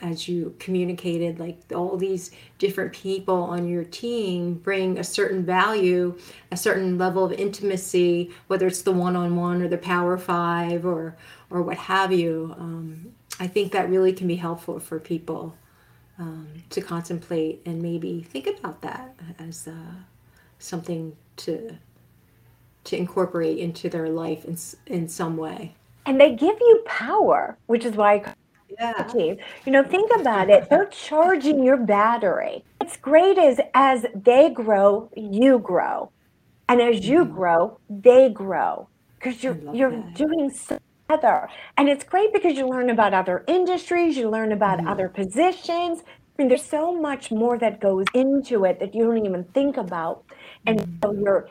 As 0.01 0.27
you 0.27 0.55
communicated 0.57 1.39
like 1.39 1.59
all 1.71 1.97
these 1.97 2.31
different 2.57 2.93
people 2.93 3.35
on 3.43 3.67
your 3.67 3.83
team 3.83 4.55
bring 4.55 4.97
a 4.97 5.03
certain 5.03 5.45
value 5.45 6.17
a 6.51 6.57
certain 6.57 6.97
level 6.97 7.23
of 7.23 7.31
intimacy 7.33 8.31
whether 8.47 8.65
it's 8.65 8.81
the 8.81 8.91
one-on-one 8.91 9.61
or 9.61 9.67
the 9.67 9.77
power 9.77 10.17
five 10.17 10.83
or 10.83 11.15
or 11.51 11.61
what 11.61 11.77
have 11.77 12.11
you. 12.11 12.55
Um, 12.57 13.13
i 13.39 13.45
think 13.45 13.71
that 13.73 13.87
really 13.87 14.13
can 14.13 14.25
be 14.25 14.37
helpful 14.37 14.79
for 14.79 14.99
people 14.99 15.55
um, 16.19 16.47
to 16.69 16.81
contemplate 16.81 17.61
and 17.65 17.81
maybe 17.81 18.21
think 18.21 18.47
about 18.47 18.81
that 18.81 19.15
as 19.39 19.67
uh, 19.67 19.73
something 20.59 21.15
to 21.37 21.75
to 22.83 22.97
incorporate 22.97 23.57
into 23.57 23.89
their 23.89 24.09
life 24.09 24.45
in 24.45 24.57
in 24.87 25.07
some 25.07 25.37
way. 25.37 25.75
And 26.05 26.19
they 26.19 26.35
give 26.35 26.57
you 26.59 26.83
power, 26.85 27.57
which 27.67 27.85
is 27.85 27.95
why. 27.95 28.33
Yeah. 28.79 29.11
You 29.13 29.71
know, 29.71 29.83
think 29.83 30.11
about 30.19 30.49
it. 30.49 30.69
They're 30.69 30.85
charging 30.85 31.63
your 31.63 31.77
battery. 31.77 32.63
What's 32.77 32.97
great 32.97 33.37
is 33.37 33.59
as 33.73 34.05
they 34.13 34.49
grow, 34.49 35.09
you 35.15 35.59
grow. 35.59 36.11
And 36.69 36.81
as 36.81 37.07
you 37.07 37.23
mm-hmm. 37.23 37.33
grow, 37.33 37.79
they 37.89 38.29
grow. 38.29 38.87
Because 39.17 39.43
you're 39.43 39.57
you're 39.73 39.91
that. 39.91 40.13
doing 40.13 40.51
so 40.51 40.77
together. 41.07 41.49
And 41.77 41.89
it's 41.89 42.03
great 42.03 42.33
because 42.33 42.57
you 42.57 42.67
learn 42.67 42.89
about 42.89 43.13
other 43.13 43.43
industries, 43.47 44.17
you 44.17 44.29
learn 44.29 44.51
about 44.51 44.79
mm-hmm. 44.79 44.87
other 44.87 45.09
positions. 45.09 46.03
I 46.05 46.41
mean, 46.41 46.49
there's 46.49 46.65
so 46.65 46.93
much 46.93 47.31
more 47.31 47.57
that 47.57 47.81
goes 47.81 48.05
into 48.13 48.65
it 48.65 48.79
that 48.79 48.93
you 48.93 49.05
don't 49.05 49.25
even 49.25 49.43
think 49.45 49.77
about. 49.77 50.23
And 50.65 50.79
mm-hmm. 50.79 50.95
so 51.03 51.11
you're 51.13 51.49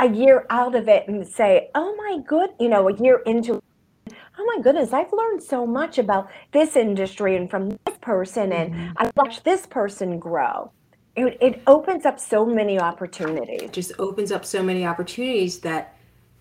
a 0.00 0.08
year 0.08 0.46
out 0.50 0.74
of 0.74 0.88
it 0.88 1.08
and 1.08 1.26
say, 1.26 1.70
oh 1.74 1.94
my 1.96 2.18
good, 2.26 2.50
you 2.58 2.68
know, 2.68 2.88
a 2.88 2.96
year 2.96 3.22
into 3.26 3.56
it. 3.56 4.14
oh 4.38 4.52
my 4.56 4.62
goodness, 4.62 4.92
I've 4.92 5.12
learned 5.12 5.42
so 5.42 5.66
much 5.66 5.98
about 5.98 6.30
this 6.52 6.76
industry 6.76 7.36
and 7.36 7.50
from 7.50 7.70
this 7.70 7.98
person, 8.00 8.52
and 8.52 8.72
mm-hmm. 8.72 8.92
I've 8.96 9.12
watched 9.16 9.44
this 9.44 9.66
person 9.66 10.18
grow. 10.18 10.70
It, 11.16 11.36
it 11.40 11.62
opens 11.66 12.06
up 12.06 12.18
so 12.18 12.46
many 12.46 12.80
opportunities. 12.80 13.62
It 13.62 13.72
just 13.72 13.92
opens 13.98 14.32
up 14.32 14.44
so 14.44 14.62
many 14.62 14.86
opportunities 14.86 15.58
that 15.60 15.96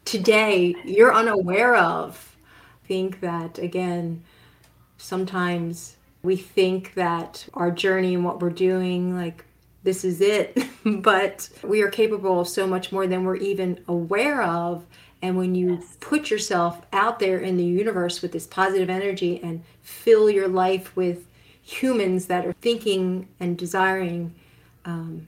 today 0.05 0.73
you're 0.85 1.13
unaware 1.13 1.75
of 1.75 2.28
think 2.89 3.21
that, 3.21 3.59
again, 3.59 4.23
sometimes 4.97 5.95
we 6.23 6.35
think 6.35 6.95
that 6.95 7.47
our 7.53 7.71
journey 7.71 8.15
and 8.15 8.25
what 8.25 8.41
we're 8.41 8.49
doing, 8.49 9.15
like, 9.15 9.45
this 9.83 10.03
is 10.03 10.19
it. 10.19 10.57
but 10.85 11.47
we 11.63 11.81
are 11.81 11.89
capable 11.89 12.41
of 12.41 12.49
so 12.49 12.67
much 12.67 12.91
more 12.91 13.07
than 13.07 13.23
we're 13.23 13.35
even 13.37 13.81
aware 13.87 14.41
of. 14.41 14.85
And 15.21 15.37
when 15.37 15.53
you 15.53 15.75
yes. 15.75 15.97
put 15.99 16.31
yourself 16.31 16.81
out 16.91 17.19
there 17.19 17.37
in 17.37 17.55
the 17.57 17.63
universe 17.63 18.21
with 18.21 18.31
this 18.31 18.47
positive 18.47 18.89
energy 18.89 19.39
and 19.43 19.63
fill 19.83 20.29
your 20.29 20.47
life 20.47 20.95
with 20.95 21.25
humans 21.61 22.25
that 22.25 22.45
are 22.45 22.53
thinking 22.53 23.27
and 23.39 23.57
desiring 23.57 24.33
um, 24.85 25.27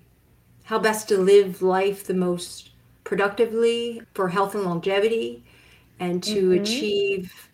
how 0.64 0.80
best 0.80 1.08
to 1.10 1.18
live 1.18 1.62
life 1.62 2.06
the 2.06 2.14
most 2.14 2.72
productively 3.04 4.02
for 4.16 4.30
health 4.30 4.56
and 4.56 4.64
longevity 4.64 5.44
and 6.00 6.24
to 6.24 6.50
mm-hmm. 6.50 6.64
achieve 6.64 7.51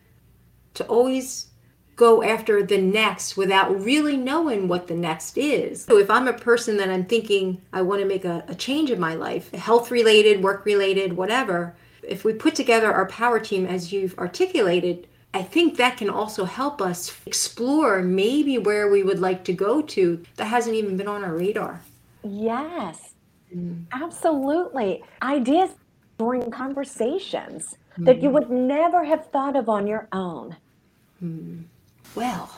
to 0.78 0.86
always 0.86 1.47
go 1.95 2.23
after 2.23 2.63
the 2.63 2.78
next 2.78 3.36
without 3.36 3.84
really 3.84 4.15
knowing 4.15 4.67
what 4.67 4.88
the 4.88 4.93
next 4.93 5.38
is. 5.38 5.84
So 5.84 5.97
if 5.97 6.09
I'm 6.09 6.28
a 6.28 6.34
person 6.34 6.78
that 6.78 6.89
I'm 6.89 7.05
thinking 7.05 7.59
I 7.73 7.82
want 7.82 8.01
to 8.01 8.07
make 8.07 8.23
a, 8.23 8.45
a 8.47 8.55
change 8.55 8.91
in 8.91 8.99
my 8.99 9.15
life, 9.15 9.51
health 9.51 9.89
related, 9.89 10.43
work 10.43 10.63
related, 10.65 11.13
whatever, 11.13 11.75
if 12.03 12.23
we 12.23 12.34
put 12.34 12.55
together 12.55 12.93
our 12.93 13.07
power 13.07 13.39
team 13.39 13.65
as 13.65 13.91
you've 13.91 14.17
articulated, 14.19 15.07
I 15.34 15.41
think 15.41 15.78
that 15.78 15.97
can 15.97 16.09
also 16.09 16.45
help 16.45 16.82
us 16.82 17.17
explore 17.25 18.01
maybe 18.01 18.57
where 18.57 18.89
we 18.89 19.03
would 19.03 19.19
like 19.19 19.43
to 19.45 19.53
go 19.53 19.82
to 19.82 20.23
that 20.36 20.45
hasn't 20.45 20.75
even 20.75 20.97
been 20.97 21.07
on 21.07 21.23
our 21.23 21.36
radar. 21.36 21.82
Yes, 22.23 23.15
mm. 23.53 23.86
absolutely. 23.91 25.03
Ideas 25.21 25.71
during 26.17 26.49
conversations 26.51 27.78
mm. 27.99 28.05
that 28.05 28.21
you 28.21 28.30
mm. 28.30 28.34
would 28.34 28.49
never 28.49 29.03
have 29.03 29.30
thought 29.32 29.55
of 29.55 29.67
on 29.67 29.88
your 29.88 30.07
own. 30.11 30.55
Hmm. 31.20 31.61
Well, 32.15 32.49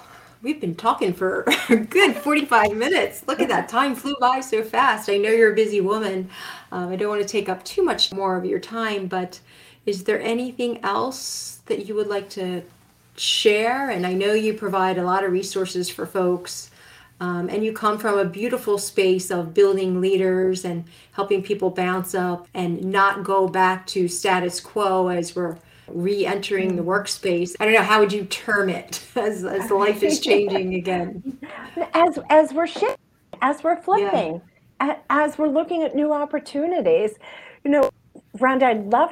we've 0.41 0.59
been 0.59 0.75
talking 0.75 1.13
for 1.13 1.45
a 1.69 1.75
good 1.75 2.15
45 2.15 2.75
minutes. 2.75 3.23
Look 3.27 3.39
at 3.39 3.49
that. 3.49 3.69
Time 3.69 3.95
flew 3.95 4.15
by 4.19 4.41
so 4.41 4.63
fast. 4.63 5.09
I 5.09 5.17
know 5.17 5.31
you're 5.31 5.51
a 5.51 5.55
busy 5.55 5.81
woman. 5.81 6.29
Um, 6.71 6.89
I 6.89 6.95
don't 6.95 7.09
want 7.09 7.21
to 7.21 7.27
take 7.27 7.49
up 7.49 7.63
too 7.63 7.83
much 7.83 8.11
more 8.11 8.35
of 8.35 8.45
your 8.45 8.59
time, 8.59 9.07
but 9.07 9.39
is 9.85 10.03
there 10.03 10.21
anything 10.21 10.83
else 10.83 11.61
that 11.65 11.85
you 11.87 11.95
would 11.95 12.07
like 12.07 12.29
to 12.31 12.63
share? 13.15 13.89
And 13.89 14.05
I 14.05 14.13
know 14.13 14.33
you 14.33 14.53
provide 14.53 14.97
a 14.97 15.03
lot 15.03 15.23
of 15.23 15.31
resources 15.31 15.89
for 15.89 16.05
folks. 16.05 16.71
Um, 17.21 17.49
and 17.49 17.65
you 17.65 17.73
come 17.73 17.97
from 17.97 18.17
a 18.17 18.23
beautiful 18.23 18.77
space 18.77 19.29
of 19.29 19.53
building 19.53 19.99
leaders 19.99 20.63
and 20.63 20.85
helping 21.11 21.43
people 21.43 21.69
bounce 21.69 22.15
up 22.15 22.47
and 22.53 22.81
not 22.81 23.25
go 23.25 23.47
back 23.49 23.85
to 23.87 24.07
status 24.07 24.61
quo 24.61 25.09
as 25.09 25.35
we're 25.35 25.57
re-entering 25.93 26.75
the 26.75 26.83
workspace 26.83 27.55
i 27.59 27.65
don't 27.65 27.73
know 27.73 27.81
how 27.81 27.99
would 27.99 28.13
you 28.13 28.25
term 28.25 28.69
it 28.69 29.05
as, 29.15 29.43
as 29.43 29.71
life 29.71 30.03
is 30.03 30.19
changing 30.29 30.75
again 30.75 31.39
as 31.93 32.19
as 32.29 32.53
we're 32.53 32.67
shifting 32.67 32.95
as 33.41 33.63
we're 33.63 33.81
flipping 33.81 34.41
yeah. 34.81 34.97
as 35.09 35.37
we're 35.37 35.47
looking 35.47 35.83
at 35.83 35.95
new 35.95 36.13
opportunities 36.13 37.11
you 37.63 37.71
know 37.71 37.89
rhonda 38.37 38.63
i 38.63 38.73
love 38.73 39.11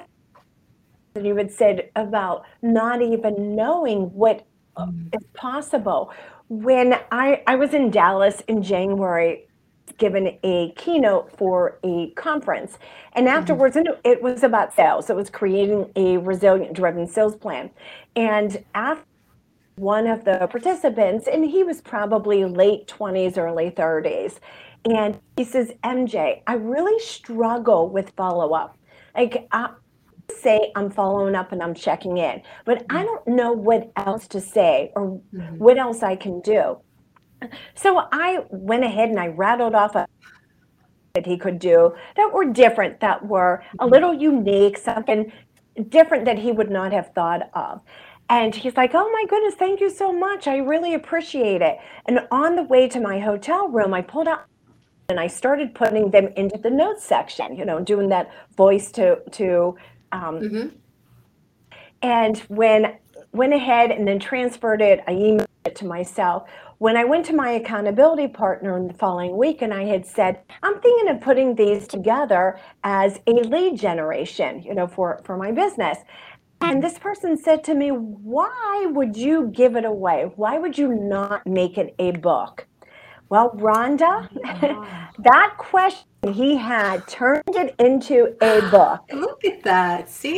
that 1.13 1.25
you 1.25 1.35
had 1.35 1.51
said 1.51 1.89
about 1.95 2.45
not 2.61 3.01
even 3.01 3.55
knowing 3.55 4.13
what 4.13 4.45
mm. 4.77 5.15
is 5.15 5.27
possible 5.33 6.11
when 6.49 6.93
i 7.11 7.41
i 7.47 7.55
was 7.55 7.73
in 7.73 7.89
dallas 7.89 8.41
in 8.47 8.61
january 8.61 9.46
given 9.93 10.37
a 10.43 10.73
keynote 10.75 11.31
for 11.37 11.79
a 11.83 12.11
conference. 12.11 12.77
And 13.13 13.27
mm-hmm. 13.27 13.37
afterwards, 13.37 13.75
mm-hmm. 13.75 13.99
it 14.03 14.21
was 14.21 14.43
about 14.43 14.73
sales. 14.73 15.09
It 15.09 15.15
was 15.15 15.29
creating 15.29 15.91
a 15.95 16.17
resilient 16.17 16.73
driven 16.73 17.07
sales 17.07 17.35
plan. 17.35 17.69
And 18.15 18.63
after 18.75 19.05
one 19.75 20.07
of 20.07 20.25
the 20.25 20.47
participants, 20.49 21.27
and 21.31 21.45
he 21.45 21.63
was 21.63 21.81
probably 21.81 22.43
late 22.45 22.87
20s, 22.87 23.37
early 23.37 23.69
30s, 23.71 24.39
And 24.85 25.19
he 25.35 25.43
says, 25.43 25.71
MJ, 25.83 26.41
I 26.47 26.53
really 26.53 26.99
struggle 26.99 27.89
with 27.89 28.11
follow 28.11 28.53
up. 28.53 28.77
Like, 29.15 29.47
I 29.51 29.69
say 30.31 30.71
I'm 30.75 30.89
following 30.89 31.35
up 31.35 31.51
and 31.51 31.61
I'm 31.61 31.73
checking 31.73 32.17
in, 32.17 32.41
but 32.65 32.85
I 32.89 33.03
don't 33.03 33.27
know 33.27 33.51
what 33.51 33.91
else 33.95 34.27
to 34.29 34.41
say 34.41 34.91
or 34.95 35.21
mm-hmm. 35.33 35.57
what 35.57 35.77
else 35.77 36.03
I 36.03 36.15
can 36.15 36.41
do. 36.41 36.77
So 37.75 38.07
I 38.11 38.45
went 38.49 38.83
ahead 38.83 39.09
and 39.09 39.19
I 39.19 39.27
rattled 39.27 39.75
off 39.75 39.95
a 39.95 40.07
that 41.13 41.25
he 41.25 41.37
could 41.37 41.57
do 41.57 41.95
that 42.15 42.31
were 42.31 42.45
different, 42.45 42.99
that 42.99 43.25
were 43.25 43.63
a 43.79 43.83
mm-hmm. 43.83 43.91
little 43.91 44.13
unique, 44.13 44.77
something 44.77 45.31
different 45.89 46.25
that 46.25 46.37
he 46.37 46.51
would 46.51 46.69
not 46.69 46.91
have 46.91 47.11
thought 47.13 47.49
of. 47.53 47.81
And 48.29 48.53
he's 48.53 48.77
like, 48.77 48.91
Oh 48.93 49.09
my 49.11 49.25
goodness, 49.27 49.55
thank 49.55 49.79
you 49.79 49.89
so 49.89 50.11
much. 50.11 50.47
I 50.47 50.57
really 50.57 50.93
appreciate 50.93 51.61
it. 51.61 51.77
And 52.05 52.19
on 52.29 52.55
the 52.55 52.63
way 52.63 52.87
to 52.89 52.99
my 52.99 53.19
hotel 53.19 53.67
room, 53.67 53.93
I 53.93 54.01
pulled 54.01 54.27
out 54.27 54.45
and 55.09 55.19
I 55.19 55.27
started 55.27 55.73
putting 55.73 56.11
them 56.11 56.27
into 56.35 56.57
the 56.57 56.69
notes 56.69 57.03
section, 57.03 57.55
you 57.55 57.65
know, 57.65 57.79
doing 57.79 58.09
that 58.09 58.29
voice 58.55 58.91
to 58.91 59.21
to 59.31 59.75
um, 60.11 60.39
mm-hmm. 60.39 60.67
and 62.01 62.37
when 62.49 62.97
went 63.31 63.53
ahead 63.53 63.91
and 63.91 64.07
then 64.07 64.19
transferred 64.19 64.81
it, 64.81 65.01
I 65.07 65.13
emailed 65.13 65.45
it 65.65 65.75
to 65.77 65.85
myself. 65.85 66.49
When 66.79 66.95
I 66.95 67.05
went 67.05 67.25
to 67.25 67.35
my 67.35 67.49
accountability 67.49 68.27
partner 68.27 68.77
in 68.77 68.87
the 68.87 68.93
following 68.93 69.35
week 69.35 69.63
and 69.63 69.73
I 69.73 69.85
had 69.85 70.05
said, 70.05 70.41
I'm 70.61 70.79
thinking 70.79 71.09
of 71.09 71.21
putting 71.21 71.55
these 71.55 71.87
together 71.87 72.59
as 72.83 73.19
a 73.25 73.31
lead 73.31 73.79
generation, 73.79 74.61
you 74.61 74.75
know, 74.75 74.85
for, 74.85 75.19
for 75.23 75.37
my 75.37 75.51
business. 75.51 75.97
And 76.61 76.83
this 76.83 76.99
person 76.99 77.35
said 77.35 77.63
to 77.63 77.73
me, 77.73 77.89
Why 77.89 78.85
would 78.91 79.17
you 79.17 79.47
give 79.47 79.75
it 79.75 79.85
away? 79.85 80.31
Why 80.35 80.59
would 80.59 80.77
you 80.77 80.93
not 80.93 81.47
make 81.47 81.79
it 81.79 81.95
a 81.97 82.11
book? 82.11 82.67
Well, 83.29 83.51
Rhonda, 83.51 84.29
that 85.19 85.53
question 85.57 86.07
he 86.33 86.55
had 86.57 87.07
turned 87.07 87.43
it 87.47 87.75
into 87.79 88.35
a 88.41 88.61
book. 88.71 89.01
Look 89.11 89.45
at 89.45 89.63
that. 89.63 90.09
See, 90.09 90.37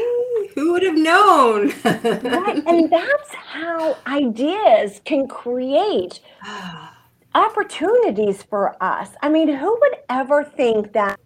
who 0.55 0.73
would 0.73 0.83
have 0.83 0.97
known? 0.97 1.73
right. 1.83 2.63
And 2.67 2.91
that's 2.91 3.33
how 3.33 3.97
ideas 4.07 5.01
can 5.05 5.27
create 5.27 6.19
opportunities 7.35 8.43
for 8.43 8.81
us. 8.81 9.09
I 9.21 9.29
mean, 9.29 9.47
who 9.49 9.77
would 9.79 9.95
ever 10.09 10.43
think 10.43 10.93
that 10.93 11.19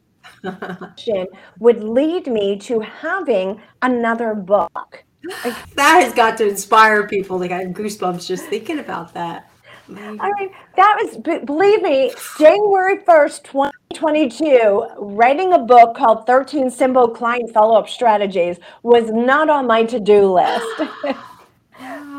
would 1.60 1.84
lead 1.84 2.28
me 2.28 2.58
to 2.60 2.80
having 2.80 3.62
another 3.82 4.36
book? 4.36 5.04
Like, 5.46 5.76
that 5.76 6.04
has 6.04 6.14
got 6.14 6.38
to 6.40 6.48
inspire 6.48 7.08
people. 7.08 7.40
Like 7.40 7.52
I 7.52 7.60
have 7.60 7.70
goosebumps 7.70 8.28
just 8.28 8.44
thinking 8.48 8.80
about 8.80 9.14
that. 9.14 9.50
I 9.98 10.32
mean, 10.40 10.50
that 10.76 10.98
was, 11.02 11.18
believe 11.18 11.82
me, 11.82 12.14
January 12.38 13.00
1st, 13.00 13.44
2022, 13.44 14.88
writing 14.98 15.54
a 15.54 15.60
book 15.60 15.96
called 15.96 16.26
13 16.26 16.70
Simple 16.70 17.10
Client 17.10 17.54
Follow 17.54 17.78
Up 17.78 17.90
Strategies 17.90 18.58
was 18.82 19.10
not 19.12 19.50
on 19.50 19.68
my 19.68 19.84
to 19.84 20.00
do 20.00 20.34
list. 20.34 20.82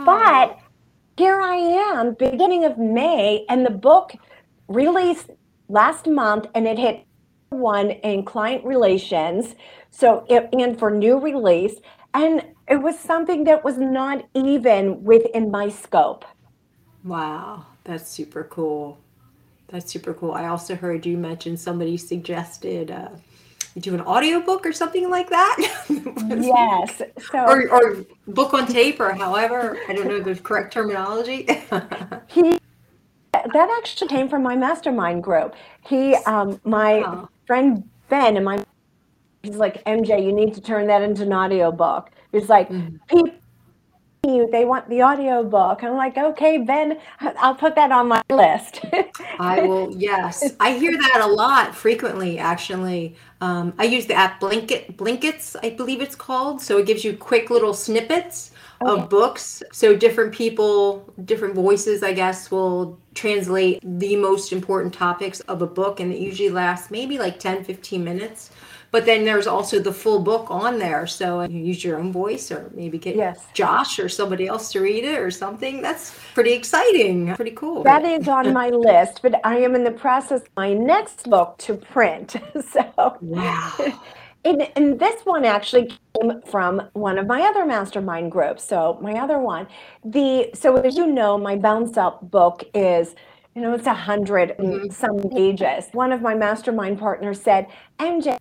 but 0.05 0.59
here 1.17 1.41
I 1.41 1.57
am, 1.57 2.15
beginning 2.15 2.65
of 2.65 2.79
May, 2.79 3.45
and 3.49 3.65
the 3.65 3.71
book 3.71 4.15
released 4.69 5.31
last 5.69 6.07
month 6.07 6.47
and 6.55 6.67
it 6.67 6.79
hit 6.79 7.05
one 7.51 7.91
in 7.91 8.25
client 8.25 8.65
relations. 8.65 9.55
So, 9.91 10.25
it, 10.29 10.49
and 10.53 10.79
for 10.79 10.91
new 10.91 11.19
release. 11.19 11.77
And 12.15 12.45
it 12.69 12.83
was 12.83 12.99
something 12.99 13.45
that 13.45 13.65
was 13.65 13.79
not 13.79 14.25
even 14.35 15.05
within 15.05 15.51
my 15.51 15.69
scope. 15.69 16.25
Wow, 17.05 17.67
that's 17.85 18.09
super 18.09 18.45
cool. 18.45 18.99
That's 19.69 19.91
super 19.91 20.15
cool. 20.15 20.33
I 20.33 20.47
also 20.47 20.75
heard 20.75 21.05
you 21.05 21.17
mention 21.17 21.57
somebody 21.57 21.97
suggested 21.97 22.91
uh, 22.91 23.11
you 23.75 23.83
do 23.83 23.95
an 23.95 24.01
audiobook 24.01 24.65
or 24.65 24.73
something 24.73 25.11
like 25.11 25.29
that. 25.31 25.57
yes. 25.89 27.03
So 27.31 27.39
or, 27.39 27.69
or 27.71 28.05
book 28.29 28.55
on 28.55 28.67
tape 28.67 29.01
or 29.01 29.13
however, 29.13 29.79
I 29.89 29.95
don't 29.95 30.07
know 30.07 30.21
the 30.21 30.37
correct 30.37 30.73
terminology. 30.73 31.47
he 32.29 32.59
that 33.33 33.77
actually 33.79 34.09
came 34.09 34.29
from 34.29 34.43
my 34.43 34.57
mastermind 34.57 35.23
group. 35.25 35.55
He 35.87 36.15
um 36.27 36.61
my 36.65 37.27
friend 37.47 37.89
Ben 38.09 38.37
and 38.37 38.45
my 38.45 38.65
he's 39.43 39.57
like, 39.57 39.85
MJ, 39.85 40.25
you 40.25 40.33
need 40.33 40.55
to 40.55 40.61
turn 40.61 40.87
that 40.87 41.03
into 41.03 41.23
an 41.23 41.33
audiobook. 41.33 42.11
He's 42.33 42.49
like, 42.49 42.69
mm-hmm. 42.69 43.27
You 44.25 44.49
they 44.51 44.65
want 44.65 44.89
the 44.89 45.03
audio 45.03 45.45
book 45.45 45.83
i'm 45.83 45.97
like 45.97 46.17
okay 46.17 46.57
ben 46.57 46.99
i'll 47.21 47.55
put 47.55 47.75
that 47.75 47.93
on 47.93 48.09
my 48.09 48.23
list. 48.31 48.81
I 49.39 49.63
will 49.63 49.95
yes. 49.97 50.53
I 50.61 50.73
hear 50.79 50.93
that 50.93 51.21
a 51.23 51.27
lot 51.27 51.75
frequently 51.75 52.39
actually. 52.39 53.17
Um, 53.41 53.75
i 53.79 53.85
use 53.85 54.07
the 54.07 54.15
app 54.15 54.41
Blinkist 54.41 54.97
Blinkist 54.97 55.57
i 55.63 55.71
believe 55.71 56.01
it's 56.01 56.15
called. 56.17 56.63
So 56.63 56.79
it 56.79 56.87
gives 56.87 57.05
you 57.05 57.17
quick 57.17 57.51
little 57.51 57.75
snippets 57.75 58.53
okay. 58.81 59.03
of 59.03 59.11
books. 59.11 59.63
So 59.73 59.95
different 59.95 60.33
people 60.33 61.13
different 61.25 61.55
voices 61.55 62.03
i 62.03 62.13
guess 62.13 62.51
will 62.51 62.99
translate 63.15 63.81
the 63.85 64.17
most 64.17 64.53
important 64.53 64.93
topics 64.95 65.41
of 65.41 65.63
a 65.63 65.67
book 65.67 66.01
and 66.01 66.13
it 66.13 66.19
usually 66.19 66.51
lasts 66.51 66.91
maybe 66.91 67.19
like 67.19 67.39
10 67.39 67.65
15 67.65 68.03
minutes 68.03 68.51
but 68.95 69.07
then 69.07 69.25
there's 69.25 69.49
also 69.49 69.81
the 69.81 69.93
full 69.93 70.21
book 70.21 70.53
on 70.53 70.79
there. 70.79 71.05
So 71.05 71.43
you 71.43 71.59
use 71.59 71.83
your 71.83 71.99
own 71.99 72.13
voice 72.13 72.53
or 72.53 72.71
maybe 72.77 72.97
get 72.97 73.17
yes. 73.17 73.45
Josh 73.53 73.99
or 73.99 74.09
somebody 74.09 74.47
else 74.47 74.71
to 74.71 74.81
read 74.81 75.03
it 75.03 75.19
or 75.19 75.33
something. 75.33 75.83
That's 75.83 76.17
pretty 76.33 76.53
exciting. 76.53 77.35
Pretty 77.35 77.57
cool. 77.57 77.83
That 77.83 78.05
is 78.05 78.29
on 78.29 78.53
my 78.53 78.69
list, 78.91 79.19
but 79.21 79.45
I 79.45 79.57
am 79.57 79.75
in 79.75 79.83
the 79.83 79.91
process 79.91 80.43
of 80.43 80.49
my 80.57 80.75
next 80.75 81.29
book 81.29 81.59
to 81.59 81.75
print. 81.75 82.37
so 82.71 83.19
wow. 83.21 83.73
And, 84.45 84.63
and, 84.77 85.01
this 85.01 85.23
one 85.23 85.45
actually 85.45 85.91
came 86.21 86.41
from 86.43 86.89
one 86.93 87.19
of 87.19 87.27
my 87.27 87.41
other 87.41 87.67
mastermind 87.67 88.31
groups. 88.31 88.63
So 88.63 88.97
my 89.03 89.15
other 89.15 89.41
one, 89.41 89.67
the 90.05 90.51
so 90.55 90.77
as 90.77 90.97
you 90.97 91.09
know, 91.09 91.37
my 91.37 91.57
bounce 91.57 91.97
up 91.97 92.31
book 92.31 92.63
is 92.75 93.17
you 93.57 93.63
know 93.63 93.75
it's 93.75 93.87
a 93.87 93.91
100 93.91 94.57
mm-hmm. 94.57 94.91
some 94.91 95.19
pages. 95.31 95.87
One 95.91 96.13
of 96.13 96.23
my 96.23 96.35
mastermind 96.37 97.01
partners 97.01 97.41
said, 97.41 97.67
"MJ, 97.99 98.39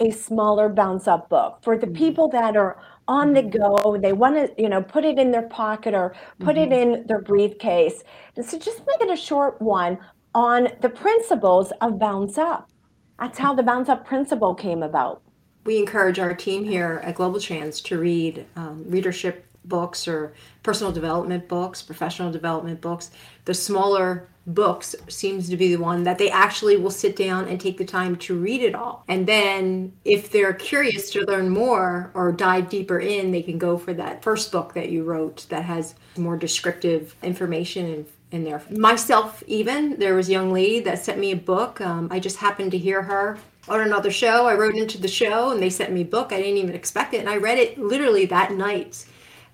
a 0.00 0.10
smaller 0.10 0.68
bounce 0.68 1.08
up 1.08 1.28
book. 1.28 1.58
For 1.62 1.76
the 1.76 1.86
mm-hmm. 1.86 1.96
people 1.96 2.28
that 2.28 2.56
are 2.56 2.78
on 3.08 3.32
the 3.32 3.42
go 3.42 3.98
they 4.00 4.12
want 4.12 4.36
to 4.36 4.62
you 4.62 4.68
know 4.68 4.80
put 4.80 5.04
it 5.04 5.18
in 5.18 5.32
their 5.32 5.48
pocket 5.48 5.92
or 5.92 6.14
put 6.38 6.56
mm-hmm. 6.56 6.72
it 6.72 6.78
in 6.80 7.06
their 7.06 7.20
briefcase. 7.20 8.02
And 8.36 8.44
so 8.44 8.58
just 8.58 8.80
make 8.86 9.00
it 9.00 9.10
a 9.10 9.16
short 9.16 9.60
one 9.60 9.98
on 10.34 10.68
the 10.80 10.88
principles 10.88 11.72
of 11.80 11.98
bounce 11.98 12.38
up. 12.38 12.70
That's 13.18 13.38
how 13.38 13.54
the 13.54 13.62
bounce 13.62 13.88
up 13.88 14.06
principle 14.06 14.54
came 14.54 14.82
about. 14.82 15.22
We 15.64 15.78
encourage 15.78 16.18
our 16.18 16.34
team 16.34 16.64
here 16.64 17.00
at 17.04 17.14
global 17.14 17.40
trans 17.40 17.80
to 17.82 17.98
read 17.98 18.46
um, 18.56 18.84
readership 18.88 19.46
books 19.64 20.08
or 20.08 20.32
personal 20.62 20.92
development 20.92 21.48
books 21.48 21.82
professional 21.82 22.30
development 22.30 22.80
books 22.80 23.10
the 23.44 23.54
smaller 23.54 24.28
books 24.46 24.94
seems 25.08 25.48
to 25.48 25.56
be 25.56 25.74
the 25.74 25.82
one 25.82 26.02
that 26.02 26.18
they 26.18 26.30
actually 26.30 26.76
will 26.76 26.90
sit 26.90 27.14
down 27.16 27.46
and 27.48 27.60
take 27.60 27.78
the 27.78 27.84
time 27.84 28.16
to 28.16 28.38
read 28.38 28.62
it 28.62 28.74
all. 28.74 29.04
And 29.08 29.26
then 29.26 29.92
if 30.04 30.30
they're 30.30 30.52
curious 30.52 31.10
to 31.10 31.24
learn 31.24 31.48
more 31.48 32.10
or 32.14 32.32
dive 32.32 32.68
deeper 32.68 32.98
in, 32.98 33.30
they 33.30 33.42
can 33.42 33.58
go 33.58 33.78
for 33.78 33.94
that 33.94 34.22
first 34.22 34.50
book 34.50 34.74
that 34.74 34.90
you 34.90 35.04
wrote 35.04 35.46
that 35.48 35.64
has 35.64 35.94
more 36.16 36.36
descriptive 36.36 37.14
information 37.22 37.86
in, 37.86 38.06
in 38.32 38.44
there. 38.44 38.62
Myself, 38.70 39.42
even, 39.46 39.98
there 39.98 40.14
was 40.14 40.28
a 40.28 40.32
young 40.32 40.52
lady 40.52 40.80
that 40.80 41.04
sent 41.04 41.18
me 41.18 41.32
a 41.32 41.36
book. 41.36 41.80
Um, 41.80 42.08
I 42.10 42.18
just 42.18 42.38
happened 42.38 42.72
to 42.72 42.78
hear 42.78 43.02
her 43.02 43.38
on 43.68 43.80
another 43.80 44.10
show. 44.10 44.46
I 44.46 44.54
wrote 44.54 44.74
into 44.74 44.98
the 44.98 45.08
show 45.08 45.52
and 45.52 45.62
they 45.62 45.70
sent 45.70 45.92
me 45.92 46.00
a 46.00 46.06
book. 46.06 46.32
I 46.32 46.38
didn't 46.38 46.56
even 46.56 46.74
expect 46.74 47.14
it. 47.14 47.20
And 47.20 47.28
I 47.28 47.36
read 47.36 47.58
it 47.58 47.78
literally 47.78 48.26
that 48.26 48.52
night. 48.52 49.06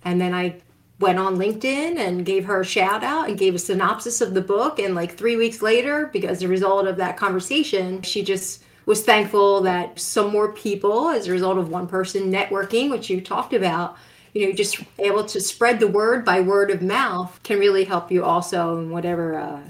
And 0.05 0.21
then 0.21 0.35
I 0.35 0.61
went 1.01 1.19
on 1.19 1.37
LinkedIn 1.37 1.97
and 1.97 2.27
gave 2.27 2.45
her 2.47 2.61
a 2.61 2.65
shout 2.65 3.05
out 3.05 3.29
and 3.29 3.39
gave 3.39 3.55
a 3.55 3.59
synopsis 3.59 4.21
of 4.21 4.35
the 4.35 4.41
book. 4.41 4.79
And 4.79 4.95
like 4.95 5.17
three 5.17 5.37
weeks 5.37 5.63
later, 5.63 6.11
because 6.13 6.41
the 6.41 6.49
result 6.49 6.87
of 6.87 6.97
that 6.97 7.17
conversation, 7.17 8.03
she 8.03 8.23
just 8.23 8.63
was 8.87 9.05
thankful 9.05 9.61
that 9.61 10.01
some 10.01 10.33
more 10.33 10.53
people, 10.53 11.11
as 11.11 11.29
a 11.29 11.33
result 11.33 11.59
of 11.59 11.69
one 11.69 11.87
person 11.87 12.33
networking, 12.33 12.91
which 12.91 13.11
you 13.11 13.21
talked 13.21 13.53
about, 13.53 13.97
you 14.33 14.47
know, 14.47 14.53
just 14.53 14.81
able 14.99 15.25
to 15.25 15.41
spread 15.41 15.79
the 15.79 15.87
word 15.87 16.25
by 16.25 16.41
word 16.41 16.71
of 16.71 16.83
mouth 16.83 17.39
can 17.43 17.59
really 17.59 17.85
help 17.85 18.11
you 18.11 18.25
also 18.25 18.79
in 18.79 18.91
whatever 18.91 19.39
uh, 19.39 19.61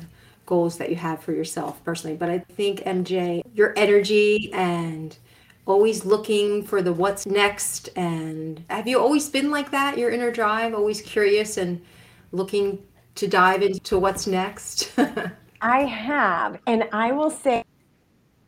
goals 0.47 0.79
that 0.79 0.89
you 0.89 0.97
have 0.97 1.23
for 1.23 1.33
yourself 1.33 1.83
personally. 1.85 2.17
But 2.17 2.31
I 2.31 2.39
think, 2.39 2.81
MJ, 2.81 3.43
your 3.55 3.75
energy 3.77 4.53
and 4.53 5.17
always 5.69 6.05
looking 6.05 6.63
for 6.63 6.81
the 6.81 6.93
what's 6.93 7.27
next 7.27 7.91
and 7.95 8.65
have 8.71 8.89
you 8.89 8.99
always 8.99 9.29
been 9.29 9.51
like 9.51 9.71
that 9.71 9.99
your 9.99 10.11
inner 10.11 10.31
drive 10.31 10.75
always 10.75 11.03
curious 11.03 11.59
and 11.59 11.81
looking 12.33 12.83
to 13.15 13.29
dive 13.29 13.63
into 13.63 13.99
what's 13.99 14.27
next 14.27 14.93
i 15.61 15.81
have 15.81 16.59
and 16.67 16.85
i 16.93 17.13
will 17.13 17.31
say 17.31 17.63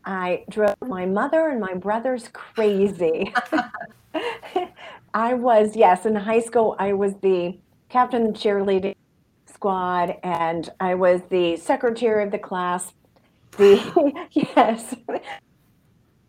i 0.07 0.43
drove 0.49 0.75
my 0.87 1.05
mother 1.05 1.49
and 1.49 1.61
my 1.61 1.75
brothers 1.75 2.29
crazy 2.33 3.33
i 5.15 5.35
was 5.35 5.77
yes 5.77 6.07
in 6.07 6.15
high 6.15 6.41
school 6.41 6.75
i 6.79 6.93
was 6.93 7.15
the 7.21 7.57
captain 7.91 8.29
of 8.29 8.33
the 8.33 8.39
cheerleading 8.39 8.95
squad 9.47 10.17
and 10.23 10.71
i 10.81 10.95
was 10.95 11.21
the 11.29 11.57
secretary 11.59 12.25
of 12.25 12.31
the 12.31 12.39
class 12.39 12.95
The, 13.59 14.27
yes. 14.33 14.95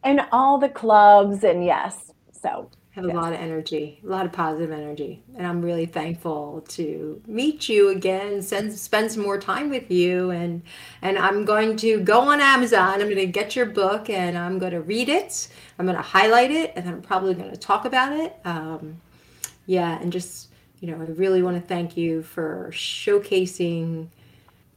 And 0.04 0.22
all 0.32 0.58
the 0.58 0.70
clubs 0.70 1.44
and 1.44 1.64
yes. 1.64 2.12
So 2.32 2.70
have 2.92 3.06
yes. 3.06 3.14
a 3.14 3.18
lot 3.18 3.32
of 3.32 3.40
energy, 3.40 4.02
a 4.04 4.08
lot 4.08 4.26
of 4.26 4.34
positive 4.34 4.72
energy. 4.72 5.24
And 5.38 5.48
I'm 5.48 5.62
really 5.62 5.86
thankful 5.86 6.62
to 6.70 7.22
meet 7.26 7.70
you 7.70 7.90
again, 7.90 8.42
send, 8.42 8.74
spend 8.74 9.12
some 9.12 9.24
more 9.24 9.40
time 9.40 9.70
with 9.70 9.90
you. 9.90 10.32
And, 10.32 10.62
and 11.02 11.18
I'm 11.18 11.46
going 11.46 11.78
to 11.78 12.02
go 12.02 12.20
on 12.20 12.42
Amazon. 12.42 12.96
I'm 12.96 13.08
going 13.08 13.16
to 13.16 13.26
get 13.28 13.56
your 13.56 13.68
book 13.68 14.10
and 14.10 14.38
I'm 14.38 14.60
going 14.60 14.74
to 14.74 14.82
read 14.82 15.08
it. 15.08 15.48
I'm 15.80 15.86
going 15.86 15.96
to 15.96 16.02
highlight 16.02 16.52
it 16.52 16.74
and 16.76 16.90
I'm 16.90 17.02
probably 17.02 17.34
going 17.34 17.52
to 17.52 17.58
talk 17.58 17.86
about 17.86 18.12
it. 18.12 18.36
Um, 18.44 18.98
yeah. 19.68 19.98
And 20.02 20.12
just, 20.12 20.50
you 20.82 20.92
know, 20.92 21.02
I 21.02 21.06
really 21.12 21.42
want 21.42 21.62
to 21.62 21.66
thank 21.66 21.96
you 21.96 22.24
for 22.24 22.72
showcasing 22.74 24.08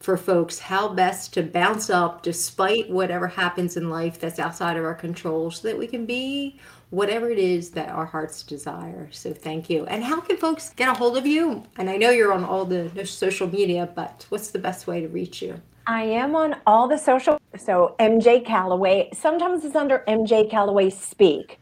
for 0.05 0.18
folks 0.18 0.59
how 0.59 0.86
best 0.86 1.32
to 1.32 1.42
bounce 1.42 1.88
up 1.88 2.22
despite 2.22 2.90
whatever 2.90 3.26
happens 3.26 3.78
in 3.78 3.88
life 3.88 4.20
that's 4.20 4.38
outside 4.38 4.76
of 4.76 4.84
our 4.84 4.94
control 4.94 5.50
so 5.50 5.66
that 5.66 5.78
we 5.78 5.86
can 5.86 6.05
be 6.05 6.61
whatever 6.90 7.30
it 7.30 7.38
is 7.38 7.70
that 7.70 7.88
our 7.88 8.05
hearts 8.05 8.42
desire. 8.42 9.09
So 9.11 9.32
thank 9.32 9.70
you. 9.70 9.86
And 9.86 10.05
how 10.05 10.20
can 10.20 10.36
folks 10.36 10.70
get 10.70 10.90
a 10.90 10.94
hold 10.94 11.16
of 11.16 11.26
you? 11.26 11.64
And 11.78 11.88
I 11.88 11.96
know 11.96 12.11
you're 12.11 12.34
on 12.34 12.44
all 12.44 12.66
the 12.66 13.07
social 13.07 13.48
media, 13.48 13.88
but 13.94 14.26
what's 14.28 14.50
the 14.50 14.59
best 14.59 14.86
way 14.86 15.00
to 15.00 15.09
reach 15.09 15.40
you? 15.40 15.61
I 15.86 16.02
am 16.02 16.36
on 16.36 16.57
all 16.66 16.86
the 16.86 16.98
social. 16.98 17.40
So 17.57 17.96
MJ 17.98 18.44
Callaway. 18.44 19.09
Sometimes 19.14 19.64
it's 19.64 19.74
under 19.74 20.05
MJ 20.07 20.50
Callaway 20.50 20.90
Speak. 20.90 21.61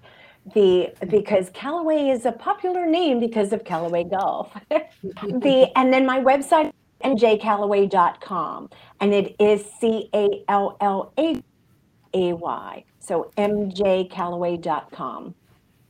The 0.54 0.92
because 1.08 1.50
Callaway 1.50 2.08
is 2.08 2.26
a 2.26 2.32
popular 2.32 2.86
name 2.86 3.20
because 3.20 3.52
of 3.52 3.64
Callaway 3.64 4.02
Golf. 4.02 4.52
the 4.70 5.70
and 5.76 5.92
then 5.92 6.04
my 6.04 6.18
website 6.18 6.72
mjcallaway.com 7.02 8.70
and 9.00 9.12
it 9.12 9.36
is 9.38 9.64
C 9.80 10.08
A 10.14 10.44
L 10.48 10.76
L 10.80 11.12
A 11.18 11.42
A 12.14 12.32
Y. 12.32 12.84
So 12.98 13.30
mjcallaway.com. 13.36 15.34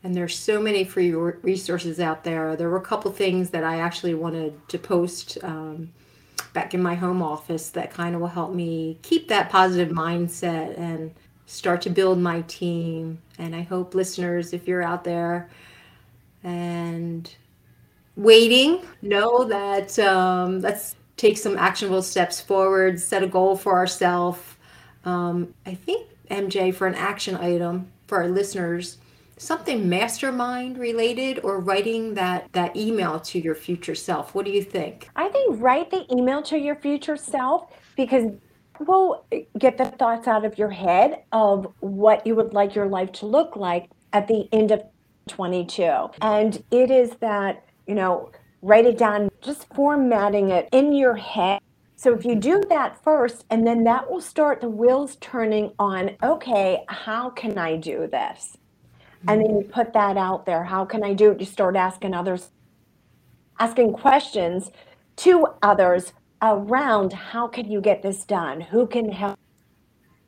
And 0.05 0.15
there's 0.15 0.37
so 0.37 0.61
many 0.61 0.83
free 0.85 1.13
resources 1.13 2.01
out 2.01 2.25
there. 2.25 2.57
There 2.57 2.69
were 2.69 2.79
a 2.79 2.81
couple 2.81 3.13
things 3.13 3.51
that 3.51 3.63
I 3.63 3.79
actually 3.79 4.15
wanted 4.15 4.69
to 4.69 4.79
post 4.79 5.39
um, 5.45 5.93
back 6.53 6.75
in 6.75 6.83
my 6.83 6.95
home 6.95 7.23
office 7.23 7.71
that 7.71 7.93
kind 7.93 8.15
of 8.15 8.21
will 8.21 8.29
help 8.29 8.53
me 8.53 8.99
keep 9.03 9.29
that 9.29 9.49
positive 9.49 9.91
mindset 9.91 10.77
and 10.79 11.15
start 11.47 11.83
to 11.83 11.91
build 11.91 12.19
my 12.19 12.41
team. 12.43 13.21
And 13.39 13.55
I 13.55 13.63
hope 13.63 13.95
listeners, 13.95 14.53
if 14.53 14.67
you're 14.67 14.83
out 14.83 15.05
there 15.05 15.49
and 16.43 17.33
waiting, 18.17 18.83
know 19.03 19.45
that 19.45 19.99
um, 19.99 20.61
let's 20.61 20.97
take 21.23 21.39
some 21.39 21.57
actionable 21.57 22.03
steps 22.03 22.41
forward, 22.41 22.99
set 22.99 23.23
a 23.23 23.29
goal 23.29 23.57
for 23.57 23.75
ourselves. 23.75 24.41
Um, 25.05 25.55
I 25.65 25.75
think 25.75 26.09
MJ, 26.29 26.75
for 26.75 26.89
an 26.89 26.97
action 26.97 27.37
item 27.37 27.93
for 28.09 28.19
our 28.19 28.29
listeners, 28.29 28.99
something 29.37 29.89
mastermind 29.89 30.79
related 30.79 31.39
or 31.45 31.61
writing 31.61 32.15
that 32.15 32.51
that 32.53 32.75
email 32.77 33.21
to 33.21 33.39
your 33.39 33.55
future 33.55 33.95
self. 33.95 34.35
What 34.35 34.45
do 34.45 34.51
you 34.51 34.63
think? 34.65 35.09
I 35.15 35.29
think 35.29 35.61
write 35.63 35.91
the 35.91 36.05
email 36.13 36.43
to 36.43 36.59
your 36.59 36.75
future 36.75 37.17
self 37.17 37.71
because 37.97 38.33
we'll 38.81 39.25
get 39.59 39.79
the 39.79 39.85
thoughts 39.85 40.27
out 40.27 40.45
of 40.45 40.59
your 40.59 40.71
head 40.71 41.23
of 41.31 41.73
what 41.79 42.27
you 42.27 42.35
would 42.35 42.53
like 42.53 42.75
your 42.75 42.87
life 42.87 43.13
to 43.13 43.27
look 43.27 43.55
like 43.55 43.91
at 44.13 44.27
the 44.27 44.49
end 44.53 44.73
of 44.73 44.83
22 45.29 45.83
and 46.21 46.65
it 46.73 46.91
is 46.91 47.11
that 47.21 47.65
you 47.87 47.95
know 47.95 48.29
write 48.63 48.87
it 48.87 48.97
down 48.97 49.29
just 49.43 49.67
formatting 49.75 50.51
it 50.51 50.69
in 50.73 50.93
your 50.93 51.17
head 51.17 51.61
so 52.03 52.13
if 52.13 52.25
you 52.25 52.35
do 52.35 52.61
that 52.69 53.01
first, 53.05 53.45
and 53.49 53.65
then 53.65 53.85
that 53.85 54.11
will 54.11 54.21
start 54.21 54.61
the 54.61 54.69
wheels 54.69 55.15
turning 55.21 55.71
on, 55.79 56.17
okay, 56.21 56.83
how 56.89 57.31
can 57.31 57.57
I 57.57 57.77
do 57.77 58.09
this? 58.09 58.59
And 59.29 59.41
then 59.41 59.55
you 59.55 59.63
put 59.63 59.93
that 59.93 60.17
out 60.17 60.45
there. 60.45 60.65
How 60.65 60.85
can 60.85 61.05
I 61.05 61.15
do 61.15 61.31
it? 61.31 61.39
You 61.39 61.47
start 61.47 61.77
asking 61.77 62.13
others, 62.13 62.51
asking 63.61 63.93
questions 63.93 64.73
to 65.19 65.47
others 65.63 66.13
around 66.43 67.13
how 67.13 67.47
can 67.47 67.71
you 67.71 67.81
get 67.81 68.03
this 68.03 68.25
done? 68.25 68.61
Who 68.61 68.89
can 68.89 69.13
help? 69.13 69.39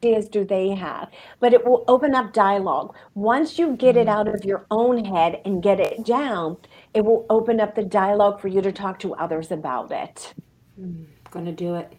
Ideas 0.04 0.28
do 0.28 0.44
they 0.44 0.68
have? 0.76 1.10
But 1.40 1.54
it 1.54 1.66
will 1.66 1.84
open 1.88 2.14
up 2.14 2.32
dialogue. 2.32 2.94
Once 3.14 3.58
you 3.58 3.74
get 3.74 3.96
it 3.96 4.06
mm. 4.06 4.12
out 4.12 4.28
of 4.28 4.44
your 4.44 4.64
own 4.70 5.04
head 5.04 5.40
and 5.44 5.60
get 5.60 5.80
it 5.80 6.04
down, 6.04 6.58
it 6.94 7.04
will 7.04 7.26
open 7.28 7.60
up 7.60 7.74
the 7.74 7.82
dialogue 7.82 8.40
for 8.40 8.48
you 8.48 8.62
to 8.62 8.72
talk 8.72 8.98
to 9.00 9.14
others 9.14 9.50
about 9.50 9.90
it. 9.90 10.32
Mm, 10.80 11.06
I'm 11.26 11.32
going 11.32 11.44
to 11.44 11.52
do 11.52 11.74
it. 11.74 11.92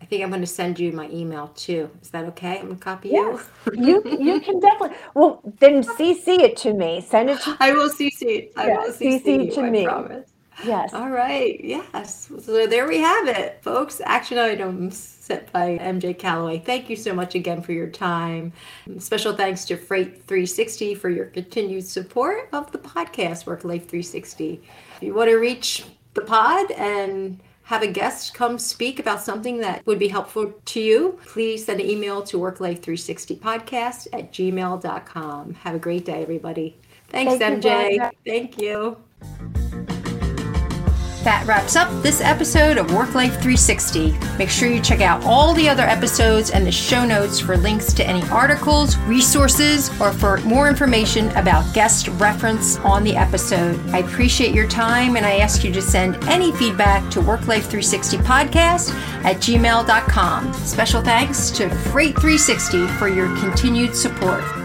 I 0.00 0.04
think 0.04 0.24
I'm 0.24 0.30
going 0.30 0.40
to 0.40 0.48
send 0.48 0.80
you 0.80 0.90
my 0.92 1.08
email 1.10 1.48
too. 1.54 1.88
Is 2.02 2.10
that 2.10 2.24
okay? 2.26 2.58
I'm 2.58 2.66
going 2.66 2.76
to 2.76 2.84
copy 2.84 3.10
yes. 3.10 3.46
you. 3.72 4.02
you 4.04 4.18
you 4.18 4.40
can 4.40 4.58
definitely. 4.58 4.96
Well, 5.14 5.40
then 5.60 5.84
CC 5.84 6.40
it 6.40 6.56
to 6.58 6.74
me. 6.74 7.00
Send 7.00 7.30
it 7.30 7.40
to. 7.42 7.56
I 7.60 7.72
will 7.72 7.88
CC 7.88 8.22
it. 8.22 8.52
I 8.56 8.66
will 8.68 8.92
CC, 8.92 9.22
CC 9.22 9.46
it 9.46 9.54
to 9.54 9.62
me. 9.62 9.84
promise. 9.84 10.32
Yes. 10.64 10.92
All 10.92 11.08
right. 11.08 11.58
Yes. 11.62 12.30
So 12.40 12.66
there 12.66 12.88
we 12.88 12.98
have 12.98 13.28
it, 13.28 13.62
folks. 13.62 14.00
Action 14.04 14.38
items 14.38 14.98
set 15.32 15.50
by 15.52 15.78
MJ 15.78 16.16
Callaway. 16.18 16.58
Thank 16.58 16.90
you 16.90 16.96
so 16.96 17.14
much 17.14 17.34
again 17.34 17.62
for 17.62 17.72
your 17.72 17.88
time. 17.88 18.52
Special 18.98 19.34
thanks 19.34 19.64
to 19.66 19.76
Freight 19.76 20.24
360 20.26 20.94
for 20.94 21.08
your 21.08 21.26
continued 21.26 21.86
support 21.86 22.48
of 22.52 22.70
the 22.72 22.78
podcast 22.78 23.46
Work 23.46 23.64
Life 23.64 23.88
360. 23.88 24.62
If 24.96 25.02
you 25.02 25.14
want 25.14 25.30
to 25.30 25.36
reach 25.36 25.84
the 26.14 26.20
pod 26.20 26.70
and 26.72 27.40
have 27.64 27.82
a 27.82 27.86
guest 27.86 28.34
come 28.34 28.58
speak 28.58 28.98
about 28.98 29.22
something 29.22 29.58
that 29.60 29.86
would 29.86 29.98
be 29.98 30.08
helpful 30.08 30.52
to 30.64 30.80
you, 30.80 31.18
please 31.24 31.64
send 31.64 31.80
an 31.80 31.88
email 31.88 32.22
to 32.24 32.36
worklife360podcast 32.36 34.08
at 34.12 34.32
gmail.com. 34.32 35.54
Have 35.54 35.74
a 35.74 35.78
great 35.78 36.04
day, 36.04 36.22
everybody. 36.22 36.76
Thanks, 37.08 37.36
Thank 37.36 37.62
MJ. 37.62 37.92
You, 37.94 38.10
Thank 38.26 38.60
you. 38.60 39.91
That 41.24 41.46
wraps 41.46 41.76
up 41.76 41.88
this 42.02 42.20
episode 42.20 42.78
of 42.78 42.92
Work 42.92 43.14
Life 43.14 43.34
360. 43.34 44.12
Make 44.38 44.50
sure 44.50 44.68
you 44.68 44.82
check 44.82 45.00
out 45.00 45.22
all 45.24 45.54
the 45.54 45.68
other 45.68 45.84
episodes 45.84 46.50
and 46.50 46.66
the 46.66 46.72
show 46.72 47.04
notes 47.04 47.38
for 47.38 47.56
links 47.56 47.92
to 47.92 48.04
any 48.04 48.22
articles, 48.28 48.96
resources, 48.98 49.88
or 50.00 50.12
for 50.12 50.38
more 50.38 50.68
information 50.68 51.28
about 51.36 51.72
guest 51.74 52.08
reference 52.18 52.76
on 52.78 53.04
the 53.04 53.14
episode. 53.14 53.78
I 53.90 53.98
appreciate 53.98 54.52
your 54.52 54.66
time 54.66 55.16
and 55.16 55.24
I 55.24 55.36
ask 55.36 55.62
you 55.62 55.72
to 55.74 55.82
send 55.82 56.16
any 56.24 56.50
feedback 56.56 57.08
to 57.12 57.20
worklife360podcast 57.20 58.92
at 59.24 59.36
gmail.com. 59.36 60.52
Special 60.54 61.02
thanks 61.02 61.50
to 61.52 61.70
Freight 61.70 62.16
360 62.16 62.88
for 62.98 63.06
your 63.06 63.28
continued 63.38 63.94
support. 63.94 64.61